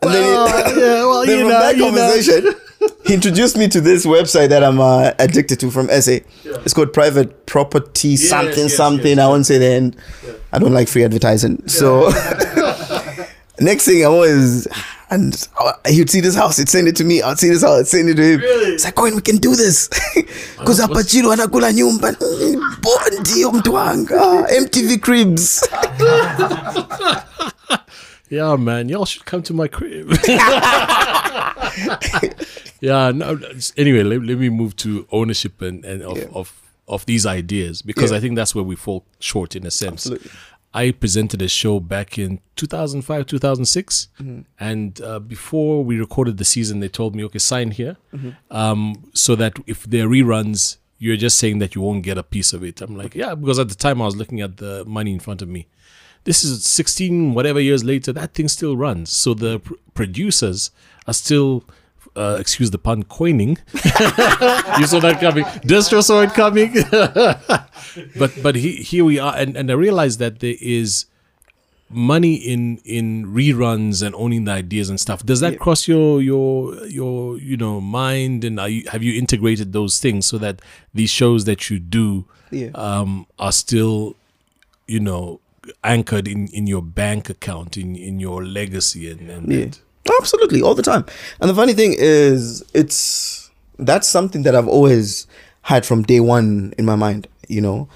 and 0.00 0.14
then, 0.14 0.22
he, 0.22 0.30
yeah, 0.80 1.04
well, 1.04 1.22
then 1.26 1.38
you 1.38 1.40
from 1.40 1.48
know, 1.48 1.60
that 1.60 1.76
you 1.76 1.90
know. 2.40 2.54
he 3.04 3.14
introduced 3.14 3.56
me 3.58 3.66
to 3.66 3.80
this 3.80 4.06
website 4.06 4.50
that 4.50 4.62
I'm 4.62 4.80
uh, 4.80 5.10
addicted 5.18 5.58
to 5.58 5.72
from 5.72 5.88
SA. 5.88 6.18
It's 6.44 6.72
called 6.72 6.92
Private 6.92 7.46
Property 7.46 8.16
something 8.16 8.56
yes, 8.56 8.76
something. 8.76 9.16
yes, 9.16 9.18
I 9.18 9.26
won't 9.26 9.44
say 9.44 9.58
the 9.58 9.66
end. 9.66 9.96
I 10.52 10.60
don't 10.60 10.72
like 10.72 10.86
free 10.86 11.02
advertising. 11.02 11.66
So 11.66 12.10
next 13.58 13.86
thing 13.86 14.04
I 14.04 14.08
was, 14.08 14.68
and 15.10 15.48
he'd 15.88 16.10
see 16.10 16.20
this 16.20 16.36
house, 16.36 16.56
he'd 16.58 16.68
send 16.68 16.86
it 16.88 16.96
to 16.96 17.04
me. 17.04 17.22
I'd 17.22 17.38
see 17.38 17.48
this 17.48 17.62
house, 17.62 17.80
I'd 17.80 17.86
send 17.88 18.08
it 18.08 18.14
to 18.14 18.22
him. 18.22 18.40
Really? 18.40 18.74
It's 18.74 18.84
like, 18.84 18.94
Coin, 18.94 19.14
we 19.16 19.22
can 19.22 19.36
do 19.38 19.56
this. 19.56 19.88
Because 20.58 20.78
hapa 20.80 21.02
chilo 21.08 21.30
anakula 21.34 21.72
nyumba. 21.72 22.12
Bo- 22.82 23.20
Ndio 23.20 23.52
mtu 23.52 23.74
wangu. 23.74 24.14
Ah, 24.14 24.46
MTV 24.60 24.98
Cribs. 25.00 25.68
Yeah, 28.32 28.54
man, 28.54 28.88
y'all 28.88 29.06
should 29.06 29.24
come 29.24 29.42
to 29.42 29.52
my 29.52 29.66
crib. 29.66 30.08
yeah. 32.80 33.10
No, 33.12 33.38
anyway, 33.76 34.02
let, 34.04 34.22
let 34.22 34.38
me 34.38 34.48
move 34.48 34.76
to 34.76 35.06
ownership 35.10 35.60
and, 35.62 35.84
and 35.84 36.02
of, 36.02 36.16
Yeah. 36.18 36.24
of 36.32 36.52
of 36.88 37.06
these 37.06 37.24
ideas 37.26 37.82
because 37.82 38.10
Yeah. 38.10 38.16
I 38.18 38.20
think 38.20 38.36
that's 38.36 38.54
where 38.54 38.64
we 38.64 38.74
fall 38.76 39.04
short 39.20 39.54
in 39.56 39.66
a 39.66 39.70
sense. 39.70 40.06
Absolutely. 40.06 40.30
I 40.72 40.92
presented 40.92 41.42
a 41.42 41.48
show 41.48 41.80
back 41.80 42.16
in 42.18 42.40
2005, 42.56 43.26
2006. 43.26 44.08
Mm-hmm. 44.20 44.40
And 44.58 45.00
uh, 45.00 45.18
before 45.18 45.82
we 45.82 45.98
recorded 45.98 46.36
the 46.36 46.44
season, 46.44 46.80
they 46.80 46.88
told 46.88 47.16
me, 47.16 47.24
okay, 47.24 47.40
sign 47.40 47.72
here. 47.72 47.96
Mm-hmm. 48.14 48.30
Um, 48.50 49.10
so 49.12 49.34
that 49.36 49.58
if 49.66 49.84
there 49.84 50.06
are 50.06 50.08
reruns, 50.08 50.76
you're 50.98 51.16
just 51.16 51.38
saying 51.38 51.58
that 51.58 51.74
you 51.74 51.80
won't 51.80 52.04
get 52.04 52.18
a 52.18 52.22
piece 52.22 52.52
of 52.52 52.62
it. 52.62 52.80
I'm 52.80 52.96
like, 52.96 53.14
yeah, 53.14 53.34
because 53.34 53.58
at 53.58 53.68
the 53.68 53.74
time 53.74 54.00
I 54.00 54.04
was 54.04 54.16
looking 54.16 54.40
at 54.40 54.58
the 54.58 54.84
money 54.84 55.12
in 55.12 55.18
front 55.18 55.42
of 55.42 55.48
me. 55.48 55.66
This 56.24 56.44
is 56.44 56.64
16, 56.66 57.32
whatever 57.34 57.58
years 57.58 57.82
later, 57.82 58.12
that 58.12 58.34
thing 58.34 58.46
still 58.46 58.76
runs. 58.76 59.10
So 59.10 59.34
the 59.34 59.58
pr- 59.58 59.74
producers 59.94 60.70
are 61.06 61.14
still. 61.14 61.64
Uh, 62.16 62.36
excuse 62.40 62.70
the 62.70 62.78
pun, 62.78 63.04
coining. 63.04 63.50
you 63.74 64.86
saw 64.86 64.98
that 65.00 65.18
coming. 65.20 65.44
Destro 65.62 66.02
saw 66.02 66.20
it 66.22 66.32
coming. 66.34 66.72
but 68.18 68.32
but 68.42 68.56
he, 68.56 68.76
here 68.76 69.04
we 69.04 69.18
are, 69.18 69.34
and, 69.36 69.56
and 69.56 69.70
I 69.70 69.74
realized 69.74 70.18
that 70.18 70.40
there 70.40 70.56
is 70.60 71.06
money 71.88 72.34
in 72.34 72.78
in 72.84 73.26
reruns 73.26 74.02
and 74.04 74.14
owning 74.14 74.44
the 74.44 74.52
ideas 74.52 74.88
and 74.90 74.98
stuff. 75.00 75.24
Does 75.24 75.40
that 75.40 75.58
cross 75.58 75.86
your 75.88 76.20
your 76.20 76.86
your 76.86 77.38
you 77.38 77.56
know 77.56 77.80
mind? 77.80 78.44
And 78.44 78.58
are 78.60 78.68
you, 78.68 78.84
have 78.90 79.02
you 79.02 79.18
integrated 79.18 79.72
those 79.72 79.98
things 79.98 80.26
so 80.26 80.38
that 80.38 80.60
these 80.94 81.10
shows 81.10 81.44
that 81.44 81.70
you 81.70 81.78
do 81.78 82.26
Yeah. 82.50 82.70
um, 82.74 83.26
are 83.38 83.52
still 83.52 84.16
you 84.86 85.00
know 85.00 85.40
anchored 85.84 86.26
in 86.26 86.48
in 86.48 86.66
your 86.66 86.82
bank 86.82 87.30
account 87.30 87.76
in 87.76 87.94
in 87.96 88.18
your 88.20 88.44
legacy 88.44 89.10
and, 89.10 89.30
and 89.30 89.52
Yeah. 89.52 89.58
that- 89.66 89.80
Absolutely, 90.18 90.62
all 90.62 90.74
the 90.74 90.82
time. 90.82 91.04
And 91.40 91.50
the 91.50 91.54
funny 91.54 91.72
thing 91.72 91.94
is, 91.96 92.64
it's 92.74 93.50
that's 93.78 94.08
something 94.08 94.42
that 94.42 94.54
I've 94.54 94.68
always 94.68 95.26
had 95.62 95.86
from 95.86 96.02
day 96.02 96.20
one 96.20 96.74
in 96.78 96.84
my 96.84 96.96
mind. 96.96 97.26
You 97.48 97.60
know, 97.60 97.88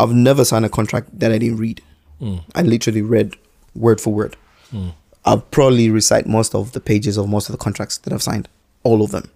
I've 0.00 0.12
never 0.12 0.44
signed 0.44 0.64
a 0.64 0.68
contract 0.68 1.18
that 1.18 1.32
I 1.32 1.38
didn't 1.38 1.58
read. 1.58 1.82
Mm. 2.20 2.42
I 2.54 2.62
literally 2.62 3.02
read 3.02 3.34
word 3.74 4.00
for 4.00 4.12
word. 4.12 4.36
Mm. 4.72 4.92
I'll 5.24 5.40
probably 5.40 5.90
recite 5.90 6.26
most 6.26 6.54
of 6.54 6.72
the 6.72 6.80
pages 6.80 7.16
of 7.16 7.28
most 7.28 7.48
of 7.48 7.52
the 7.52 7.58
contracts 7.58 7.98
that 7.98 8.12
I've 8.12 8.22
signed, 8.22 8.48
all 8.82 9.02
of 9.02 9.10
them, 9.10 9.30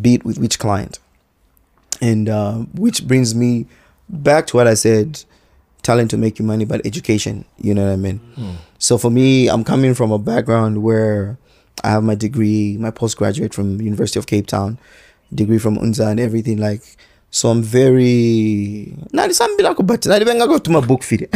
be 0.00 0.14
it 0.14 0.24
with 0.24 0.38
which 0.38 0.58
client. 0.58 0.98
And 2.00 2.28
uh, 2.28 2.54
which 2.74 3.06
brings 3.06 3.34
me 3.34 3.66
back 4.08 4.46
to 4.48 4.56
what 4.56 4.66
I 4.66 4.74
said 4.74 5.24
talent 5.82 6.10
to 6.10 6.18
make 6.18 6.38
you 6.38 6.44
money, 6.44 6.64
but 6.64 6.84
education. 6.84 7.44
You 7.58 7.74
know 7.74 7.86
what 7.86 7.92
I 7.92 7.96
mean? 7.96 8.20
Mm. 8.36 8.56
So 8.78 8.98
for 8.98 9.10
me, 9.10 9.48
I'm 9.48 9.64
coming 9.64 9.94
from 9.94 10.12
a 10.12 10.18
background 10.18 10.82
where 10.82 11.38
I 11.84 11.90
have 11.90 12.02
my 12.04 12.14
degree, 12.14 12.76
my 12.78 12.90
postgraduate 12.90 13.54
from 13.54 13.80
University 13.80 14.18
of 14.18 14.26
Cape 14.26 14.46
Town, 14.46 14.78
degree 15.34 15.58
from 15.58 15.76
UNZA 15.76 16.10
and 16.10 16.20
everything 16.20 16.58
like. 16.58 16.82
So 17.30 17.50
I'm 17.50 17.62
very 17.62 18.94
nali 19.12 19.34
sambila 19.36 19.76
ko 19.76 19.82
but 19.82 20.00
nali 20.02 20.24
benga 20.24 20.46
go 20.46 20.58
to 20.58 20.70
my 20.70 20.80
book 20.80 21.02
feed. 21.02 21.28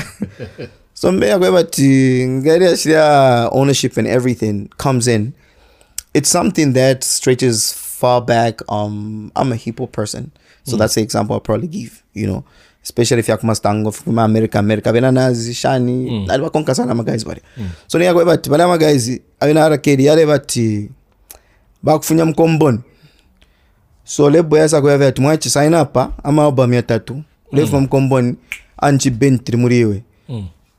so 0.94 1.08
I'm 1.08 1.20
go 1.20 1.52
but 1.52 1.72
ngari 1.72 3.48
ownership 3.52 3.96
and 3.96 4.06
everything 4.06 4.68
comes 4.78 5.06
in. 5.08 5.34
It's 6.14 6.28
something 6.28 6.72
that 6.72 7.04
stretches 7.04 7.72
far 7.72 8.20
back. 8.22 8.60
Um, 8.68 9.30
I'm 9.36 9.52
a 9.52 9.56
hip 9.56 9.78
hop 9.78 9.92
person, 9.92 10.32
so 10.64 10.76
that's 10.76 10.94
the 10.94 11.02
example 11.02 11.34
I'll 11.34 11.40
probably 11.40 11.68
give. 11.68 12.02
You 12.14 12.26
know, 12.26 12.44
especially 12.82 13.20
if 13.20 13.26
fma 13.26 14.24
America, 14.24 14.58
America, 14.58 14.92
bena 14.92 15.12
nazi 15.12 15.54
shani, 15.54 16.26
nali 16.26 16.42
bakonka 16.42 16.74
sana 16.74 16.92
ama 16.92 17.04
guys 17.04 17.24
mm. 17.26 17.68
So 17.86 17.98
niyakwe 17.98 18.24
vati 18.24 18.50
vala 18.50 18.66
bala 18.68 19.18
avena 19.40 19.64
arakeli 19.64 20.04
yale 20.04 20.24
vati 20.24 20.90
vakufunya 21.82 22.24
mkomboni. 22.24 22.78
So 24.04 24.30
lebo 24.30 24.58
yasa 24.58 24.80
kwa 24.80 24.98
vya 24.98 25.12
tumwachi 25.12 25.50
sign 25.50 25.74
up 25.74 25.96
ama 26.24 26.44
album 26.44 26.72
yatatu 26.74 27.22
ulefuma 27.52 27.78
mm. 27.78 27.84
mkomboni 27.84 28.34
anchi 28.78 29.10
bentri 29.10 29.56
muriwe. 29.56 30.02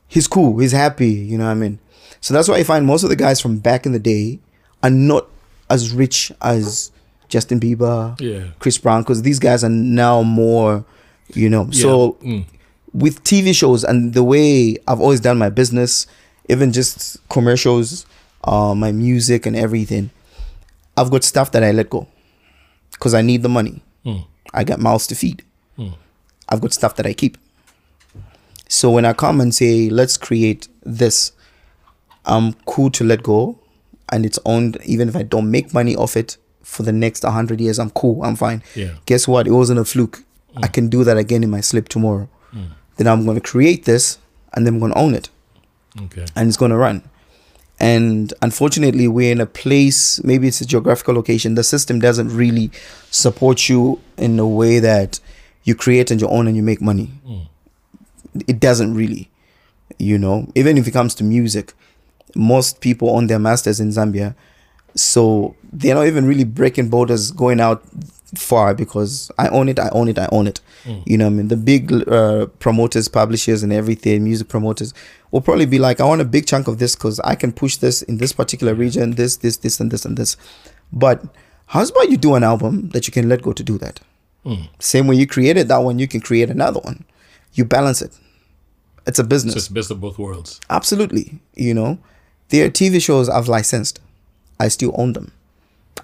He's 0.08 0.28
cool, 0.28 0.60
he's 0.60 0.72
happy, 0.72 1.10
you 1.30 1.38
know 1.38 1.46
what 1.46 1.56
I 1.56 1.60
mean? 1.60 1.78
So 2.20 2.34
that's 2.34 2.48
why 2.48 2.56
I 2.56 2.64
find 2.64 2.86
most 2.86 3.02
of 3.02 3.10
the 3.10 3.16
guys 3.16 3.40
from 3.40 3.58
back 3.58 3.86
in 3.86 3.92
the 3.92 3.98
day 3.98 4.38
are 4.82 4.90
not 4.90 5.26
as 5.70 5.94
rich 5.94 6.32
as 6.40 6.92
Justin 7.28 7.58
Bieber, 7.58 8.14
Yeah. 8.20 8.48
Chris 8.58 8.76
Brown, 8.78 9.02
because 9.02 9.22
these 9.22 9.38
guys 9.38 9.64
are 9.64 9.70
now 9.70 10.22
more, 10.22 10.84
you 11.36 11.48
know. 11.48 11.70
So 11.70 12.16
Mm. 12.22 12.44
with 12.92 13.22
TV 13.24 13.52
shows 13.54 13.84
and 13.84 14.14
the 14.14 14.22
way 14.24 14.76
I've 14.86 15.00
always 15.00 15.20
done 15.20 15.38
my 15.38 15.48
business, 15.50 16.06
even 16.48 16.72
just 16.72 17.16
commercials, 17.28 18.06
uh, 18.44 18.74
my 18.74 18.92
music 18.92 19.46
and 19.46 19.56
everything, 19.56 20.10
I've 20.96 21.10
got 21.10 21.24
stuff 21.24 21.52
that 21.52 21.62
I 21.64 21.72
let 21.72 21.88
go 21.90 22.06
because 22.92 23.14
I 23.14 23.22
need 23.22 23.42
the 23.42 23.48
money. 23.48 23.82
Mm. 24.04 24.24
I 24.52 24.64
got 24.64 24.78
mouths 24.80 25.06
to 25.08 25.14
feed. 25.14 25.42
I've 26.48 26.60
got 26.60 26.72
stuff 26.74 26.96
that 26.96 27.06
I 27.06 27.14
keep. 27.14 27.38
So 28.68 28.90
when 28.90 29.04
I 29.06 29.12
come 29.14 29.40
and 29.40 29.54
say, 29.54 29.88
let's 29.88 30.16
create 30.18 30.68
this, 30.84 31.32
I'm 32.26 32.52
cool 32.66 32.90
to 32.90 33.04
let 33.04 33.22
go 33.22 33.58
and 34.10 34.26
it's 34.26 34.38
owned, 34.44 34.76
even 34.84 35.08
if 35.08 35.16
I 35.16 35.22
don't 35.22 35.50
make 35.50 35.72
money 35.72 35.96
off 35.96 36.16
it 36.16 36.36
for 36.62 36.82
the 36.82 36.92
next 36.92 37.24
100 37.24 37.60
years, 37.60 37.78
I'm 37.78 37.90
cool, 37.90 38.22
I'm 38.22 38.36
fine. 38.36 38.62
Yeah. 38.74 38.94
Guess 39.06 39.26
what? 39.28 39.46
It 39.46 39.52
wasn't 39.52 39.78
a 39.80 39.84
fluke. 39.84 40.22
I 40.56 40.66
can 40.66 40.88
do 40.88 41.04
that 41.04 41.16
again 41.16 41.42
in 41.42 41.50
my 41.50 41.60
sleep 41.60 41.88
tomorrow. 41.88 42.28
Hmm. 42.50 42.64
Then 42.96 43.06
I'm 43.08 43.24
going 43.24 43.36
to 43.36 43.40
create 43.40 43.84
this 43.84 44.18
and 44.52 44.66
then 44.66 44.74
I'm 44.74 44.80
going 44.80 44.92
to 44.92 44.98
own 44.98 45.14
it 45.14 45.30
Okay. 46.00 46.26
and 46.36 46.48
it's 46.48 46.56
going 46.56 46.70
to 46.70 46.76
run. 46.76 47.02
And 47.80 48.32
unfortunately, 48.42 49.08
we're 49.08 49.32
in 49.32 49.40
a 49.40 49.46
place, 49.46 50.22
maybe 50.22 50.46
it's 50.48 50.60
a 50.60 50.66
geographical 50.66 51.14
location, 51.14 51.54
the 51.54 51.64
system 51.64 51.98
doesn't 51.98 52.28
really 52.28 52.70
support 53.10 53.68
you 53.68 54.00
in 54.16 54.38
a 54.38 54.46
way 54.46 54.78
that 54.78 55.18
you 55.64 55.74
create 55.74 56.10
and 56.10 56.20
you 56.20 56.28
own 56.28 56.46
and 56.46 56.56
you 56.56 56.62
make 56.62 56.80
money. 56.80 57.06
Hmm. 57.26 57.38
It 58.46 58.60
doesn't 58.60 58.94
really, 58.94 59.30
you 59.98 60.18
know, 60.18 60.48
even 60.54 60.78
if 60.78 60.86
it 60.86 60.92
comes 60.92 61.14
to 61.16 61.24
music, 61.24 61.72
most 62.34 62.80
people 62.80 63.10
own 63.10 63.26
their 63.26 63.38
masters 63.38 63.80
in 63.80 63.88
Zambia. 63.88 64.34
So 64.94 65.56
they're 65.72 65.94
not 65.94 66.06
even 66.06 66.26
really 66.26 66.44
breaking 66.44 66.88
borders 66.88 67.30
going 67.30 67.60
out 67.60 67.82
far 68.34 68.74
because 68.74 69.30
I 69.38 69.48
own 69.48 69.68
it, 69.68 69.78
I 69.78 69.88
own 69.90 70.08
it, 70.08 70.18
I 70.18 70.28
own 70.32 70.46
it. 70.46 70.60
You 71.06 71.16
know, 71.16 71.26
what 71.26 71.32
I 71.32 71.34
mean, 71.34 71.48
the 71.48 71.56
big 71.56 71.92
uh, 72.08 72.46
promoters, 72.58 73.06
publishers, 73.06 73.62
and 73.62 73.72
everything, 73.72 74.24
music 74.24 74.48
promoters 74.48 74.92
will 75.30 75.40
probably 75.40 75.66
be 75.66 75.78
like, 75.78 76.00
I 76.00 76.04
want 76.04 76.20
a 76.20 76.24
big 76.24 76.46
chunk 76.46 76.66
of 76.66 76.78
this 76.78 76.96
because 76.96 77.20
I 77.20 77.34
can 77.36 77.52
push 77.52 77.76
this 77.76 78.02
in 78.02 78.18
this 78.18 78.32
particular 78.32 78.74
region, 78.74 79.12
this, 79.12 79.36
this, 79.36 79.58
this, 79.58 79.78
and 79.80 79.90
this, 79.90 80.04
and 80.04 80.16
this. 80.16 80.36
But 80.92 81.24
how's 81.66 81.90
about 81.90 82.10
you 82.10 82.16
do 82.16 82.34
an 82.34 82.42
album 82.42 82.88
that 82.90 83.06
you 83.06 83.12
can 83.12 83.28
let 83.28 83.42
go 83.42 83.52
to 83.52 83.62
do 83.62 83.78
that? 83.78 84.00
Same 84.80 85.06
way 85.06 85.14
you 85.14 85.26
created 85.26 85.68
that 85.68 85.78
one, 85.78 86.00
you 86.00 86.08
can 86.08 86.20
create 86.20 86.50
another 86.50 86.80
one. 86.80 87.04
You 87.54 87.64
balance 87.64 88.02
it. 88.02 88.18
It's 89.06 89.18
a 89.20 89.24
business. 89.24 89.54
It's 89.54 89.68
best 89.68 89.90
of 89.90 90.00
both 90.00 90.18
worlds. 90.18 90.60
Absolutely. 90.68 91.38
You 91.54 91.74
know, 91.74 91.98
there 92.48 92.66
are 92.66 92.70
TV 92.70 93.00
shows 93.00 93.28
I've 93.28 93.48
licensed. 93.48 94.00
I 94.58 94.68
still 94.68 94.94
own 94.96 95.12
them. 95.12 95.32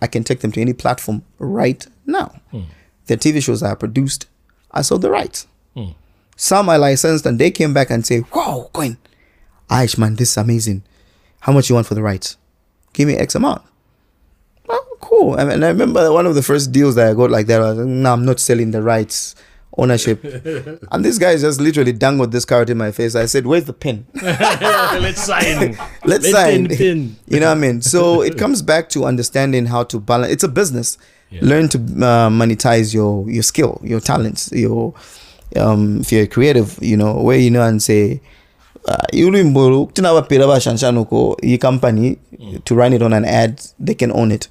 I 0.01 0.07
can 0.07 0.23
take 0.25 0.41
them 0.41 0.53
to 0.53 0.61
any 0.61 0.73
platform 0.73 1.25
right 1.39 1.85
now. 2.09 2.35
Hmm. 2.51 2.63
There 3.07 3.15
are 3.15 3.19
TV 3.19 3.43
shows 3.43 3.63
I 3.63 3.75
produced. 3.75 4.27
I 4.71 4.83
sold 4.83 5.03
the 5.03 5.11
rights. 5.11 5.47
Hmm. 5.75 5.91
Some 6.37 6.69
I 6.69 6.77
licensed 6.77 7.27
and 7.27 7.39
they 7.39 7.51
came 7.51 7.75
back 7.75 7.91
and 7.91 8.07
say, 8.07 8.25
Wow, 8.35 8.71
Coin, 8.73 8.97
Aish 9.71 9.99
man, 9.99 10.17
this 10.17 10.31
is 10.31 10.37
amazing. 10.37 10.83
How 11.41 11.53
much 11.53 11.69
you 11.69 11.75
want 11.75 11.87
for 11.87 11.95
the 11.95 12.03
rights? 12.03 12.37
Give 12.93 13.09
me 13.09 13.15
X 13.15 13.35
amount. 13.35 13.63
Well, 14.67 14.85
cool. 15.01 15.39
I 15.39 15.45
mean, 15.45 15.63
I 15.63 15.69
remember 15.69 16.13
one 16.13 16.27
of 16.27 16.35
the 16.35 16.43
first 16.43 16.73
deals 16.73 16.95
that 16.97 17.09
I 17.09 17.15
got 17.15 17.31
like 17.31 17.47
that. 17.47 17.61
I 17.61 17.73
was 17.73 17.87
no, 17.87 18.13
I'm 18.13 18.25
not 18.25 18.41
selling 18.41 18.71
the 18.71 18.83
rights, 18.83 19.35
ownership. 19.79 20.23
and 20.93 21.05
this 21.05 21.19
guy 21.19 21.31
is 21.31 21.43
just 21.43 21.61
literally 21.61 21.93
dangled 21.93 22.33
this 22.33 22.45
carrot 22.45 22.69
in 22.71 22.77
my 22.77 22.91
face. 22.91 23.15
I 23.15 23.27
said, 23.27 23.47
"Where's 23.47 23.65
the 23.65 23.73
pin? 23.73 24.07
Let's 24.23 25.23
sign. 25.23 25.79
Let's 26.05 26.25
Let 26.25 26.33
sign." 26.33 26.69
pin, 26.69 27.17
you 27.27 27.41
know 27.41 27.47
what 27.49 27.57
I 27.57 27.61
mean? 27.61 27.81
So 27.81 28.23
it 28.23 28.37
comes 28.37 28.61
back 28.63 28.89
to 28.91 29.05
understanding 29.05 29.67
how 29.67 29.85
to 29.85 30.01
balance. 30.01 30.33
It's 30.33 30.45
a 30.45 30.49
business. 30.49 30.99
Yeah. 31.31 31.41
Learn 31.43 31.69
to 31.69 31.79
uh, 31.79 32.29
monetize 32.31 32.93
your 32.95 33.29
your 33.31 33.43
skill, 33.43 33.81
your 33.83 34.01
talents, 34.01 34.51
your 34.53 34.95
um 35.57 36.01
if 36.01 36.13
you're 36.13 36.27
creative, 36.27 36.79
you 36.83 36.97
know, 36.97 37.15
where 37.23 37.39
you 37.39 37.51
know 37.51 37.63
and 37.63 37.83
say 37.83 38.21
uh, 38.89 38.97
iluimbulu 39.13 39.87
tinavapira 39.93 40.47
vashanshana 40.47 41.01
uko 41.01 41.37
iyi 41.43 41.59
company 41.59 42.19
to 42.65 42.75
run 42.75 42.93
it 42.93 43.03
on 43.03 43.13
an 43.13 43.25
ad 43.25 43.61
they 43.85 43.95
can 43.95 44.11
own 44.11 44.33
it 44.33 44.49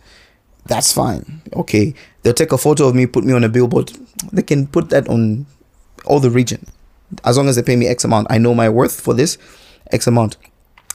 that's 0.67 0.93
fine. 0.93 1.41
Okay. 1.53 1.93
They'll 2.23 2.33
take 2.33 2.51
a 2.51 2.57
photo 2.57 2.87
of 2.87 2.95
me 2.95 3.05
put 3.05 3.23
me 3.23 3.33
on 3.33 3.43
a 3.43 3.49
billboard. 3.49 3.91
They 4.31 4.43
can 4.43 4.67
put 4.67 4.89
that 4.89 5.07
on 5.07 5.45
all 6.05 6.19
the 6.19 6.29
region. 6.29 6.65
As 7.23 7.37
long 7.37 7.47
as 7.47 7.55
they 7.55 7.63
pay 7.63 7.75
me 7.75 7.87
x 7.87 8.03
amount. 8.03 8.27
I 8.29 8.37
know 8.37 8.53
my 8.53 8.69
worth 8.69 8.99
for 8.99 9.13
this 9.13 9.37
x 9.91 10.07
amount. 10.07 10.37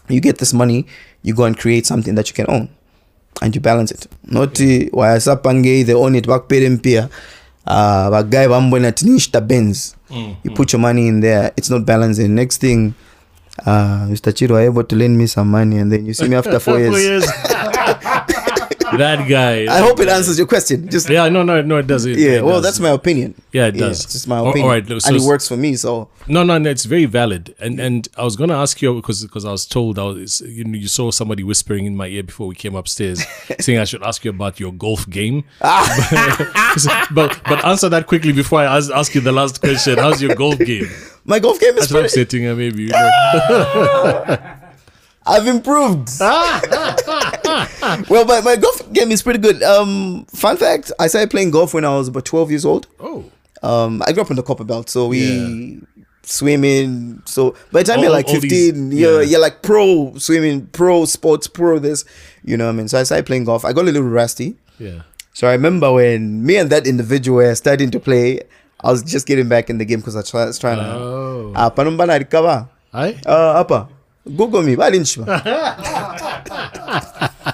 You 0.08 0.20
get 0.20 0.38
this 0.38 0.52
money 0.52 0.86
you 1.22 1.34
go 1.34 1.44
and 1.44 1.56
create 1.56 1.86
something 1.86 2.14
that 2.16 2.28
you 2.28 2.34
can 2.34 2.46
own. 2.48 2.68
And 3.40 3.54
you 3.54 3.60
balance 3.60 3.90
it. 3.90 4.06
Not 4.24 4.58
why 4.92 5.16
uh, 5.16 5.18
they 5.18 5.94
own 5.94 6.14
it. 6.14 6.26
Bakupere 6.26 6.68
mpia 6.70 7.08
uh, 7.66 8.10
vagayi 8.10 8.48
vambona 8.48 8.92
tinishita 8.92 9.40
benz 9.40 9.96
you 10.44 10.50
put 10.54 10.72
your 10.72 10.80
money 10.80 11.08
in 11.08 11.20
there. 11.20 11.52
It's 11.56 11.70
not 11.70 11.86
balancing. 11.86 12.34
Next 12.34 12.58
thing 12.58 12.94
uh, 13.66 14.06
mr 14.08 14.32
chiro 14.32 14.56
are 14.56 14.62
able 14.62 14.84
to 14.84 14.96
lend 14.96 15.16
me 15.18 15.26
some 15.26 15.50
money? 15.50 15.78
And 15.78 15.92
then 15.92 16.06
you 16.06 16.14
see 16.14 16.28
me 16.28 16.36
after 16.36 16.58
four 16.66 16.78
years 16.78 17.24
that 18.99 19.28
guy. 19.28 19.66
i 19.74 19.78
hope 19.80 19.99
it 20.01 20.09
answers 20.09 20.38
your 20.38 20.47
question 20.47 20.88
just 20.88 21.09
Yeah, 21.09 21.28
no, 21.28 21.43
no, 21.43 21.62
no, 21.62 21.78
it 21.78 21.86
does. 21.86 22.05
It, 22.07 22.18
yeah 22.18 22.30
it 22.38 22.45
well 22.45 22.57
does. 22.57 22.64
that's 22.64 22.80
my 22.80 22.90
opinion 22.90 23.34
Yeah, 23.53 23.66
it 23.66 23.72
does. 23.72 24.05
it's 24.05 24.12
just 24.12 24.28
my 24.28 24.38
opinion 24.40 24.64
all 24.64 24.68
right, 24.70 24.86
so- 24.86 25.09
and 25.09 25.16
it 25.16 25.22
works 25.22 25.47
for 25.49 25.57
me 25.57 25.76
so 25.76 26.09
No, 26.28 26.45
no, 26.45 26.57
no, 26.59 26.70
it's 26.70 26.84
very 26.84 27.05
valid. 27.07 27.55
And 27.59 27.80
and 27.80 28.09
I 28.16 28.22
was 28.22 28.36
gonna 28.36 28.57
ask 28.57 28.80
you 28.82 28.95
because 28.95 29.22
because 29.24 29.45
I 29.45 29.51
was 29.51 29.66
told 29.66 29.99
I 29.99 30.05
was 30.05 30.40
you 30.43 30.64
know 30.64 30.78
you 30.78 30.88
saw 30.88 31.11
somebody 31.11 31.43
whispering 31.43 31.84
in 31.86 31.97
my 31.97 32.07
ear 32.07 32.22
before 32.22 32.47
we 32.47 32.55
came 32.55 32.74
upstairs 32.76 33.24
saying 33.61 33.78
I 33.80 33.84
should 33.84 34.03
ask 34.05 34.24
you 34.24 34.30
about 34.30 34.61
your 34.61 34.72
golf 34.72 35.09
game. 35.09 35.45
Ah. 35.62 37.09
but 37.18 37.40
but 37.49 37.64
answer 37.64 37.88
that 37.88 38.07
quickly 38.07 38.32
before 38.32 38.61
I 38.61 38.76
ask, 38.76 38.90
ask 38.93 39.14
you 39.16 39.20
the 39.20 39.32
last 39.32 39.61
question. 39.61 39.99
How's 39.99 40.20
your 40.22 40.34
golf 40.36 40.59
game? 40.59 40.86
my 41.24 41.38
golf 41.38 41.59
game 41.61 41.74
is 41.76 41.88
That's 41.88 41.93
pretty, 41.93 42.09
setting 42.09 42.43
her 42.45 42.55
maybe. 42.55 42.82
You 42.84 42.88
know. 42.90 44.36
i've 45.24 45.47
improved 45.47 46.09
well 48.08 48.24
my, 48.24 48.40
my 48.40 48.56
golf 48.56 48.92
game 48.92 49.10
is 49.10 49.22
pretty 49.22 49.38
good. 49.38 49.62
Um 49.62 50.24
fun 50.26 50.56
fact 50.56 50.92
i 50.98 51.06
started 51.08 51.30
playing 51.30 51.50
golf 51.50 51.74
when 51.74 51.84
i 51.84 51.94
was 51.96 52.08
about 52.08 52.24
12 52.24 52.50
years 52.50 52.64
old. 52.64 52.86
Oh, 53.00 53.24
um 53.62 54.02
i 54.06 54.12
grew 54.12 54.22
up 54.22 54.30
in 54.30 54.36
the 54.36 54.42
copper 54.42 54.64
belt 54.64 54.88
so 54.90 55.08
we 55.08 55.80
swimming 56.24 57.20
so 57.26 57.54
by 57.72 57.82
the 57.82 57.88
time 57.90 57.98
All- 57.98 58.04
you're 58.04 58.12
like 58.12 58.28
15 58.28 58.90
these- 58.90 59.00
you're, 59.00 59.22
yeah. 59.22 59.28
you're 59.30 59.40
like 59.40 59.62
pro 59.62 60.14
swimming 60.18 60.66
pro 60.66 61.04
sports 61.04 61.46
pro 61.48 61.78
this 61.78 62.04
you 62.44 62.56
know 62.56 62.66
what 62.66 62.74
i 62.74 62.76
mean? 62.76 62.88
So 62.88 62.98
i 62.98 63.02
started 63.02 63.26
playing 63.26 63.44
golf. 63.44 63.64
I 63.64 63.72
got 63.72 63.82
a 63.82 63.90
little 63.90 64.02
rusty. 64.02 64.56
Yeah. 64.78 65.02
so 65.34 65.48
i 65.48 65.52
remember 65.52 65.92
when 65.92 66.44
me 66.46 66.56
and 66.56 66.70
that 66.70 66.86
individual 66.86 67.36
were 67.38 67.54
starting 67.54 67.90
to 67.90 68.00
play 68.00 68.40
i 68.82 68.90
was 68.90 69.02
just 69.02 69.26
getting 69.26 69.48
back 69.48 69.70
in 69.70 69.78
the 69.78 69.84
game 69.84 70.00
because 70.00 70.16
i 70.16 70.22
try- 70.22 70.46
was 70.46 70.58
trying 70.58 70.78
to 70.78 70.84
Oh, 70.86 71.52
ah 71.56 71.70
panombana 71.70 72.18
recover 72.18 72.68
hi. 72.92 73.18
uh 73.26 73.58
apa? 73.62 73.88
Google 74.22 74.62
me 74.62 74.76
balinchima 74.78 75.26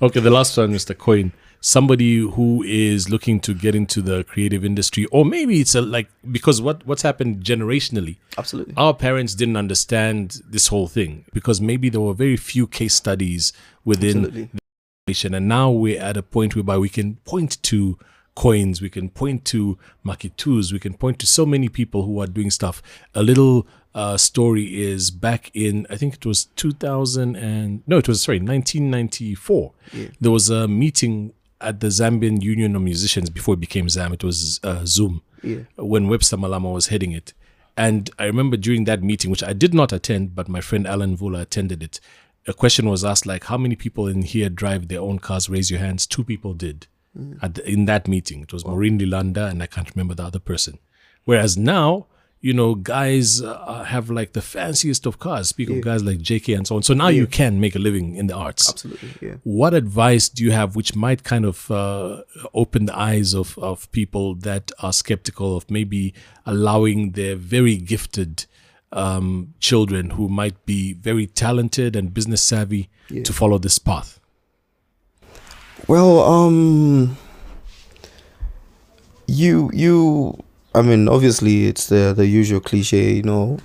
Okay, 0.00 0.20
the 0.20 0.30
last 0.30 0.56
one, 0.58 0.72
Mr. 0.72 0.96
Coin. 0.96 1.32
Somebody 1.60 2.18
who 2.18 2.62
is 2.64 3.08
looking 3.08 3.40
to 3.40 3.54
get 3.54 3.74
into 3.74 4.02
the 4.02 4.24
creative 4.24 4.62
industry, 4.62 5.06
or 5.06 5.24
maybe 5.24 5.58
it's 5.60 5.74
a 5.74 5.80
like 5.80 6.08
because 6.30 6.60
what 6.60 6.86
what's 6.86 7.02
happened 7.02 7.42
generationally. 7.42 8.18
absolutely 8.36 8.74
Our 8.76 8.92
parents 8.92 9.34
didn't 9.34 9.56
understand 9.56 10.42
this 10.48 10.68
whole 10.68 10.86
thing 10.86 11.24
because 11.32 11.60
maybe 11.60 11.88
there 11.88 12.02
were 12.02 12.12
very 12.12 12.36
few 12.36 12.66
case 12.66 12.94
studies 12.94 13.54
within 13.84 14.26
Absolutely. 14.26 14.50
the 14.52 15.36
and 15.36 15.48
now 15.48 15.70
we're 15.70 16.00
at 16.00 16.16
a 16.16 16.22
point 16.22 16.54
whereby 16.54 16.76
we 16.76 16.88
can 16.88 17.16
point 17.24 17.62
to 17.62 17.98
coins, 18.34 18.82
we 18.82 18.90
can 18.90 19.08
point 19.08 19.44
to 19.46 19.78
Macky 20.04 20.30
2s, 20.30 20.72
we 20.72 20.78
can 20.78 20.94
point 20.94 21.18
to 21.20 21.26
so 21.26 21.46
many 21.46 21.68
people 21.68 22.02
who 22.04 22.20
are 22.20 22.26
doing 22.26 22.50
stuff. 22.50 22.82
A 23.14 23.22
little 23.22 23.66
uh, 23.96 24.16
story 24.16 24.66
is 24.92 25.10
back 25.10 25.50
in 25.54 25.86
I 25.90 25.96
think 25.96 26.14
it 26.14 26.26
was 26.26 26.44
2000 26.56 27.34
and 27.34 27.82
no, 27.86 27.96
it 27.98 28.06
was 28.08 28.20
sorry 28.22 28.38
1994. 28.38 29.72
There 30.20 30.30
was 30.30 30.50
a 30.50 30.68
meeting 30.68 31.32
at 31.60 31.80
the 31.80 31.86
Zambian 31.88 32.42
Union 32.42 32.76
of 32.76 32.82
Musicians 32.82 33.30
before 33.30 33.54
it 33.54 33.60
became 33.60 33.88
ZAM. 33.88 34.12
It 34.12 34.22
was 34.22 34.60
uh, 34.62 34.82
ZUM 34.84 35.22
Yeah. 35.42 35.60
when 35.76 36.08
Webster 36.08 36.36
Malama 36.36 36.70
was 36.72 36.88
heading 36.88 37.12
it. 37.12 37.32
And 37.76 38.10
I 38.18 38.24
remember 38.24 38.56
during 38.56 38.84
that 38.84 39.02
meeting, 39.02 39.30
which 39.30 39.42
I 39.42 39.52
did 39.52 39.72
not 39.74 39.92
attend, 39.92 40.34
but 40.34 40.48
my 40.48 40.60
friend 40.60 40.86
Alan 40.86 41.16
Vula 41.16 41.40
attended 41.42 41.82
it. 41.82 42.00
A 42.48 42.52
question 42.54 42.88
was 42.88 43.04
asked 43.04 43.26
like, 43.26 43.44
"How 43.44 43.58
many 43.58 43.76
people 43.76 44.06
in 44.14 44.22
here 44.22 44.48
drive 44.50 44.88
their 44.88 45.00
own 45.00 45.18
cars? 45.18 45.48
Raise 45.48 45.70
your 45.70 45.80
hands." 45.80 46.06
Two 46.06 46.24
people 46.24 46.52
did 46.54 46.86
at 47.42 47.54
the, 47.54 47.62
in 47.74 47.86
that 47.86 48.06
meeting. 48.08 48.42
It 48.42 48.52
was 48.52 48.64
Maureen 48.66 48.98
Lilanda 48.98 49.50
and 49.50 49.62
I 49.62 49.66
can't 49.66 49.90
remember 49.94 50.14
the 50.14 50.24
other 50.24 50.38
person. 50.38 50.78
Whereas 51.24 51.56
now, 51.56 52.06
you 52.46 52.54
know, 52.54 52.76
guys 52.76 53.42
uh, 53.42 53.82
have 53.82 54.08
like 54.08 54.32
the 54.32 54.40
fanciest 54.40 55.04
of 55.04 55.18
cars. 55.18 55.48
Speak 55.48 55.68
of 55.68 55.80
guys 55.80 56.04
like 56.04 56.18
JK 56.18 56.56
and 56.56 56.64
so 56.64 56.76
on. 56.76 56.82
So 56.84 56.94
now 56.94 57.08
you 57.08 57.26
can 57.26 57.58
make 57.58 57.74
a 57.74 57.80
living 57.80 58.14
in 58.14 58.28
the 58.28 58.36
arts. 58.36 58.68
absolutely 58.68 59.10
yeah 59.20 59.34
What 59.42 59.74
advice 59.74 60.28
do 60.28 60.44
you 60.44 60.52
have 60.52 60.76
which 60.76 60.94
might 60.94 61.24
kind 61.24 61.44
of 61.44 61.68
uh, 61.70 62.22
open 62.54 62.86
the 62.86 62.96
eyes 62.96 63.34
of, 63.34 63.58
of 63.58 63.90
people 63.90 64.36
that 64.36 64.70
are 64.78 64.92
skeptical 64.92 65.56
of 65.56 65.68
maybe 65.68 66.14
allowing 66.44 67.12
their 67.18 67.34
very 67.34 67.76
gifted 67.76 68.46
um, 68.92 69.54
children 69.58 70.10
who 70.10 70.28
might 70.28 70.64
be 70.66 70.92
very 70.92 71.26
talented 71.26 71.96
and 71.96 72.14
business 72.14 72.42
savvy 72.42 72.88
to 73.24 73.32
follow 73.32 73.58
this 73.58 73.78
path? 73.80 74.20
Well, 75.88 76.20
um, 76.20 77.16
you 79.26 79.70
you, 79.72 80.38
I 80.76 80.82
mean, 80.82 81.08
obviously 81.08 81.66
it's 81.66 81.86
the 81.88 82.12
the 82.14 82.26
usual 82.26 82.60
cliche, 82.60 83.14
you 83.14 83.22
know, 83.22 83.58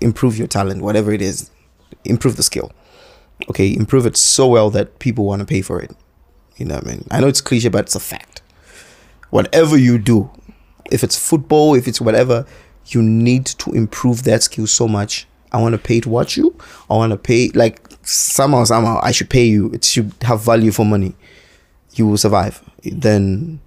improve 0.00 0.38
your 0.38 0.46
talent, 0.46 0.82
whatever 0.82 1.12
it 1.12 1.20
is, 1.20 1.50
improve 2.04 2.36
the 2.36 2.42
skill. 2.42 2.70
Okay, 3.50 3.72
improve 3.74 4.06
it 4.06 4.16
so 4.16 4.46
well 4.46 4.70
that 4.70 4.98
people 4.98 5.24
want 5.24 5.40
to 5.40 5.46
pay 5.46 5.62
for 5.62 5.80
it. 5.80 5.92
You 6.56 6.66
know 6.66 6.74
what 6.76 6.86
I 6.86 6.90
mean? 6.90 7.06
I 7.10 7.20
know 7.20 7.28
it's 7.28 7.40
cliche, 7.40 7.68
but 7.68 7.80
it's 7.86 7.94
a 7.94 8.00
fact. 8.00 8.42
Whatever 9.30 9.76
you 9.76 9.98
do, 9.98 10.30
if 10.90 11.04
it's 11.04 11.16
football, 11.16 11.74
if 11.74 11.86
it's 11.86 12.00
whatever, 12.00 12.46
you 12.86 13.02
need 13.02 13.46
to 13.46 13.72
improve 13.72 14.24
that 14.24 14.42
skill 14.42 14.66
so 14.66 14.88
much. 14.88 15.26
I 15.52 15.60
want 15.60 15.74
to 15.74 15.78
pay 15.78 16.00
to 16.00 16.08
watch 16.08 16.36
you. 16.36 16.56
I 16.90 16.94
want 16.94 17.12
to 17.12 17.16
pay 17.18 17.50
like 17.54 17.80
somehow, 18.02 18.64
somehow 18.64 19.00
I 19.02 19.12
should 19.12 19.30
pay 19.30 19.46
you. 19.46 19.70
It 19.72 19.84
should 19.84 20.12
have 20.22 20.42
value 20.42 20.72
for 20.72 20.84
money. 20.84 21.14
You 21.94 22.06
will 22.06 22.18
survive. 22.18 22.62
Then, 22.84 23.60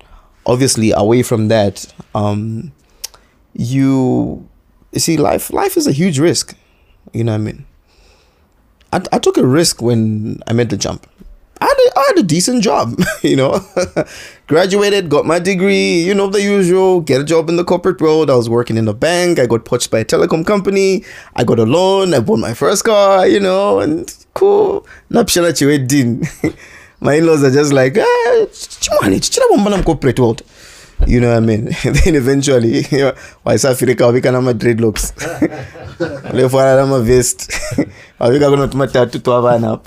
obviously, 0.46 0.92
away 0.92 1.24
from 1.24 1.48
that, 1.50 1.92
um, 2.16 2.72
you, 3.54 4.48
you 4.92 5.00
see, 5.00 5.18
life 5.18 5.52
life 5.52 5.78
is 5.78 5.88
a 5.88 5.92
huge 5.92 6.20
risk. 6.20 6.56
You 7.14 7.24
know 7.24 7.34
what 7.34 7.42
I 7.42 7.44
mean? 7.44 7.66
I, 8.94 9.02
I 9.14 9.20
took 9.20 9.38
a 9.38 9.46
risk 9.46 9.82
when 9.82 10.42
I 10.48 10.54
made 10.54 10.70
the 10.70 10.78
jump. 10.78 11.08
I 11.60 11.66
had 11.66 11.78
a, 11.78 12.00
I 12.00 12.06
had 12.08 12.18
a 12.18 12.24
decent 12.24 12.64
job, 12.64 13.00
you 13.22 13.36
know. 13.36 13.64
Graduated, 14.48 15.10
got 15.10 15.26
my 15.26 15.38
degree, 15.38 16.02
you 16.02 16.14
know, 16.14 16.28
the 16.28 16.42
usual, 16.42 17.02
get 17.02 17.22
a 17.22 17.24
job 17.24 17.50
in 17.50 17.56
the 17.56 17.64
corporate 17.64 18.02
world. 18.02 18.30
I 18.32 18.36
was 18.36 18.50
working 18.50 18.78
in 18.78 18.88
a 18.88 18.94
bank. 18.94 19.38
I 19.38 19.46
got 19.46 19.64
poached 19.64 19.92
by 19.92 20.00
a 20.00 20.06
telecom 20.06 20.46
company. 20.46 21.06
I 21.36 21.44
got 21.44 21.60
a 21.60 21.66
loan. 21.66 22.14
I 22.16 22.20
bought 22.20 22.40
my 22.40 22.56
first 22.56 22.84
car, 22.84 23.28
you 23.28 23.40
know, 23.40 23.80
and 23.80 24.14
cool. 24.34 24.88
Napshana 25.12 25.52
chiwedin. 25.52 26.28
My 27.02 27.16
in-laws 27.16 27.44
are 27.44 27.52
just 27.52 27.74
like, 27.74 27.98
ah, 27.98 28.46
chimani, 28.52 29.20
chichira 29.20 29.50
bomba 29.50 29.72
na 29.72 29.82
corporate 29.84 30.20
world. 30.20 30.44
You 31.08 31.20
know 31.20 31.30
what 31.30 31.38
I 31.38 31.40
mean? 31.40 31.66
then 31.84 32.16
eventually, 32.16 32.84
waisafirika 33.46 34.06
wavika 34.06 34.32
nama 34.32 34.54
dreadlocks 34.54 35.14
Ulefana 36.34 36.76
nama 36.76 37.00
vest 37.00 37.52
Wavika 38.20 38.50
kuna 38.50 38.68
tumatatu 38.68 39.20
twavana 39.20 39.80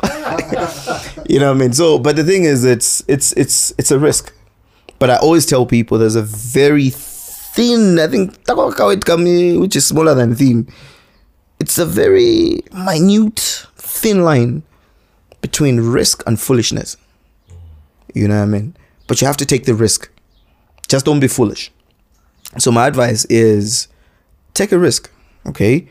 you 1.27 1.39
know 1.39 1.49
what 1.49 1.57
I 1.57 1.61
mean? 1.61 1.73
So, 1.73 1.99
but 1.99 2.17
the 2.17 2.25
thing 2.25 2.45
is, 2.45 2.65
it's 2.65 3.03
it's 3.09 3.33
it's 3.33 3.73
it's 3.79 3.91
a 3.91 3.99
risk. 3.99 4.33
But 4.99 5.11
I 5.11 5.17
always 5.17 5.47
tell 5.47 5.67
people 5.67 5.99
there's 5.99 6.17
a 6.17 6.23
very 6.23 6.91
thin, 6.91 7.99
I 7.99 8.07
think, 8.07 8.37
which 9.61 9.77
is 9.77 9.87
smaller 9.87 10.15
than 10.15 10.35
thin. 10.35 10.69
It's 11.61 11.79
a 11.79 11.87
very 11.87 12.61
minute, 12.73 13.67
thin 13.77 14.25
line 14.25 14.63
between 15.41 15.81
risk 15.81 16.23
and 16.27 16.39
foolishness. 16.41 16.97
You 18.15 18.29
know 18.29 18.37
what 18.37 18.45
I 18.45 18.47
mean? 18.47 18.77
But 19.07 19.21
you 19.21 19.27
have 19.27 19.37
to 19.37 19.47
take 19.47 19.65
the 19.65 19.75
risk. 19.75 20.11
Just 20.89 21.05
don't 21.05 21.21
be 21.21 21.29
foolish. 21.29 21.71
So 22.59 22.71
my 22.71 22.87
advice 22.87 23.25
is 23.27 23.89
take 24.55 24.73
a 24.73 24.79
risk. 24.79 25.11
Okay. 25.47 25.87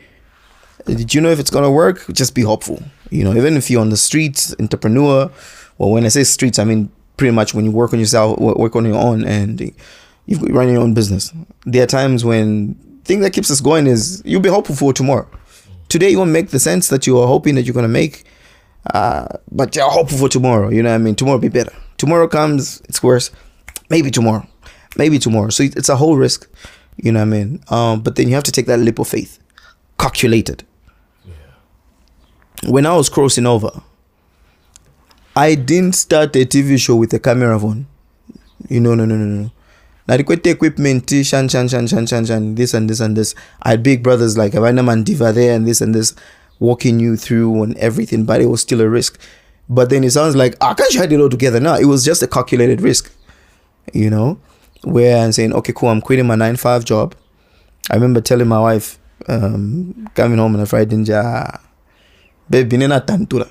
Did 0.86 1.14
you 1.14 1.20
know 1.20 1.30
if 1.30 1.38
it's 1.38 1.50
gonna 1.50 1.70
work? 1.70 2.04
Just 2.12 2.34
be 2.34 2.42
hopeful. 2.42 2.82
You 3.10 3.24
know, 3.24 3.34
even 3.36 3.56
if 3.56 3.70
you're 3.70 3.80
on 3.80 3.90
the 3.90 3.96
streets, 3.96 4.54
entrepreneur. 4.58 5.30
Well, 5.78 5.90
when 5.90 6.04
I 6.04 6.08
say 6.08 6.24
streets, 6.24 6.58
I 6.58 6.64
mean 6.64 6.90
pretty 7.16 7.32
much 7.32 7.54
when 7.54 7.64
you 7.64 7.70
work 7.70 7.92
on 7.92 8.00
yourself, 8.00 8.38
work 8.38 8.74
on 8.74 8.84
your 8.84 8.96
own, 8.96 9.24
and 9.24 9.60
you 9.60 10.38
run 10.38 10.68
your 10.68 10.80
own 10.80 10.94
business. 10.94 11.32
There 11.64 11.84
are 11.84 11.86
times 11.86 12.24
when 12.24 12.74
thing 13.04 13.20
that 13.20 13.32
keeps 13.32 13.50
us 13.50 13.60
going 13.60 13.86
is 13.86 14.22
you'll 14.24 14.40
be 14.40 14.48
hopeful 14.48 14.74
for 14.74 14.92
tomorrow. 14.92 15.28
Today 15.88 16.10
you 16.10 16.18
won't 16.18 16.30
make 16.30 16.50
the 16.50 16.58
sense 16.58 16.88
that 16.88 17.06
you 17.06 17.18
are 17.18 17.26
hoping 17.26 17.54
that 17.54 17.62
you're 17.62 17.74
gonna 17.74 17.88
make, 17.88 18.24
uh, 18.92 19.28
but 19.52 19.76
you're 19.76 19.88
hopeful 19.90 20.18
for 20.18 20.28
tomorrow. 20.28 20.70
You 20.70 20.82
know 20.82 20.90
what 20.90 20.96
I 20.96 20.98
mean? 20.98 21.14
Tomorrow 21.14 21.36
will 21.36 21.42
be 21.42 21.48
better. 21.48 21.72
Tomorrow 22.04 22.28
comes, 22.28 22.82
it's 22.86 23.02
worse. 23.02 23.30
Maybe 23.88 24.10
tomorrow, 24.10 24.46
maybe 24.98 25.18
tomorrow. 25.18 25.48
So 25.48 25.62
it's 25.62 25.88
a 25.88 25.96
whole 25.96 26.18
risk. 26.18 26.46
You 26.96 27.12
know 27.12 27.20
what 27.20 27.28
I 27.28 27.30
mean? 27.30 27.64
Um, 27.68 28.02
but 28.02 28.16
then 28.16 28.28
you 28.28 28.34
have 28.34 28.44
to 28.44 28.52
take 28.52 28.66
that 28.66 28.78
leap 28.78 28.98
of 28.98 29.08
faith, 29.08 29.38
calculated. 29.98 30.64
When 32.66 32.84
I 32.84 32.94
was 32.94 33.08
crossing 33.08 33.46
over, 33.46 33.70
I 35.34 35.54
didn't 35.54 35.94
start 35.94 36.36
a 36.36 36.44
TV 36.44 36.78
show 36.78 36.94
with 36.96 37.10
a 37.14 37.18
camera 37.18 37.58
phone. 37.58 37.86
You 38.68 38.80
know, 38.80 38.94
no, 38.94 39.06
no, 39.06 39.16
no, 39.16 39.24
no. 39.24 39.50
Now 40.06 40.18
the 40.18 40.50
equipment, 40.50 41.08
shan, 41.08 41.48
shan, 41.48 41.68
shan, 41.68 41.86
shan, 41.86 42.06
shan, 42.06 42.26
shan, 42.26 42.54
this 42.54 42.74
and 42.74 42.90
this 42.90 43.00
and 43.00 43.16
this. 43.16 43.34
I 43.62 43.70
had 43.70 43.82
big 43.82 44.02
brothers 44.02 44.36
like 44.36 44.52
Avana 44.52 44.92
and 44.92 45.06
Diva 45.06 45.32
there 45.32 45.56
and 45.56 45.66
this 45.66 45.80
and 45.80 45.94
this, 45.94 46.14
walking 46.58 47.00
you 47.00 47.16
through 47.16 47.62
and 47.62 47.74
everything, 47.78 48.26
but 48.26 48.42
it 48.42 48.50
was 48.50 48.60
still 48.60 48.82
a 48.82 48.88
risk. 48.90 49.18
But 49.68 49.90
then 49.90 50.04
it 50.04 50.10
sounds 50.10 50.36
like 50.36 50.56
I 50.60 50.74
can't 50.74 50.92
had 50.94 51.12
it 51.12 51.20
all 51.20 51.28
together. 51.28 51.60
now. 51.60 51.76
it 51.76 51.86
was 51.86 52.04
just 52.04 52.22
a 52.22 52.26
calculated 52.26 52.80
risk. 52.80 53.12
You 53.92 54.10
know, 54.10 54.38
where 54.82 55.22
I'm 55.24 55.32
saying, 55.32 55.52
okay, 55.52 55.72
cool, 55.74 55.88
I'm 55.88 56.00
quitting 56.00 56.26
my 56.26 56.34
nine 56.34 56.56
five 56.56 56.84
job. 56.84 57.14
I 57.90 57.94
remember 57.94 58.20
telling 58.20 58.48
my 58.48 58.60
wife, 58.60 58.98
um, 59.28 60.08
coming 60.14 60.38
home 60.38 60.54
on 60.54 60.60
a 60.60 60.66
Friday, 60.66 60.96
nja, 60.96 61.60
baby, 62.48 62.76
nina 62.76 63.00
tantura. 63.00 63.48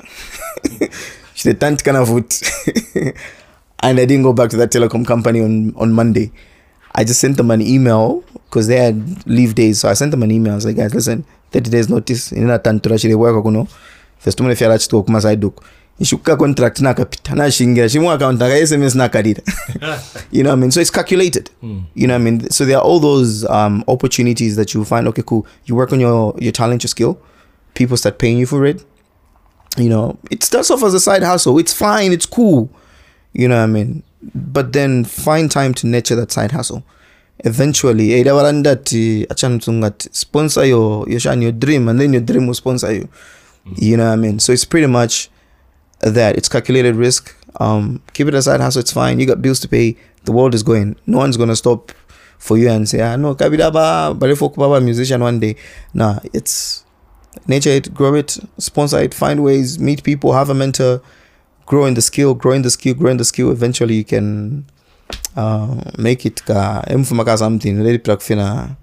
She 1.36 1.50
said, 1.50 1.60
tant 1.60 1.86
of 1.88 2.08
foot. 2.08 2.42
and 3.84 4.00
I 4.00 4.06
didn't 4.06 4.24
go 4.24 4.34
back 4.34 4.50
to 4.52 4.58
that 4.58 4.72
telecom 4.72 5.06
company 5.06 5.42
on, 5.42 5.74
on 5.76 5.92
Monday. 5.92 6.32
I 6.94 7.04
just 7.04 7.20
sent 7.20 7.38
them 7.38 7.50
an 7.50 7.62
email 7.62 8.22
because 8.46 8.68
they 8.68 8.78
had 8.78 9.26
leave 9.28 9.56
days. 9.56 9.80
So 9.80 9.90
I 9.90 9.94
sent 9.94 10.12
them 10.12 10.22
an 10.22 10.32
email. 10.32 10.54
I 10.54 10.56
was 10.56 10.66
like, 10.66 10.76
guys, 10.76 10.94
listen, 10.94 11.26
30 11.52 11.70
days 11.72 11.90
notice. 11.90 12.32
Nina 12.32 12.60
tantura 12.60 13.02
chile 13.02 13.16
work 13.16 13.44
kuno. 13.44 13.68
First 14.20 14.38
tumune 14.38 14.56
fiala 14.56 14.76
chito 14.76 15.04
kuma 15.06 15.20
side 15.22 15.40
duk. 15.40 15.64
Ishuka 16.00 16.38
contract 16.38 16.80
nakapita 16.80 17.36
nashingira 17.36 17.90
shimu 17.90 18.12
account 18.12 18.40
naka 18.40 18.56
SMS 18.56 18.96
nakalira. 18.96 19.42
you 20.32 20.44
know 20.44 20.50
what 20.50 20.58
I 20.58 20.62
mean? 20.62 20.72
So 20.72 20.80
it's 20.80 20.90
calculated. 20.90 21.50
You 21.94 22.08
know 22.08 22.16
what 22.16 22.22
I 22.22 22.24
mean? 22.24 22.50
So 22.50 22.66
there 22.66 22.78
are 22.78 22.84
all 22.84 23.00
those 23.00 23.46
um, 23.46 23.84
opportunities 23.88 24.56
that 24.56 24.74
you 24.74 24.84
find, 24.86 25.08
okay, 25.10 25.24
cool. 25.26 25.46
You 25.66 25.76
work 25.76 25.94
on 25.94 26.00
your, 26.00 26.36
your 26.40 26.52
talent, 26.52 26.84
your 26.84 26.90
skill. 26.90 27.22
People 27.76 27.96
start 27.98 28.18
paying 28.18 28.40
you 28.40 28.48
for 28.48 28.66
it. 28.66 28.84
You 29.78 29.90
know, 29.90 30.18
it 30.32 30.44
starts 30.44 30.72
off 30.72 30.84
as 30.84 30.94
a 30.94 31.00
side 31.00 31.24
hustle. 31.24 31.60
It's 31.60 31.74
fine. 31.74 32.12
It's 32.12 32.26
cool. 32.26 32.70
You 33.34 33.48
know 33.48 33.58
what 33.58 33.64
I 33.64 33.68
mean? 33.68 34.04
But 34.34 34.74
then 34.74 35.04
find 35.04 35.50
time 35.50 35.74
to 35.76 35.88
nurture 35.88 36.16
that 36.16 36.32
side 36.32 36.52
hustle. 36.52 36.84
Eventually, 37.46 38.14
eh, 38.14 38.24
ndati 38.24 39.26
achana 39.30 39.56
mtungati 39.56 40.10
sponsor 40.12 40.66
your 40.66 41.10
your 41.10 41.20
shine 41.20 41.42
your 41.42 41.52
dream 41.52 41.90
and 41.90 42.00
then 42.00 42.14
your 42.14 42.22
dream 42.22 42.48
will 42.48 42.54
sponsor 42.56 42.92
you. 42.92 43.08
You 43.76 43.98
know 43.98 44.06
what 44.06 44.14
I 44.14 44.16
mean? 44.16 44.40
So 44.40 44.54
it's 44.54 44.66
pretty 44.66 44.88
much 44.88 45.30
that. 46.04 46.38
It's 46.38 46.50
calculated 46.50 46.96
risk. 46.96 47.36
Um, 47.60 48.02
keep 48.14 48.28
it 48.28 48.34
aside, 48.34 48.54
side 48.54 48.62
hustle. 48.62 48.80
It's 48.82 48.92
fine. 48.92 49.20
You 49.20 49.26
got 49.26 49.42
bills 49.42 49.60
to 49.62 49.68
pay. 49.68 49.96
The 50.26 50.32
world 50.32 50.54
is 50.56 50.64
going. 50.64 50.96
No 51.06 51.18
one's 51.18 51.38
gonna 51.38 51.56
stop 51.56 51.92
for 52.44 52.58
you 52.58 52.70
and 52.70 52.88
say, 52.88 53.02
ah 53.02 53.16
no, 53.16 53.36
kabidaba, 53.36 54.18
but 54.20 54.30
if 54.30 54.40
baba 54.40 54.82
musician 54.82 55.22
one 55.22 55.40
day. 55.40 55.56
Nah, 55.94 56.20
it's 56.34 56.84
nature 57.48 57.70
it, 57.70 57.94
grow 57.94 58.14
it, 58.16 58.38
sponsor 58.58 59.00
it, 59.00 59.14
find 59.14 59.44
ways, 59.44 59.80
meet 59.80 60.04
people, 60.04 60.34
have 60.34 60.50
a 60.50 60.54
mentor, 60.54 61.02
grow 61.66 61.86
in 61.86 61.94
the 61.94 62.02
skill, 62.02 62.34
grow 62.34 62.52
in 62.52 62.62
the 62.62 62.70
skill, 62.70 62.94
grow 62.96 63.12
in 63.12 63.18
the 63.18 63.26
skill. 63.26 63.50
Eventually, 63.52 63.96
you 63.96 64.04
can 64.04 64.66
uh, 65.38 65.82
make 65.98 66.26
it 66.26 66.44
ka 66.46 66.84
something 67.38 68.00
pra 68.00 68.18
kufina 68.18 68.78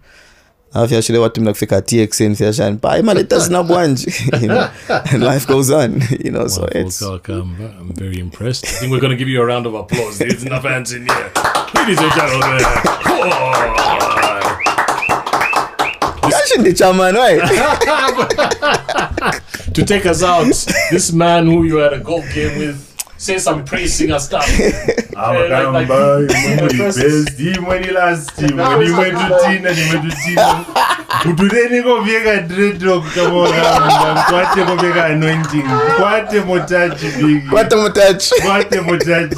afya 0.74 1.02
shile 1.02 1.18
watu 1.18 1.40
mnakufika 1.40 1.82
TXN 1.82 2.34
fyashani 2.34 2.76
pa 2.76 3.02
tasina 3.28 3.62
bwanji 3.68 4.14
you 4.32 4.38
know 4.48 4.64
and 4.88 5.24
life 5.32 5.46
goes 5.46 5.70
on 5.70 6.02
you 6.24 6.30
know 6.30 6.48
so 6.48 6.60
Wonderful, 6.60 6.86
it's 6.86 7.02
Kalakamba. 7.02 7.80
I'm 7.80 7.92
very 7.94 8.18
impressed. 8.18 8.64
I 8.64 8.68
think 8.68 8.92
we're 8.92 9.00
going 9.00 9.10
to 9.10 9.16
give 9.16 9.28
you 9.28 9.42
a 9.42 9.46
round 9.46 9.66
of 9.66 9.74
applause. 9.74 10.18
There's 10.18 10.44
enough 10.44 10.64
hands 10.64 10.92
in 10.92 11.06
here. 11.06 11.30
Ladies 11.74 11.98
and 11.98 12.12
gentlemen. 12.12 12.60
Come 13.02 13.32
on. 13.32 14.10
Yashi 16.30 16.76
chairman 16.76 17.14
right 17.14 17.40
to 19.74 19.84
take 19.84 20.06
us 20.06 20.22
out, 20.22 20.46
this 20.90 21.12
man 21.12 21.46
who 21.46 21.64
you 21.64 21.76
had 21.76 21.92
a 21.92 22.00
golf 22.00 22.24
game 22.34 22.58
with, 22.58 22.89
say 23.20 23.38
some 23.38 23.64
praise 23.66 23.92
singer 23.94 24.18
stuff. 24.18 24.46
amakamba 25.16 25.82
imwe 25.82 26.56
muri 26.60 26.78
best 26.78 27.40
imwe 27.40 27.80
ni 27.80 27.86
last 27.90 28.38
imwe 28.38 28.84
ni 28.86 28.90
mwetu 28.90 29.16
tina 29.46 29.72
ni 29.72 29.84
mwetu 29.84 30.16
tina 30.24 30.64
kutureni 31.22 31.82
kopfeka 31.82 32.36
dreadlock 32.36 33.14
kamoramba 33.14 34.14
mkwate 34.14 34.64
kopfeka 34.64 35.04
anointing. 35.04 35.64
Kwate 35.96 36.40
motachi 36.40 37.06
big 37.06 37.52
what 37.52 37.72
am 37.72 37.92
touch 37.92 38.30
kwate 38.42 38.80
motachi 38.80 39.36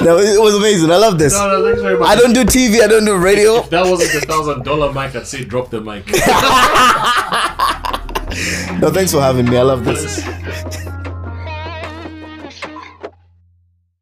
no 0.00 0.18
it 0.18 0.40
was 0.40 0.54
amazing. 0.54 0.90
I 0.90 0.96
love 0.96 1.18
this. 1.18 1.32
No, 1.32 1.48
no, 1.48 1.64
thanks 1.64 1.82
very 1.82 1.98
much. 1.98 2.08
I 2.08 2.16
don't 2.16 2.32
do 2.32 2.44
TV 2.44 2.82
I 2.82 2.86
don't 2.86 3.04
do 3.04 3.16
radio. 3.16 3.60
If 3.60 3.70
that 3.70 3.86
wasn't 3.86 4.12
the 4.12 4.26
thousand 4.26 4.64
dollar 4.64 4.92
mic, 4.92 5.14
I'd 5.14 5.26
say 5.26 5.44
drop 5.44 5.70
the 5.70 5.80
mic. 5.80 6.06
no 8.80 8.90
thanks 8.90 9.12
for 9.12 9.20
having 9.20 9.48
me. 9.48 9.58
I 9.58 9.62
love 9.62 9.84
this 9.84 10.22